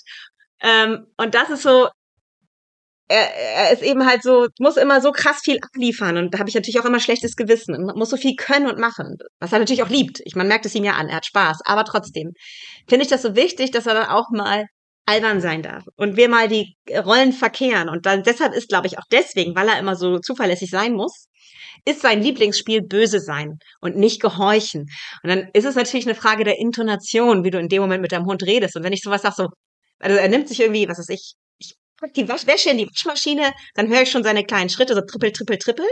Ähm, 0.61 1.07
und 1.17 1.35
das 1.35 1.49
ist 1.49 1.63
so, 1.63 1.89
er, 3.07 3.35
er 3.35 3.71
ist 3.71 3.83
eben 3.83 4.05
halt 4.05 4.23
so, 4.23 4.47
muss 4.59 4.77
immer 4.77 5.01
so 5.01 5.11
krass 5.11 5.41
viel 5.43 5.59
abliefern 5.61 6.17
und 6.17 6.33
da 6.33 6.39
habe 6.39 6.49
ich 6.49 6.55
natürlich 6.55 6.79
auch 6.79 6.85
immer 6.85 6.99
schlechtes 6.99 7.35
Gewissen 7.35 7.75
und 7.75 7.95
muss 7.95 8.09
so 8.09 8.17
viel 8.17 8.35
können 8.35 8.67
und 8.67 8.79
machen, 8.79 9.17
was 9.39 9.53
er 9.53 9.59
natürlich 9.59 9.83
auch 9.83 9.89
liebt. 9.89 10.21
Ich, 10.25 10.35
man 10.35 10.47
merkt 10.47 10.65
es 10.65 10.75
ihm 10.75 10.83
ja 10.83 10.93
an, 10.93 11.09
er 11.09 11.17
hat 11.17 11.25
Spaß, 11.25 11.59
aber 11.65 11.83
trotzdem 11.85 12.31
finde 12.87 13.03
ich 13.03 13.09
das 13.09 13.21
so 13.21 13.35
wichtig, 13.35 13.71
dass 13.71 13.85
er 13.85 13.93
dann 13.93 14.07
auch 14.07 14.29
mal 14.31 14.65
albern 15.05 15.41
sein 15.41 15.61
darf 15.61 15.83
und 15.95 16.17
wir 16.17 16.29
mal 16.29 16.47
die 16.47 16.75
Rollen 16.89 17.31
verkehren 17.31 17.89
und 17.89 18.05
dann 18.05 18.23
deshalb 18.23 18.53
ist, 18.53 18.69
glaube 18.69 18.87
ich, 18.87 18.97
auch 18.97 19.05
deswegen, 19.11 19.55
weil 19.55 19.67
er 19.67 19.79
immer 19.79 19.95
so 19.95 20.19
zuverlässig 20.19 20.69
sein 20.69 20.93
muss, 20.93 21.27
ist 21.85 22.01
sein 22.01 22.21
Lieblingsspiel 22.21 22.81
böse 22.81 23.19
sein 23.19 23.59
und 23.79 23.95
nicht 23.95 24.21
gehorchen. 24.21 24.87
Und 25.23 25.29
dann 25.29 25.49
ist 25.53 25.65
es 25.65 25.75
natürlich 25.75 26.07
eine 26.07 26.15
Frage 26.15 26.43
der 26.43 26.57
Intonation, 26.57 27.43
wie 27.43 27.51
du 27.51 27.59
in 27.59 27.69
dem 27.69 27.81
Moment 27.81 28.01
mit 28.01 28.11
deinem 28.11 28.25
Hund 28.25 28.43
redest. 28.43 28.75
Und 28.75 28.83
wenn 28.83 28.93
ich 28.93 29.01
sowas 29.01 29.21
sage, 29.21 29.35
so, 29.37 29.47
also 29.99 30.17
er 30.17 30.27
nimmt 30.27 30.47
sich 30.47 30.59
irgendwie, 30.59 30.87
was 30.87 30.97
weiß 30.97 31.09
ich, 31.09 31.35
ich 31.59 31.75
pack 31.97 32.13
die 32.13 32.27
Wäsche 32.27 32.71
in 32.71 32.79
die 32.79 32.87
Waschmaschine, 32.87 33.53
dann 33.75 33.87
höre 33.89 34.01
ich 34.01 34.11
schon 34.11 34.23
seine 34.23 34.43
kleinen 34.43 34.69
Schritte, 34.69 34.95
so 34.95 35.01
trippel, 35.01 35.31
trippel, 35.31 35.57
trippel. 35.57 35.85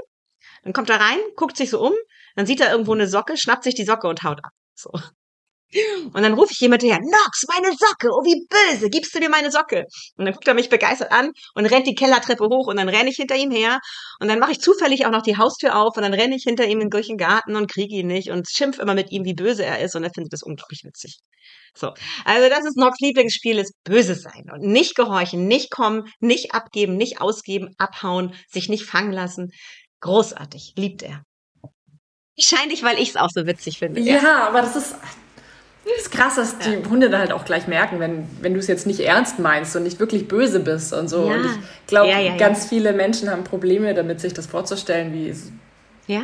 Dann 0.64 0.74
kommt 0.74 0.90
er 0.90 1.00
rein, 1.00 1.20
guckt 1.36 1.58
sich 1.58 1.70
so 1.70 1.82
um, 1.86 1.94
dann 2.36 2.46
sieht 2.46 2.62
er 2.62 2.72
irgendwo 2.72 2.94
eine 2.94 3.08
Socke, 3.08 3.38
schnappt 3.38 3.64
sich 3.64 3.76
die 3.76 3.86
Socke 3.86 4.08
und 4.08 4.24
haut 4.24 4.40
ab. 4.44 4.52
So. 4.76 4.92
Und 6.14 6.22
dann 6.22 6.34
rufe 6.34 6.52
ich 6.52 6.60
jemand 6.60 6.84
her, 6.84 7.00
Nox, 7.00 7.46
meine 7.48 7.76
Socke, 7.76 8.10
oh 8.12 8.24
wie 8.24 8.46
böse, 8.48 8.90
gibst 8.90 9.16
du 9.16 9.20
dir 9.20 9.30
meine 9.30 9.52
Socke? 9.52 9.86
Und 10.18 10.26
dann 10.26 10.34
guckt 10.34 10.48
er 10.48 10.54
mich 10.54 10.70
begeistert 10.70 11.12
an 11.12 11.32
und 11.56 11.66
rennt 11.66 11.88
die 11.88 11.96
Kellertreppe 11.96 12.46
hoch 12.46 12.68
und 12.68 12.78
dann 12.78 12.90
renne 12.90 13.10
ich 13.10 13.16
hinter 13.16 13.36
ihm 13.36 13.52
her 13.52 13.80
und 14.20 14.28
dann 14.28 14.40
mache 14.40 14.52
ich 14.52 14.62
zufällig 14.62 15.06
auch 15.06 15.12
noch 15.12 15.22
die 15.22 15.38
Haustür 15.38 15.76
auf 15.76 15.96
und 15.98 16.04
dann 16.04 16.14
renne 16.14 16.36
ich 16.36 16.44
hinter 16.44 16.66
ihm 16.66 16.90
durch 16.90 17.08
den 17.08 17.18
Garten 17.18 17.56
und 17.56 17.72
kriege 17.72 17.96
ihn 17.96 18.08
nicht 18.08 18.30
und 18.30 18.48
schimpf 18.50 18.80
immer 18.80 18.94
mit 18.94 19.12
ihm, 19.12 19.26
wie 19.26 19.34
böse 19.34 19.66
er 19.66 19.80
ist 19.80 19.96
und 19.96 20.04
er 20.04 20.12
findet 20.14 20.34
das 20.34 20.44
unglaublich 20.44 20.84
witzig. 20.84 21.20
So, 21.76 21.94
also 22.26 22.50
das 22.50 22.66
ist 22.66 22.78
Nox 22.78 23.00
Lieblingsspiel, 23.00 23.58
ist 23.58 23.74
böse 23.84 24.16
sein 24.16 24.50
und 24.52 24.62
nicht 24.62 24.96
gehorchen, 24.96 25.48
nicht 25.48 25.72
kommen, 25.72 26.08
nicht 26.20 26.54
abgeben, 26.54 26.98
nicht 26.98 27.20
ausgeben, 27.22 27.74
abhauen, 27.78 28.36
sich 28.48 28.70
nicht 28.70 28.86
fangen 28.86 29.12
lassen. 29.12 29.52
Großartig, 30.02 30.74
liebt 30.78 31.02
er. 31.02 31.24
Wahrscheinlich, 32.36 32.84
weil 32.84 33.00
ich 33.00 33.10
es 33.10 33.16
auch 33.16 33.30
so 33.34 33.46
witzig 33.46 33.80
finde. 33.80 34.02
Ja, 34.02 34.16
ja, 34.16 34.48
aber 34.48 34.62
das 34.62 34.76
ist, 34.76 34.96
das 35.86 36.04
ist 36.04 36.12
krass, 36.12 36.36
dass 36.36 36.58
die 36.60 36.72
ja. 36.72 36.90
Hunde 36.90 37.10
da 37.10 37.20
halt 37.20 37.34
auch 37.34 37.44
gleich 37.44 37.68
merken, 37.68 38.00
wenn, 38.00 38.28
wenn 38.42 38.54
du 38.54 38.60
es 38.60 38.68
jetzt 38.68 38.88
nicht 38.88 39.02
ernst 39.02 39.40
meinst 39.40 39.76
und 39.76 39.84
nicht 39.84 40.00
wirklich 40.00 40.28
böse 40.28 40.62
bist 40.62 40.94
und 40.94 41.10
so. 41.10 41.28
Ja. 41.28 41.36
Und 41.36 41.46
ich 41.46 41.88
glaube, 41.88 42.10
ja, 42.10 42.38
ganz 42.38 42.68
viele 42.68 42.94
Menschen 42.94 43.30
haben 43.30 43.44
Probleme 43.44 43.94
damit, 43.94 44.22
sich 44.22 44.34
das 44.34 44.46
vorzustellen, 44.46 45.14
wie 45.14 45.36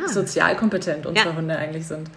sozial 0.08 0.56
kompetent 0.56 1.06
unsere 1.06 1.36
Hunde 1.36 1.58
eigentlich 1.58 1.88
sind. 1.88 2.10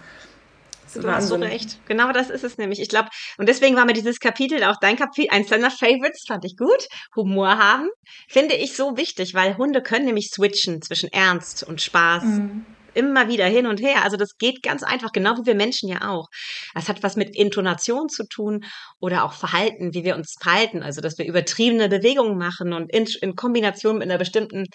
Du 0.95 1.11
hast 1.11 1.27
so 1.27 1.35
recht. 1.35 1.79
Genau 1.87 2.11
das 2.11 2.29
ist 2.29 2.43
es 2.43 2.59
nämlich. 2.59 2.79
Ich 2.79 2.87
glaube, 2.87 3.09
und 3.39 3.49
deswegen 3.49 3.75
war 3.75 3.85
mir 3.85 3.93
dieses 3.93 4.19
Kapitel, 4.19 4.63
auch 4.63 4.75
dein 4.79 4.95
Kapitel, 4.95 5.31
eins 5.31 5.47
deiner 5.47 5.71
Favorites, 5.71 6.23
fand 6.27 6.45
ich 6.45 6.55
gut. 6.55 6.87
Humor 7.15 7.57
haben, 7.57 7.89
finde 8.27 8.53
ich 8.53 8.75
so 8.75 8.95
wichtig, 8.95 9.33
weil 9.33 9.57
Hunde 9.57 9.81
können 9.81 10.05
nämlich 10.05 10.29
switchen 10.29 10.83
zwischen 10.83 11.11
Ernst 11.11 11.63
und 11.63 11.81
Spaß. 11.81 12.23
Mhm 12.23 12.65
immer 12.93 13.27
wieder 13.27 13.45
hin 13.45 13.67
und 13.67 13.81
her. 13.81 14.03
Also 14.03 14.17
das 14.17 14.37
geht 14.37 14.63
ganz 14.63 14.83
einfach, 14.83 15.11
genau 15.11 15.37
wie 15.37 15.45
wir 15.45 15.55
Menschen 15.55 15.89
ja 15.89 16.09
auch. 16.09 16.27
Das 16.73 16.89
hat 16.89 17.03
was 17.03 17.15
mit 17.15 17.35
Intonation 17.35 18.09
zu 18.09 18.25
tun 18.27 18.65
oder 18.99 19.23
auch 19.23 19.33
Verhalten, 19.33 19.93
wie 19.93 20.03
wir 20.03 20.15
uns 20.15 20.35
verhalten. 20.41 20.83
Also 20.83 21.01
dass 21.01 21.17
wir 21.17 21.25
übertriebene 21.25 21.89
Bewegungen 21.89 22.37
machen 22.37 22.73
und 22.73 22.91
in, 22.93 23.07
in 23.21 23.35
Kombination 23.35 23.97
mit 23.97 24.09
einer 24.09 24.17
bestimmten 24.17 24.65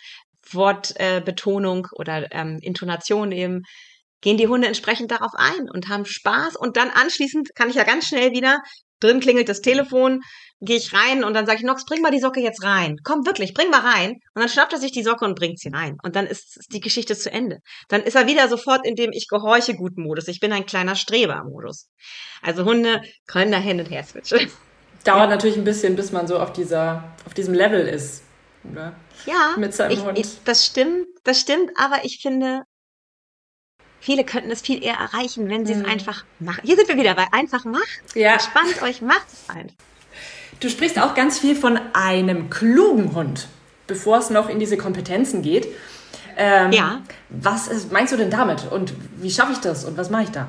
Wortbetonung 0.51 1.87
äh, 1.87 2.01
oder 2.01 2.33
ähm, 2.33 2.59
Intonation 2.63 3.33
eben 3.33 3.63
gehen 4.21 4.37
die 4.37 4.49
Hunde 4.49 4.67
entsprechend 4.67 5.11
darauf 5.11 5.33
ein 5.35 5.71
und 5.71 5.89
haben 5.89 6.05
Spaß 6.05 6.57
und 6.57 6.77
dann 6.77 6.91
anschließend 6.91 7.55
kann 7.55 7.71
ich 7.71 7.77
ja 7.77 7.85
ganz 7.85 8.09
schnell 8.09 8.33
wieder 8.33 8.61
drin 9.01 9.21
klingelt 9.21 9.49
das 9.49 9.61
Telefon, 9.61 10.21
gehe 10.61 10.77
ich 10.77 10.93
rein 10.93 11.25
und 11.25 11.35
dann 11.35 11.47
sage 11.47 11.59
ich, 11.59 11.65
Nox, 11.65 11.85
bring 11.85 12.03
mal 12.03 12.11
die 12.11 12.21
Socke 12.21 12.41
jetzt 12.41 12.65
rein. 12.65 12.97
Komm, 13.05 13.25
wirklich, 13.27 13.55
bring 13.55 13.71
mal 13.71 13.81
rein. 13.81 14.21
Und 14.35 14.43
dann 14.43 14.49
schnappt 14.49 14.73
er 14.73 14.79
sich 14.79 14.93
die 14.93 15.03
Socke 15.03 15.25
und 15.25 15.37
bringt 15.37 15.59
sie 15.59 15.69
rein. 15.69 15.97
Und 16.03 16.17
dann 16.17 16.27
ist 16.27 16.67
die 16.73 16.81
Geschichte 16.81 17.17
zu 17.17 17.31
Ende. 17.31 17.59
Dann 17.89 18.03
ist 18.03 18.17
er 18.17 18.27
wieder 18.27 18.49
sofort 18.49 18.87
in 18.87 18.97
dem 18.97 19.13
Ich 19.13 19.29
gehorche 19.29 19.75
gut 19.75 19.97
Modus. 19.97 20.29
Ich 20.29 20.41
bin 20.41 20.53
ein 20.53 20.67
kleiner 20.67 20.97
Streber-Modus. 20.97 21.89
Also 22.43 22.65
Hunde 22.65 23.03
können 23.27 23.53
da 23.53 23.59
hin 23.59 23.79
und 23.79 23.91
her 23.91 24.05
switchen. 24.05 24.51
Dauert 25.05 25.31
natürlich 25.31 25.57
ein 25.57 25.65
bisschen, 25.65 25.95
bis 25.95 26.11
man 26.11 26.27
so 26.27 26.39
auf 26.39 26.53
dieser, 26.53 27.15
auf 27.25 27.35
diesem 27.35 27.55
Level 27.55 27.87
ist. 27.87 28.25
Oder? 28.71 28.95
Ja, 29.27 29.55
Mit 29.57 29.73
seinem 29.75 29.93
ich, 29.93 30.05
Hund. 30.05 30.19
Ich, 30.19 30.43
das 30.45 30.67
stimmt, 30.67 31.07
das 31.25 31.41
stimmt, 31.41 31.71
aber 31.77 32.05
ich 32.05 32.19
finde, 32.21 32.63
Viele 34.01 34.25
könnten 34.25 34.51
es 34.51 34.61
viel 34.61 34.83
eher 34.83 34.95
erreichen, 34.95 35.49
wenn 35.49 35.67
sie 35.67 35.73
es 35.73 35.81
mhm. 35.81 35.87
einfach 35.87 36.25
machen. 36.39 36.61
Hier 36.65 36.77
sind 36.77 36.89
wir 36.89 36.97
wieder 36.97 37.15
bei 37.15 37.27
einfach 37.33 37.65
macht. 37.65 38.03
Ja. 38.15 38.35
Entspannt 38.35 38.83
euch, 38.83 39.03
macht 39.03 39.27
es 39.27 39.49
einfach. 39.49 39.75
Du 40.61 40.69
sprichst 40.69 40.99
auch 40.99 41.15
ganz 41.15 41.39
viel 41.39 41.55
von 41.55 41.79
einem 41.93 42.51
klugen 42.51 43.15
Hund, 43.15 43.49
bevor 43.87 44.19
es 44.19 44.31
noch 44.31 44.49
in 44.49 44.59
diese 44.59 44.77
Kompetenzen 44.77 45.43
geht. 45.43 45.69
Ähm, 46.37 46.73
ja. 46.73 47.03
Was 47.29 47.69
ist, 47.69 47.93
meinst 47.93 48.13
du 48.13 48.17
denn 48.17 48.31
damit? 48.31 48.71
Und 48.71 48.95
wie 49.17 49.31
schaffe 49.31 49.53
ich 49.53 49.59
das? 49.59 49.85
Und 49.85 49.97
was 49.97 50.11
mache 50.11 50.25
ich 50.25 50.31
da? 50.31 50.49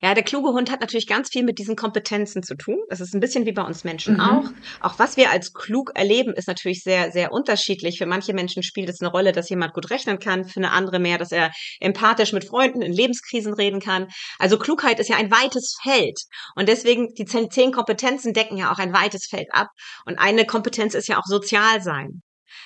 Ja, 0.00 0.14
der 0.14 0.22
kluge 0.22 0.50
Hund 0.50 0.70
hat 0.70 0.80
natürlich 0.80 1.08
ganz 1.08 1.28
viel 1.28 1.42
mit 1.42 1.58
diesen 1.58 1.74
Kompetenzen 1.74 2.44
zu 2.44 2.54
tun. 2.54 2.78
Das 2.88 3.00
ist 3.00 3.14
ein 3.14 3.20
bisschen 3.20 3.46
wie 3.46 3.52
bei 3.52 3.62
uns 3.62 3.82
Menschen 3.82 4.14
mhm. 4.14 4.20
auch. 4.20 4.44
Auch 4.80 4.98
was 5.00 5.16
wir 5.16 5.30
als 5.30 5.52
klug 5.52 5.90
erleben, 5.96 6.34
ist 6.34 6.46
natürlich 6.46 6.84
sehr, 6.84 7.10
sehr 7.10 7.32
unterschiedlich. 7.32 7.98
Für 7.98 8.06
manche 8.06 8.32
Menschen 8.32 8.62
spielt 8.62 8.88
es 8.88 9.00
eine 9.00 9.10
Rolle, 9.10 9.32
dass 9.32 9.48
jemand 9.48 9.74
gut 9.74 9.90
rechnen 9.90 10.20
kann. 10.20 10.44
Für 10.44 10.60
eine 10.60 10.70
andere 10.70 11.00
mehr, 11.00 11.18
dass 11.18 11.32
er 11.32 11.50
empathisch 11.80 12.32
mit 12.32 12.44
Freunden 12.44 12.80
in 12.80 12.92
Lebenskrisen 12.92 13.54
reden 13.54 13.80
kann. 13.80 14.06
Also 14.38 14.56
Klugheit 14.56 15.00
ist 15.00 15.08
ja 15.08 15.16
ein 15.16 15.32
weites 15.32 15.76
Feld. 15.82 16.20
Und 16.54 16.68
deswegen, 16.68 17.08
die 17.14 17.24
zehn 17.24 17.72
Kompetenzen 17.72 18.32
decken 18.32 18.56
ja 18.56 18.70
auch 18.70 18.78
ein 18.78 18.92
weites 18.92 19.26
Feld 19.26 19.48
ab. 19.50 19.68
Und 20.06 20.16
eine 20.20 20.46
Kompetenz 20.46 20.94
ist 20.94 21.08
ja 21.08 21.18
auch 21.18 21.26
sozial 21.26 21.82
sein. 21.82 22.22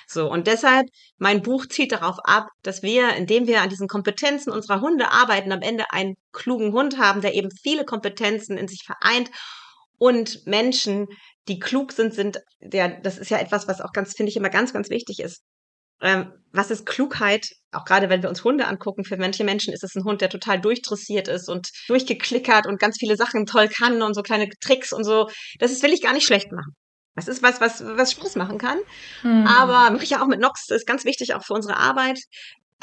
So, 0.07 0.29
und 0.29 0.47
deshalb, 0.47 0.87
mein 1.17 1.41
Buch 1.41 1.65
zielt 1.65 1.91
darauf 1.91 2.17
ab, 2.23 2.47
dass 2.61 2.83
wir, 2.83 3.15
indem 3.15 3.47
wir 3.47 3.61
an 3.61 3.69
diesen 3.69 3.87
Kompetenzen 3.87 4.51
unserer 4.51 4.81
Hunde 4.81 5.11
arbeiten, 5.11 5.51
am 5.51 5.61
Ende 5.61 5.85
einen 5.91 6.15
klugen 6.31 6.73
Hund 6.73 6.97
haben, 6.97 7.21
der 7.21 7.35
eben 7.35 7.49
viele 7.51 7.85
Kompetenzen 7.85 8.57
in 8.57 8.67
sich 8.67 8.83
vereint 8.85 9.29
und 9.97 10.45
Menschen, 10.45 11.07
die 11.47 11.59
klug 11.59 11.91
sind, 11.91 12.13
sind, 12.13 12.39
der, 12.59 12.99
das 13.01 13.17
ist 13.17 13.29
ja 13.29 13.37
etwas, 13.39 13.67
was 13.67 13.81
auch 13.81 13.91
ganz, 13.93 14.13
finde 14.15 14.29
ich, 14.29 14.37
immer 14.37 14.49
ganz, 14.49 14.73
ganz 14.73 14.89
wichtig 14.89 15.19
ist. 15.19 15.41
Ähm, 16.01 16.33
was 16.51 16.69
ist 16.71 16.85
Klugheit? 16.85 17.47
Auch 17.71 17.85
gerade 17.85 18.09
wenn 18.09 18.21
wir 18.21 18.29
uns 18.29 18.43
Hunde 18.43 18.67
angucken, 18.67 19.05
für 19.05 19.17
manche 19.17 19.43
Menschen 19.45 19.73
ist 19.73 19.83
es 19.83 19.95
ein 19.95 20.03
Hund, 20.03 20.21
der 20.21 20.29
total 20.29 20.59
durchdressiert 20.59 21.29
ist 21.29 21.47
und 21.49 21.69
durchgeklickert 21.87 22.67
und 22.67 22.79
ganz 22.79 22.97
viele 22.99 23.15
Sachen 23.15 23.45
toll 23.45 23.69
kann 23.69 24.01
und 24.01 24.13
so 24.13 24.21
kleine 24.21 24.49
Tricks 24.59 24.91
und 24.91 25.05
so. 25.05 25.29
Das 25.59 25.71
ist, 25.71 25.83
will 25.83 25.93
ich 25.93 26.01
gar 26.01 26.13
nicht 26.13 26.25
schlecht 26.25 26.51
machen. 26.51 26.75
Das 27.15 27.27
ist 27.27 27.43
was, 27.43 27.61
was, 27.61 27.83
was 27.85 28.11
Spaß 28.11 28.35
machen 28.35 28.57
kann. 28.57 28.79
Mhm. 29.21 29.45
Aber 29.47 29.91
mache 29.91 30.03
ich 30.03 30.11
ja 30.11 30.21
auch 30.21 30.27
mit 30.27 30.39
Nox, 30.39 30.69
ist 30.69 30.87
ganz 30.87 31.05
wichtig 31.05 31.33
auch 31.35 31.43
für 31.43 31.53
unsere 31.53 31.77
Arbeit. 31.77 32.19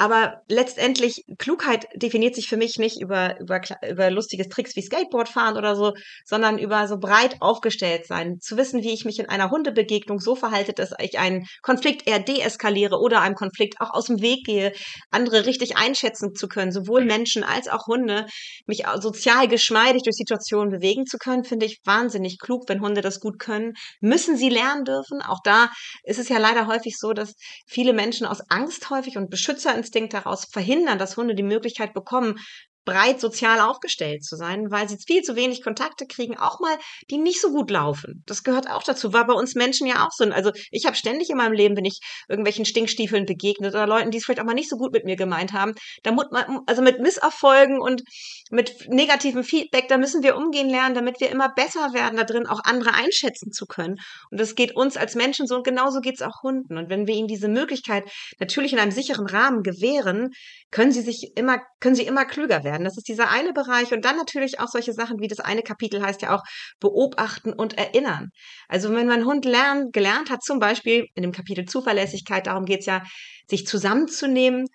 Aber 0.01 0.41
letztendlich, 0.47 1.25
Klugheit 1.37 1.85
definiert 1.93 2.33
sich 2.33 2.49
für 2.49 2.57
mich 2.57 2.79
nicht 2.79 2.99
über, 2.99 3.39
über, 3.39 3.61
über 3.87 4.09
lustige 4.09 4.49
Tricks 4.49 4.75
wie 4.75 4.81
Skateboard 4.81 5.29
fahren 5.29 5.57
oder 5.57 5.75
so, 5.75 5.93
sondern 6.25 6.57
über 6.57 6.87
so 6.87 6.97
breit 6.97 7.35
aufgestellt 7.39 8.07
sein. 8.07 8.39
Zu 8.39 8.57
wissen, 8.57 8.81
wie 8.81 8.93
ich 8.93 9.05
mich 9.05 9.19
in 9.19 9.29
einer 9.29 9.51
Hundebegegnung 9.51 10.19
so 10.19 10.35
verhalte, 10.35 10.73
dass 10.73 10.89
ich 10.99 11.19
einen 11.19 11.45
Konflikt 11.61 12.07
eher 12.07 12.17
deeskaliere 12.17 12.97
oder 12.97 13.21
einem 13.21 13.35
Konflikt 13.35 13.79
auch 13.79 13.93
aus 13.93 14.05
dem 14.05 14.23
Weg 14.23 14.43
gehe, 14.43 14.73
andere 15.11 15.45
richtig 15.45 15.77
einschätzen 15.77 16.33
zu 16.33 16.47
können, 16.47 16.71
sowohl 16.71 17.05
Menschen 17.05 17.43
als 17.43 17.67
auch 17.67 17.85
Hunde, 17.85 18.25
mich 18.65 18.85
sozial 19.01 19.47
geschmeidig 19.47 20.01
durch 20.01 20.15
Situationen 20.15 20.71
bewegen 20.71 21.05
zu 21.05 21.19
können, 21.19 21.43
finde 21.43 21.67
ich 21.67 21.77
wahnsinnig 21.85 22.39
klug, 22.39 22.63
wenn 22.69 22.81
Hunde 22.81 23.01
das 23.01 23.19
gut 23.19 23.37
können. 23.37 23.73
Müssen 23.99 24.35
sie 24.35 24.49
lernen 24.49 24.83
dürfen. 24.83 25.21
Auch 25.21 25.41
da 25.43 25.69
ist 26.03 26.17
es 26.17 26.27
ja 26.27 26.39
leider 26.39 26.65
häufig 26.65 26.97
so, 26.97 27.13
dass 27.13 27.35
viele 27.67 27.93
Menschen 27.93 28.25
aus 28.25 28.41
Angst 28.49 28.89
häufig 28.89 29.15
und 29.15 29.29
Beschützerinstinkt 29.29 29.90
Instinkt 29.91 30.13
daraus 30.13 30.45
verhindern, 30.45 30.99
dass 30.99 31.17
Hunde 31.17 31.35
die 31.35 31.43
Möglichkeit 31.43 31.93
bekommen, 31.93 32.39
breit 32.85 33.19
sozial 33.19 33.59
aufgestellt 33.59 34.23
zu 34.23 34.35
sein, 34.35 34.71
weil 34.71 34.89
sie 34.89 34.97
viel 34.97 35.21
zu 35.21 35.35
wenig 35.35 35.63
Kontakte 35.63 36.07
kriegen, 36.07 36.37
auch 36.37 36.59
mal, 36.59 36.75
die 37.09 37.17
nicht 37.17 37.39
so 37.39 37.51
gut 37.51 37.69
laufen. 37.69 38.23
Das 38.25 38.43
gehört 38.43 38.69
auch 38.69 38.83
dazu, 38.83 39.13
war 39.13 39.27
bei 39.27 39.33
uns 39.33 39.55
Menschen 39.55 39.87
ja 39.87 40.05
auch 40.05 40.11
so. 40.11 40.25
Also 40.25 40.51
ich 40.71 40.85
habe 40.85 40.95
ständig 40.95 41.29
in 41.29 41.37
meinem 41.37 41.53
Leben, 41.53 41.77
wenn 41.77 41.85
ich 41.85 41.99
irgendwelchen 42.27 42.65
Stinkstiefeln 42.65 43.25
begegnet 43.25 43.73
oder 43.73 43.87
Leuten, 43.87 44.11
die 44.11 44.17
es 44.17 44.25
vielleicht 44.25 44.41
auch 44.41 44.45
mal 44.45 44.53
nicht 44.53 44.69
so 44.69 44.77
gut 44.77 44.93
mit 44.93 45.05
mir 45.05 45.15
gemeint 45.15 45.53
haben, 45.53 45.73
da 46.03 46.11
muss 46.11 46.25
man, 46.31 46.59
also 46.65 46.81
mit 46.81 46.99
Misserfolgen 46.99 47.79
und 47.79 48.03
mit 48.49 48.89
negativem 48.89 49.43
Feedback, 49.43 49.87
da 49.87 49.97
müssen 49.97 50.23
wir 50.23 50.35
umgehen 50.35 50.69
lernen, 50.69 50.95
damit 50.95 51.19
wir 51.19 51.29
immer 51.29 51.49
besser 51.53 51.93
werden, 51.93 52.17
da 52.17 52.23
drin 52.23 52.47
auch 52.47 52.61
andere 52.63 52.93
einschätzen 52.93 53.51
zu 53.51 53.65
können. 53.65 53.97
Und 54.29 54.39
das 54.39 54.55
geht 54.55 54.75
uns 54.75 54.97
als 54.97 55.15
Menschen 55.15 55.47
so 55.47 55.55
und 55.55 55.63
genauso 55.63 56.01
geht 56.01 56.15
es 56.15 56.21
auch 56.21 56.43
Hunden. 56.43 56.77
Und 56.77 56.89
wenn 56.89 57.07
wir 57.07 57.15
ihnen 57.15 57.27
diese 57.27 57.47
Möglichkeit 57.47 58.03
natürlich 58.39 58.73
in 58.73 58.79
einem 58.79 58.91
sicheren 58.91 59.27
Rahmen 59.27 59.63
gewähren, 59.63 60.31
können 60.71 60.91
sie 60.91 61.01
sich 61.01 61.31
immer, 61.35 61.59
können 61.79 61.95
sie 61.95 62.05
immer 62.05 62.25
klüger 62.25 62.63
werden. 62.63 62.70
Das 62.79 62.97
ist 62.97 63.07
dieser 63.07 63.29
eine 63.29 63.53
Bereich. 63.53 63.91
Und 63.93 64.05
dann 64.05 64.17
natürlich 64.17 64.59
auch 64.59 64.67
solche 64.67 64.93
Sachen 64.93 65.19
wie 65.19 65.27
das 65.27 65.39
eine 65.39 65.63
Kapitel 65.63 66.01
heißt 66.01 66.21
ja 66.21 66.35
auch 66.35 66.43
beobachten 66.79 67.53
und 67.53 67.77
erinnern. 67.77 68.29
Also 68.67 68.93
wenn 68.93 69.07
mein 69.07 69.25
Hund 69.25 69.45
lernen, 69.45 69.91
gelernt 69.91 70.29
hat, 70.29 70.43
zum 70.43 70.59
Beispiel 70.59 71.07
in 71.15 71.23
dem 71.23 71.31
Kapitel 71.31 71.65
Zuverlässigkeit, 71.65 72.47
darum 72.47 72.65
geht's 72.65 72.85
ja, 72.85 73.03
sich 73.49 73.67
zusammenzunehmen, 73.67 74.67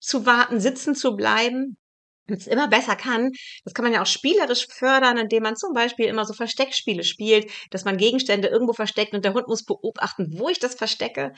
zu 0.00 0.26
warten, 0.26 0.60
sitzen 0.60 0.94
zu 0.94 1.14
bleiben, 1.16 1.76
es 2.28 2.46
immer 2.46 2.68
besser 2.68 2.96
kann. 2.96 3.30
Das 3.64 3.74
kann 3.74 3.84
man 3.84 3.92
ja 3.92 4.02
auch 4.02 4.06
spielerisch 4.06 4.66
fördern, 4.70 5.18
indem 5.18 5.42
man 5.42 5.56
zum 5.56 5.72
Beispiel 5.74 6.06
immer 6.06 6.24
so 6.24 6.32
Versteckspiele 6.32 7.04
spielt, 7.04 7.50
dass 7.70 7.84
man 7.84 7.96
Gegenstände 7.96 8.48
irgendwo 8.48 8.72
versteckt 8.72 9.14
und 9.14 9.24
der 9.24 9.34
Hund 9.34 9.48
muss 9.48 9.64
beobachten, 9.64 10.28
wo 10.38 10.48
ich 10.48 10.58
das 10.58 10.74
verstecke. 10.74 11.32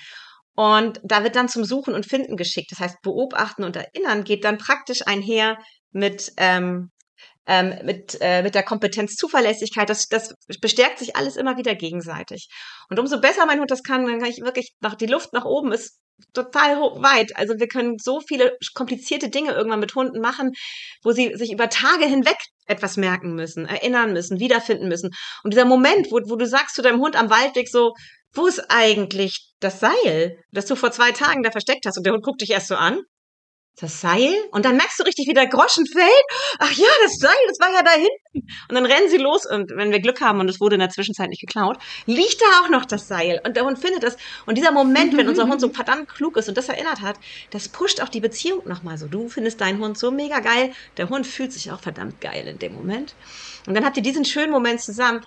Und 0.57 1.01
da 1.03 1.25
wird 1.25 1.37
dann 1.37 1.49
zum 1.49 1.65
Suchen 1.65 1.95
und 1.95 2.07
Finden 2.07 2.37
geschickt. 2.37 2.71
Das 2.71 2.81
heißt, 2.81 3.03
beobachten 3.03 3.65
und 3.65 3.77
erinnern 3.77 4.25
geht 4.25 4.45
dann 4.45 4.59
praktisch 4.59 5.07
einher 5.07 5.59
mit, 5.91 6.33
ähm, 6.37 6.91
ähm, 7.47 7.75
mit, 7.85 8.19
äh, 8.21 8.43
mit 8.43 8.55
der 8.55 8.63
Kompetenz 8.63 9.17
Zuverlässigkeit. 9.17 9.91
Das, 9.91 10.07
das 10.07 10.35
bestärkt 10.61 10.99
sich 10.99 11.17
alles 11.17 11.37
immer 11.37 11.57
wieder 11.57 11.75
gegenseitig. 11.75 12.49
Und 12.89 12.99
umso 12.99 13.21
besser 13.21 13.47
mein 13.47 13.61
Hund 13.61 13.71
das 13.71 13.83
kann, 13.83 14.07
dann 14.07 14.21
kann 14.21 14.31
ich 14.31 14.41
wirklich 14.43 14.75
nach 14.81 14.95
die 14.95 15.07
Luft 15.07 15.33
nach 15.33 15.45
oben 15.45 15.73
ist 15.73 15.99
total 16.33 16.77
weit. 17.03 17.37
Also 17.37 17.59
wir 17.59 17.69
können 17.69 17.97
so 17.99 18.21
viele 18.21 18.57
komplizierte 18.75 19.31
Dinge 19.31 19.53
irgendwann 19.53 19.81
mit 19.81 19.95
Hunden 19.95 20.21
machen, 20.21 20.53
wo 21.03 21.13
sie 21.13 21.35
sich 21.35 21.53
über 21.53 21.69
Tage 21.69 22.07
hinweg 22.07 22.39
etwas 22.67 22.97
merken 22.97 23.35
müssen, 23.35 23.67
erinnern 23.67 24.13
müssen, 24.13 24.39
wiederfinden 24.39 24.89
müssen. 24.89 25.11
Und 25.43 25.53
dieser 25.53 25.65
Moment, 25.65 26.11
wo, 26.11 26.21
wo 26.27 26.37
du 26.37 26.47
sagst 26.47 26.77
zu 26.77 26.83
deinem 26.83 27.01
Hund 27.01 27.17
am 27.17 27.31
Waldweg 27.31 27.69
so, 27.69 27.95
wo 28.35 28.47
ist 28.47 28.65
eigentlich 28.69 29.53
das 29.61 29.81
Seil, 29.81 30.39
das 30.53 30.67
du 30.67 30.77
vor 30.77 30.93
zwei 30.93 31.13
Tagen 31.13 31.43
da 31.43 31.51
versteckt 31.51 31.87
hast? 31.87 31.97
Und 31.97 32.05
der 32.05 32.13
Hund 32.13 32.25
guckt 32.25 32.41
dich 32.41 32.51
erst 32.51 32.69
so 32.69 32.77
an. 32.77 33.01
das 33.81 34.01
Seil 34.01 34.33
und 34.53 34.65
dann 34.65 34.77
merkst 34.77 35.01
du 35.01 35.03
richtig, 35.03 35.27
wie 35.29 35.35
der 35.35 35.49
Groschen 35.49 35.85
fällt. 35.87 36.25
Ach 36.59 36.73
ja, 36.73 36.89
das 37.03 37.17
Seil, 37.19 37.35
das 37.49 37.59
war 37.59 37.73
ja 37.73 37.83
da 37.83 37.91
hinten. 37.91 38.49
Und 38.69 38.75
dann 38.75 38.87
rennen 38.87 39.09
sie 39.09 39.17
los 39.17 39.47
und 39.47 39.71
wenn 39.75 39.91
wir 39.91 40.01
Glück 40.01 40.21
haben 40.21 40.39
und 40.41 40.49
es 40.49 40.61
wurde 40.61 40.77
in 40.77 40.81
der 40.81 40.91
Zwischenzeit 40.91 41.29
nicht 41.29 41.41
geklaut, 41.41 41.79
liegt 42.07 42.41
da 42.41 42.61
auch 42.61 42.69
noch 42.69 42.85
das 42.85 43.09
Seil 43.09 43.41
und 43.45 43.57
der 43.57 43.65
Hund 43.65 43.79
findet 43.79 44.05
das. 44.05 44.17
Und 44.47 44.59
dieser 44.59 44.71
Moment, 44.71 45.17
wenn 45.17 45.29
unser 45.29 45.49
Hund 45.49 45.61
so 45.61 45.69
verdammt 45.71 46.09
klug 46.09 46.37
ist 46.37 46.49
und 46.49 46.57
das 46.57 46.69
erinnert 46.69 47.01
hat, 47.01 47.17
das 47.51 47.69
pusht 47.69 48.01
auch 48.01 48.09
die 48.09 48.21
Beziehung 48.21 48.63
nochmal 48.67 48.97
so. 48.97 49.07
Du 49.07 49.29
findest 49.29 49.61
deinen 49.61 49.81
Hund 49.81 49.99
so 49.99 50.13
mega 50.13 50.39
geil, 50.41 50.73
der 50.97 51.09
Hund 51.09 51.27
fühlt 51.27 51.53
sich 51.53 51.73
auch 51.73 51.81
verdammt 51.81 52.21
geil 52.21 52.47
in 52.47 52.59
dem 52.59 52.75
Moment. 52.75 53.15
Und 53.67 53.75
dann 53.75 53.85
habt 53.85 53.97
ihr 53.97 54.03
diesen 54.03 54.25
schönen 54.25 54.53
Moment 54.53 54.81
zusammen. 54.83 55.25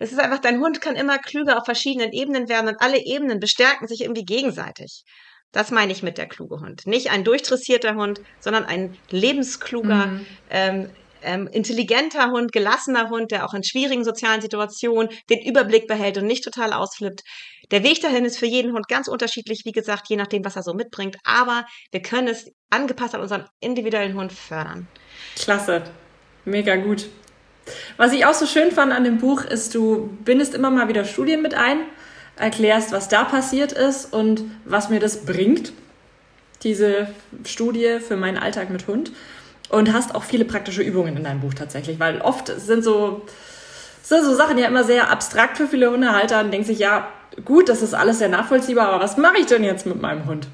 Es 0.00 0.12
ist 0.12 0.18
einfach, 0.18 0.38
dein 0.38 0.60
Hund 0.60 0.80
kann 0.80 0.96
immer 0.96 1.18
klüger 1.18 1.58
auf 1.58 1.66
verschiedenen 1.66 2.12
Ebenen 2.12 2.48
werden 2.48 2.68
und 2.68 2.80
alle 2.80 2.98
Ebenen 3.04 3.38
bestärken 3.38 3.86
sich 3.86 4.00
irgendwie 4.00 4.24
gegenseitig. 4.24 5.04
Das 5.52 5.70
meine 5.70 5.92
ich 5.92 6.02
mit 6.02 6.16
der 6.16 6.26
kluge 6.26 6.60
Hund. 6.60 6.86
Nicht 6.86 7.10
ein 7.10 7.22
durchdressierter 7.22 7.94
Hund, 7.96 8.20
sondern 8.40 8.64
ein 8.64 8.96
lebenskluger, 9.10 10.06
mhm. 10.06 10.26
ähm, 10.48 10.90
ähm, 11.22 11.48
intelligenter 11.48 12.30
Hund, 12.30 12.50
gelassener 12.50 13.10
Hund, 13.10 13.30
der 13.30 13.44
auch 13.44 13.52
in 13.52 13.62
schwierigen 13.62 14.04
sozialen 14.04 14.40
Situationen 14.40 15.10
den 15.28 15.40
Überblick 15.40 15.86
behält 15.86 16.16
und 16.16 16.26
nicht 16.26 16.44
total 16.44 16.72
ausflippt. 16.72 17.22
Der 17.70 17.82
Weg 17.82 18.00
dahin 18.00 18.24
ist 18.24 18.38
für 18.38 18.46
jeden 18.46 18.72
Hund 18.72 18.88
ganz 18.88 19.06
unterschiedlich, 19.06 19.66
wie 19.66 19.72
gesagt, 19.72 20.08
je 20.08 20.16
nachdem, 20.16 20.46
was 20.46 20.56
er 20.56 20.62
so 20.62 20.72
mitbringt. 20.72 21.18
Aber 21.24 21.66
wir 21.90 22.00
können 22.00 22.28
es 22.28 22.50
angepasst 22.70 23.14
an 23.14 23.20
unseren 23.20 23.44
individuellen 23.60 24.14
Hund 24.14 24.32
fördern. 24.32 24.88
Klasse. 25.36 25.82
Mega 26.46 26.76
gut. 26.76 27.10
Was 27.96 28.12
ich 28.12 28.26
auch 28.26 28.34
so 28.34 28.46
schön 28.46 28.70
fand 28.72 28.92
an 28.92 29.04
dem 29.04 29.18
Buch 29.18 29.44
ist, 29.44 29.74
du 29.74 30.10
bindest 30.24 30.54
immer 30.54 30.70
mal 30.70 30.88
wieder 30.88 31.04
Studien 31.04 31.42
mit 31.42 31.54
ein 31.54 31.78
erklärst, 32.36 32.92
was 32.92 33.08
da 33.08 33.24
passiert 33.24 33.72
ist 33.72 34.12
und 34.12 34.42
was 34.64 34.88
mir 34.88 34.98
das 34.98 35.24
bringt, 35.24 35.72
diese 36.62 37.08
Studie 37.44 37.98
für 38.00 38.16
meinen 38.16 38.38
Alltag 38.38 38.70
mit 38.70 38.86
Hund. 38.86 39.12
Und 39.68 39.92
hast 39.92 40.16
auch 40.16 40.24
viele 40.24 40.44
praktische 40.44 40.82
Übungen 40.82 41.16
in 41.16 41.22
deinem 41.22 41.40
Buch 41.40 41.54
tatsächlich, 41.54 42.00
weil 42.00 42.20
oft 42.22 42.48
sind 42.48 42.82
so, 42.82 43.22
sind 44.02 44.24
so 44.24 44.34
Sachen 44.34 44.58
ja 44.58 44.66
immer 44.66 44.82
sehr 44.82 45.10
abstrakt 45.10 45.58
für 45.58 45.68
viele 45.68 45.92
Hundehalter 45.92 46.40
und 46.40 46.50
denken 46.50 46.66
sich, 46.66 46.80
ja, 46.80 47.08
gut, 47.44 47.68
das 47.68 47.80
ist 47.80 47.94
alles 47.94 48.18
sehr 48.18 48.28
nachvollziehbar, 48.28 48.88
aber 48.88 49.04
was 49.04 49.16
mache 49.16 49.38
ich 49.38 49.46
denn 49.46 49.62
jetzt 49.62 49.86
mit 49.86 50.02
meinem 50.02 50.26
Hund? 50.26 50.48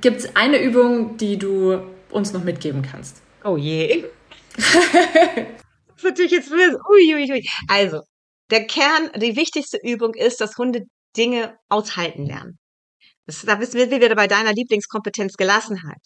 Gibt 0.00 0.18
es 0.18 0.34
eine 0.34 0.60
Übung, 0.60 1.16
die 1.16 1.38
du 1.38 1.78
uns 2.10 2.32
noch 2.32 2.42
mitgeben 2.42 2.82
kannst? 2.82 3.22
Oh 3.44 3.56
je. 3.56 4.04
ist 5.98 6.04
natürlich 6.04 6.32
jetzt 6.32 6.50
ui, 6.50 7.14
ui, 7.14 7.32
ui. 7.32 7.48
Also, 7.68 8.00
der 8.50 8.66
Kern, 8.66 9.10
die 9.16 9.36
wichtigste 9.36 9.78
Übung 9.82 10.14
ist, 10.14 10.40
dass 10.40 10.56
Hunde 10.56 10.82
Dinge 11.16 11.56
aushalten 11.68 12.26
lernen. 12.26 12.58
Das, 13.26 13.42
da 13.42 13.60
wissen 13.60 13.74
wir 13.74 13.90
wieder 13.90 14.14
bei 14.14 14.26
deiner 14.26 14.54
Lieblingskompetenz 14.54 15.34
Gelassenheit. 15.34 16.00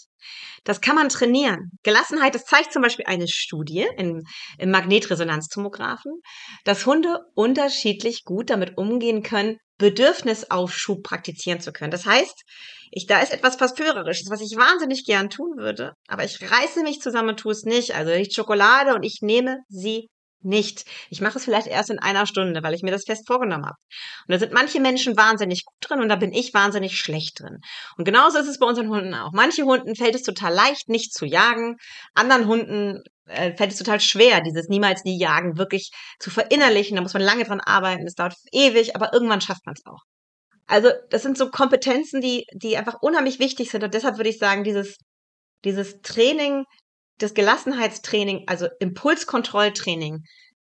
Das 0.65 0.81
kann 0.81 0.97
man 0.97 1.09
trainieren. 1.09 1.71
Gelassenheit, 1.85 2.35
das 2.35 2.45
zeigt 2.45 2.73
zum 2.73 2.83
Beispiel 2.83 3.07
eine 3.07 3.29
Studie 3.29 3.87
im, 3.97 4.23
im 4.59 4.71
Magnetresonanztomographen, 4.71 6.21
dass 6.65 6.85
Hunde 6.85 7.21
unterschiedlich 7.35 8.25
gut 8.25 8.51
damit 8.51 8.77
umgehen 8.77 9.23
können, 9.23 9.59
Bedürfnisaufschub 9.83 11.03
praktizieren 11.03 11.61
zu 11.61 11.73
können. 11.73 11.91
Das 11.91 12.07
heißt, 12.07 12.43
ich, 12.93 13.07
da 13.07 13.21
ist 13.21 13.33
etwas 13.33 13.57
Verführerisches, 13.57 14.31
was 14.31 14.41
ich 14.41 14.57
wahnsinnig 14.57 15.05
gern 15.05 15.29
tun 15.29 15.57
würde, 15.57 15.95
aber 16.09 16.25
ich 16.25 16.41
reiße 16.41 16.83
mich 16.83 17.01
zusammen 17.01 17.31
und 17.31 17.41
tue 17.41 17.53
es 17.53 17.65
nicht. 17.65 17.95
Also 17.95 18.13
nicht 18.13 18.35
Schokolade 18.35 18.95
und 18.95 19.03
ich 19.03 19.19
nehme 19.23 19.59
sie 19.69 20.09
nicht. 20.45 20.85
Ich 21.11 21.21
mache 21.21 21.39
es 21.39 21.45
vielleicht 21.45 21.67
erst 21.67 21.91
in 21.91 21.99
einer 21.99 22.27
Stunde, 22.27 22.63
weil 22.63 22.75
ich 22.75 22.83
mir 22.83 22.91
das 22.91 23.05
fest 23.05 23.27
vorgenommen 23.27 23.65
habe. 23.65 23.77
Und 24.27 24.33
da 24.33 24.39
sind 24.39 24.53
manche 24.53 24.81
Menschen 24.81 25.17
wahnsinnig 25.17 25.65
gut 25.65 25.77
drin 25.81 26.01
und 26.01 26.09
da 26.09 26.17
bin 26.17 26.33
ich 26.33 26.53
wahnsinnig 26.55 26.99
schlecht 26.99 27.41
drin. 27.41 27.59
Und 27.97 28.05
genauso 28.05 28.39
ist 28.39 28.49
es 28.49 28.59
bei 28.59 28.67
unseren 28.67 28.89
Hunden 28.89 29.15
auch. 29.15 29.33
Manche 29.33 29.63
Hunden 29.63 29.95
fällt 29.95 30.15
es 30.15 30.23
total 30.23 30.53
leicht, 30.53 30.89
nicht 30.89 31.15
zu 31.15 31.27
jagen. 31.27 31.77
Anderen 32.15 32.47
Hunden 32.47 33.03
äh, 33.27 33.55
fällt 33.57 33.73
es 33.73 33.79
total 33.79 34.01
schwer, 34.01 34.41
dieses 34.41 34.69
niemals 34.69 35.05
nie 35.05 35.19
jagen 35.19 35.59
wirklich 35.59 35.91
zu 36.19 36.31
verinnerlichen. 36.31 36.97
Da 36.97 37.03
muss 37.03 37.15
man 37.15 37.23
lange 37.23 37.45
dran 37.45 37.61
arbeiten. 37.61 38.05
Das 38.05 38.15
dauert 38.15 38.35
ewig, 38.53 38.97
aber 38.97 39.13
irgendwann 39.13 39.41
schafft 39.41 39.67
man 39.67 39.75
es 39.77 39.87
auch. 39.87 40.03
Also 40.67 40.91
das 41.11 41.23
sind 41.23 41.37
so 41.37 41.51
Kompetenzen, 41.51 42.21
die, 42.21 42.47
die 42.55 42.77
einfach 42.77 43.03
unheimlich 43.03 43.39
wichtig 43.39 43.71
sind. 43.71 43.85
Und 43.85 43.95
deshalb 43.95 44.17
würde 44.17 44.31
ich 44.31 44.39
sagen, 44.39 44.65
dieses, 44.65 44.97
dieses 45.65 46.01
Training 46.03 46.65
das 47.23 47.35
Gelassenheitstraining, 47.35 48.45
also 48.47 48.69
Impulskontrolltraining, 48.81 50.25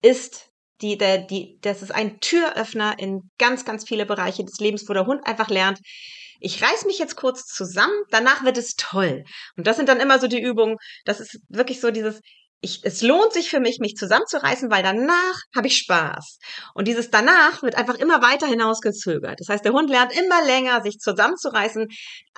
ist 0.03 0.49
die, 0.81 0.97
der, 0.97 1.19
die, 1.19 1.59
das 1.61 1.83
ist 1.83 1.93
ein 1.95 2.21
Türöffner 2.21 2.99
in 2.99 3.31
ganz, 3.39 3.65
ganz 3.65 3.87
viele 3.87 4.07
Bereiche 4.07 4.45
des 4.45 4.59
Lebens, 4.59 4.89
wo 4.89 4.93
der 4.93 5.07
Hund 5.07 5.27
einfach 5.27 5.49
lernt, 5.49 5.79
ich 6.43 6.63
reiß 6.63 6.87
mich 6.87 6.99
jetzt 6.99 7.17
kurz 7.17 7.45
zusammen, 7.45 7.95
danach 8.11 8.45
wird 8.45 8.57
es 8.57 8.75
toll. 8.75 9.25
Und 9.57 9.67
das 9.67 9.77
sind 9.77 9.91
dann 9.91 10.01
immer 10.01 10.19
so 10.19 10.27
die 10.27 10.41
Übungen, 10.41 10.79
das 11.05 11.21
ist 11.21 11.39
wirklich 11.49 11.81
so 11.81 11.91
dieses, 11.91 12.21
ich, 12.63 12.81
es 12.85 13.01
lohnt 13.01 13.33
sich 13.33 13.49
für 13.49 13.61
mich, 13.61 13.79
mich 13.81 13.95
zusammenzureißen, 13.97 14.71
weil 14.71 14.83
danach 14.83 15.41
habe 15.57 15.67
ich 15.67 15.79
Spaß. 15.79 16.39
Und 16.75 16.89
dieses 16.89 17.11
danach 17.11 17.63
wird 17.63 17.75
einfach 17.75 17.95
immer 17.95 18.21
weiter 18.21 18.47
hinausgezögert. 18.47 19.41
Das 19.41 19.49
heißt, 19.49 19.65
der 19.65 19.73
Hund 19.73 19.89
lernt 19.89 20.13
immer 20.13 20.45
länger, 20.45 20.83
sich 20.83 20.99
zusammenzureißen. 20.99 21.87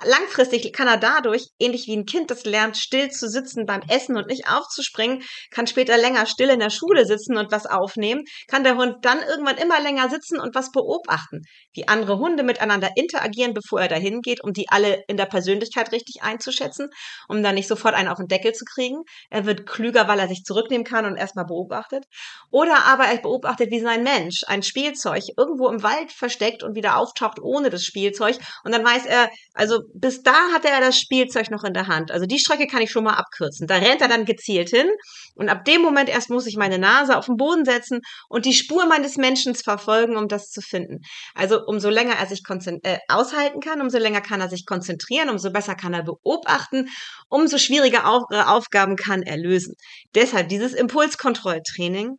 Langfristig 0.03 0.71
kann 0.71 0.87
er 0.87 0.97
dadurch, 0.97 1.47
ähnlich 1.59 1.87
wie 1.87 1.97
ein 1.97 2.05
Kind, 2.05 2.31
das 2.31 2.45
lernt, 2.45 2.77
still 2.77 3.11
zu 3.11 3.27
sitzen 3.27 3.65
beim 3.65 3.81
Essen 3.89 4.15
und 4.15 4.27
nicht 4.27 4.47
aufzuspringen, 4.47 5.23
kann 5.51 5.67
später 5.67 5.97
länger 5.97 6.25
still 6.25 6.49
in 6.49 6.59
der 6.59 6.69
Schule 6.69 7.05
sitzen 7.05 7.35
und 7.37 7.51
was 7.51 7.65
aufnehmen, 7.65 8.23
kann 8.47 8.63
der 8.63 8.77
Hund 8.77 8.97
dann 9.01 9.19
irgendwann 9.19 9.57
immer 9.57 9.81
länger 9.81 10.09
sitzen 10.09 10.39
und 10.39 10.55
was 10.55 10.71
beobachten, 10.71 11.41
wie 11.73 11.89
andere 11.89 12.17
Hunde 12.17 12.43
miteinander 12.43 12.91
interagieren, 12.95 13.53
bevor 13.53 13.81
er 13.81 13.89
dahin 13.89 14.21
geht, 14.21 14.41
um 14.41 14.53
die 14.53 14.69
alle 14.69 15.03
in 15.07 15.17
der 15.17 15.25
Persönlichkeit 15.25 15.91
richtig 15.91 16.23
einzuschätzen, 16.23 16.87
um 17.27 17.43
dann 17.43 17.55
nicht 17.55 17.67
sofort 17.67 17.93
einen 17.93 18.07
auf 18.07 18.17
den 18.17 18.27
Deckel 18.27 18.53
zu 18.53 18.63
kriegen. 18.63 19.01
Er 19.29 19.45
wird 19.45 19.65
klüger, 19.67 20.07
weil 20.13 20.19
er 20.19 20.27
sich 20.27 20.43
zurücknehmen 20.43 20.85
kann 20.85 21.05
und 21.05 21.15
erstmal 21.15 21.45
beobachtet. 21.45 22.05
Oder 22.51 22.85
aber 22.85 23.05
er 23.05 23.17
beobachtet, 23.17 23.71
wie 23.71 23.79
sein 23.79 24.03
Mensch 24.03 24.43
ein 24.45 24.61
Spielzeug 24.61 25.23
irgendwo 25.35 25.69
im 25.69 25.81
Wald 25.81 26.11
versteckt 26.11 26.61
und 26.61 26.75
wieder 26.75 26.97
auftaucht 26.97 27.39
ohne 27.41 27.71
das 27.71 27.83
Spielzeug. 27.83 28.37
Und 28.63 28.73
dann 28.73 28.85
weiß 28.85 29.07
er, 29.07 29.29
also 29.55 29.79
bis 29.95 30.21
da 30.21 30.51
hatte 30.53 30.69
er 30.69 30.81
das 30.81 30.99
Spielzeug 30.99 31.49
noch 31.49 31.63
in 31.63 31.73
der 31.73 31.87
Hand. 31.87 32.11
Also 32.11 32.27
die 32.27 32.37
Strecke 32.37 32.67
kann 32.67 32.83
ich 32.83 32.91
schon 32.91 33.03
mal 33.03 33.15
abkürzen. 33.15 33.65
Da 33.65 33.77
rennt 33.77 34.01
er 34.01 34.07
dann 34.07 34.25
gezielt 34.25 34.69
hin. 34.69 34.87
Und 35.35 35.49
ab 35.49 35.65
dem 35.65 35.81
Moment 35.81 36.09
erst 36.09 36.29
muss 36.29 36.45
ich 36.45 36.57
meine 36.57 36.77
Nase 36.77 37.17
auf 37.17 37.25
den 37.25 37.37
Boden 37.37 37.65
setzen 37.65 38.01
und 38.29 38.45
die 38.45 38.53
Spur 38.53 38.85
meines 38.85 39.17
Menschen 39.17 39.55
verfolgen, 39.55 40.15
um 40.15 40.27
das 40.27 40.51
zu 40.51 40.61
finden. 40.61 40.99
Also 41.33 41.65
umso 41.65 41.89
länger 41.89 42.13
er 42.19 42.27
sich 42.27 42.43
äh, 42.83 42.99
aushalten 43.07 43.61
kann, 43.61 43.81
umso 43.81 43.97
länger 43.97 44.21
kann 44.21 44.41
er 44.41 44.49
sich 44.49 44.67
konzentrieren, 44.67 45.29
umso 45.29 45.51
besser 45.51 45.73
kann 45.73 45.95
er 45.95 46.03
beobachten, 46.03 46.87
umso 47.29 47.57
schwieriger 47.57 48.03
äh, 48.29 48.41
Aufgaben 48.41 48.95
kann 48.95 49.23
er 49.23 49.37
lösen. 49.37 49.73
Deshalb 50.15 50.49
dieses 50.49 50.73
Impulskontrolltraining, 50.73 52.17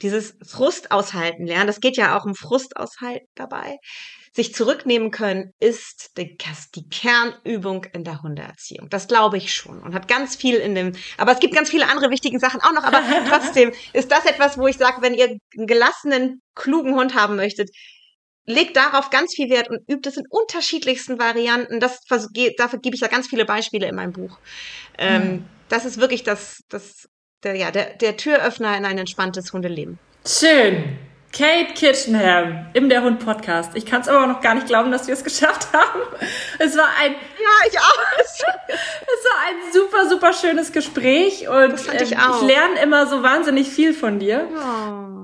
dieses 0.00 0.36
Frust 0.44 0.90
aushalten 0.90 1.46
lernen, 1.46 1.66
das 1.66 1.80
geht 1.80 1.96
ja 1.96 2.18
auch 2.18 2.24
um 2.24 2.34
Frust 2.34 2.76
aushalten 2.76 3.26
dabei, 3.34 3.78
sich 4.34 4.54
zurücknehmen 4.54 5.10
können, 5.10 5.52
ist 5.60 6.16
die, 6.16 6.36
die 6.74 6.88
Kernübung 6.88 7.84
in 7.92 8.02
der 8.02 8.22
Hundeerziehung. 8.22 8.88
Das 8.88 9.06
glaube 9.06 9.36
ich 9.36 9.54
schon 9.54 9.82
und 9.82 9.94
hat 9.94 10.08
ganz 10.08 10.36
viel 10.36 10.56
in 10.56 10.74
dem, 10.74 10.92
aber 11.18 11.32
es 11.32 11.40
gibt 11.40 11.54
ganz 11.54 11.68
viele 11.68 11.88
andere 11.88 12.10
wichtige 12.10 12.38
Sachen 12.38 12.60
auch 12.62 12.72
noch, 12.72 12.84
aber 12.84 13.02
trotzdem 13.28 13.72
ist 13.92 14.10
das 14.10 14.24
etwas, 14.24 14.56
wo 14.56 14.66
ich 14.66 14.78
sage, 14.78 15.02
wenn 15.02 15.14
ihr 15.14 15.36
einen 15.56 15.66
gelassenen, 15.66 16.42
klugen 16.54 16.94
Hund 16.94 17.14
haben 17.14 17.36
möchtet, 17.36 17.70
legt 18.46 18.76
darauf 18.76 19.10
ganz 19.10 19.34
viel 19.34 19.50
Wert 19.50 19.70
und 19.70 19.80
übt 19.88 20.08
es 20.08 20.16
in 20.16 20.26
unterschiedlichsten 20.28 21.18
Varianten. 21.18 21.80
Das, 21.80 22.00
dafür 22.04 22.78
gebe 22.80 22.94
ich 22.94 23.00
ja 23.00 23.08
ganz 23.08 23.28
viele 23.28 23.44
Beispiele 23.44 23.88
in 23.88 23.94
meinem 23.94 24.12
Buch. 24.12 24.38
Ähm, 24.98 25.22
hm. 25.22 25.44
Das 25.68 25.84
ist 25.84 25.98
wirklich 25.98 26.22
das, 26.22 26.60
das 26.68 27.08
der, 27.44 27.56
ja, 27.56 27.70
der, 27.70 27.94
der 27.94 28.16
Türöffner 28.16 28.76
in 28.76 28.84
ein 28.84 28.98
entspanntes 28.98 29.52
Hundeleben. 29.52 29.98
Schön. 30.26 30.98
Kate 31.32 31.72
Kitchenham 31.74 32.66
im 32.74 32.90
Der 32.90 33.02
Hund 33.02 33.24
Podcast. 33.24 33.72
Ich 33.74 33.86
kann 33.86 34.02
es 34.02 34.08
aber 34.08 34.26
noch 34.26 34.42
gar 34.42 34.54
nicht 34.54 34.66
glauben, 34.66 34.92
dass 34.92 35.06
wir 35.06 35.14
es 35.14 35.24
geschafft 35.24 35.72
haben. 35.72 36.00
Es 36.58 36.76
war 36.76 36.88
ein 37.00 37.12
ja 37.12 37.68
ich 37.70 37.78
auch. 37.78 38.18
es 38.68 39.24
war 39.24 39.48
ein 39.48 39.72
super 39.72 40.08
super 40.10 40.32
schönes 40.34 40.72
Gespräch 40.72 41.48
und 41.48 41.74
ich, 41.74 42.12
ähm, 42.12 42.18
ich 42.34 42.46
lerne 42.46 42.80
immer 42.82 43.06
so 43.06 43.22
wahnsinnig 43.22 43.70
viel 43.70 43.94
von 43.94 44.18
dir. 44.18 44.46
Oh. 44.54 45.21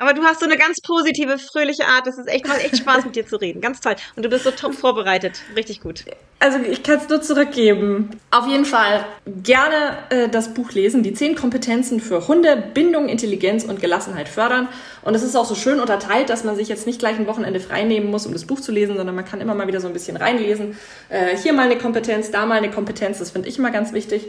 Aber 0.00 0.14
du 0.14 0.22
hast 0.22 0.40
so 0.40 0.46
eine 0.46 0.56
ganz 0.56 0.80
positive, 0.80 1.38
fröhliche 1.38 1.84
Art. 1.84 2.06
Das 2.06 2.16
ist 2.16 2.26
echt 2.26 2.48
mal 2.48 2.58
echt 2.58 2.78
Spaß 2.78 3.04
mit 3.04 3.16
dir 3.16 3.26
zu 3.26 3.36
reden. 3.36 3.60
Ganz 3.60 3.80
toll. 3.80 3.96
Und 4.16 4.24
du 4.24 4.30
bist 4.30 4.44
so 4.44 4.50
top 4.50 4.72
vorbereitet. 4.74 5.42
Richtig 5.54 5.82
gut. 5.82 6.06
Also 6.38 6.58
ich 6.58 6.82
kann 6.82 6.98
es 6.98 7.08
nur 7.10 7.20
zurückgeben. 7.20 8.08
Auf 8.30 8.46
jeden 8.46 8.64
Fall 8.64 9.04
gerne 9.26 9.98
äh, 10.08 10.30
das 10.30 10.54
Buch 10.54 10.72
lesen. 10.72 11.02
Die 11.02 11.12
zehn 11.12 11.34
Kompetenzen 11.34 12.00
für 12.00 12.28
Hunde, 12.28 12.56
Bindung, 12.72 13.10
Intelligenz 13.10 13.64
und 13.64 13.82
Gelassenheit 13.82 14.30
fördern. 14.30 14.68
Und 15.02 15.14
es 15.14 15.22
ist 15.22 15.36
auch 15.36 15.44
so 15.44 15.54
schön 15.54 15.80
unterteilt, 15.80 16.30
dass 16.30 16.44
man 16.44 16.56
sich 16.56 16.68
jetzt 16.68 16.86
nicht 16.86 16.98
gleich 16.98 17.18
ein 17.18 17.26
Wochenende 17.26 17.60
frei 17.60 17.82
nehmen 17.82 18.10
muss, 18.10 18.24
um 18.24 18.32
das 18.32 18.46
Buch 18.46 18.60
zu 18.60 18.72
lesen, 18.72 18.96
sondern 18.96 19.14
man 19.14 19.26
kann 19.26 19.42
immer 19.42 19.54
mal 19.54 19.66
wieder 19.66 19.82
so 19.82 19.86
ein 19.86 19.92
bisschen 19.92 20.16
reinlesen. 20.16 20.78
Äh, 21.10 21.36
hier 21.36 21.52
mal 21.52 21.66
eine 21.66 21.76
Kompetenz, 21.76 22.30
da 22.30 22.46
mal 22.46 22.56
eine 22.56 22.70
Kompetenz. 22.70 23.18
Das 23.18 23.32
finde 23.32 23.50
ich 23.50 23.58
immer 23.58 23.70
ganz 23.70 23.92
wichtig. 23.92 24.24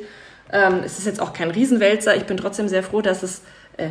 Ähm, 0.51 0.81
es 0.83 0.99
ist 0.99 1.05
jetzt 1.05 1.21
auch 1.21 1.31
kein 1.31 1.49
Riesenwälzer. 1.49 2.17
Ich 2.17 2.25
bin 2.25 2.35
trotzdem 2.35 2.67
sehr 2.67 2.83
froh, 2.83 3.01
dass 3.01 3.23
es 3.23 3.41
äh, 3.77 3.87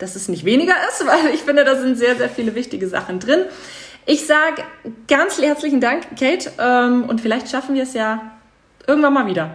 dass 0.00 0.16
es 0.16 0.28
nicht 0.28 0.44
weniger 0.44 0.74
ist, 0.88 1.06
weil 1.06 1.34
ich 1.34 1.42
finde, 1.42 1.64
da 1.64 1.76
sind 1.76 1.96
sehr, 1.96 2.16
sehr 2.16 2.28
viele 2.28 2.54
wichtige 2.54 2.88
Sachen 2.88 3.20
drin. 3.20 3.44
Ich 4.06 4.26
sage 4.26 4.62
ganz 5.06 5.40
herzlichen 5.40 5.80
Dank, 5.80 6.16
Kate, 6.18 6.50
ähm, 6.58 7.04
und 7.04 7.20
vielleicht 7.20 7.50
schaffen 7.50 7.74
wir 7.74 7.82
es 7.82 7.94
ja 7.94 8.32
Irgendwann 8.86 9.12
mal 9.14 9.26
wieder. 9.26 9.54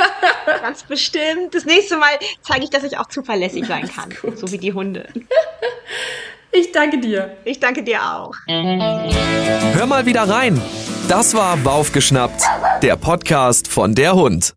Ganz 0.60 0.82
bestimmt. 0.82 1.54
Das 1.54 1.64
nächste 1.64 1.96
Mal 1.96 2.10
zeige 2.42 2.64
ich, 2.64 2.70
dass 2.70 2.82
ich 2.82 2.98
auch 2.98 3.06
zuverlässig 3.06 3.64
sein 3.66 3.88
kann. 3.88 4.10
So 4.36 4.50
wie 4.52 4.58
die 4.58 4.72
Hunde. 4.72 5.08
Ich 6.52 6.72
danke 6.72 6.98
dir. 6.98 7.36
Ich 7.44 7.60
danke 7.60 7.82
dir 7.82 8.00
auch. 8.00 8.32
Hör 8.46 9.84
mal 9.86 10.06
wieder 10.06 10.22
rein. 10.22 10.58
Das 11.06 11.34
war 11.34 11.54
Baufgeschnappt, 11.58 12.42
der 12.80 12.96
Podcast 12.96 13.68
von 13.68 13.94
der 13.94 14.14
Hund. 14.14 14.54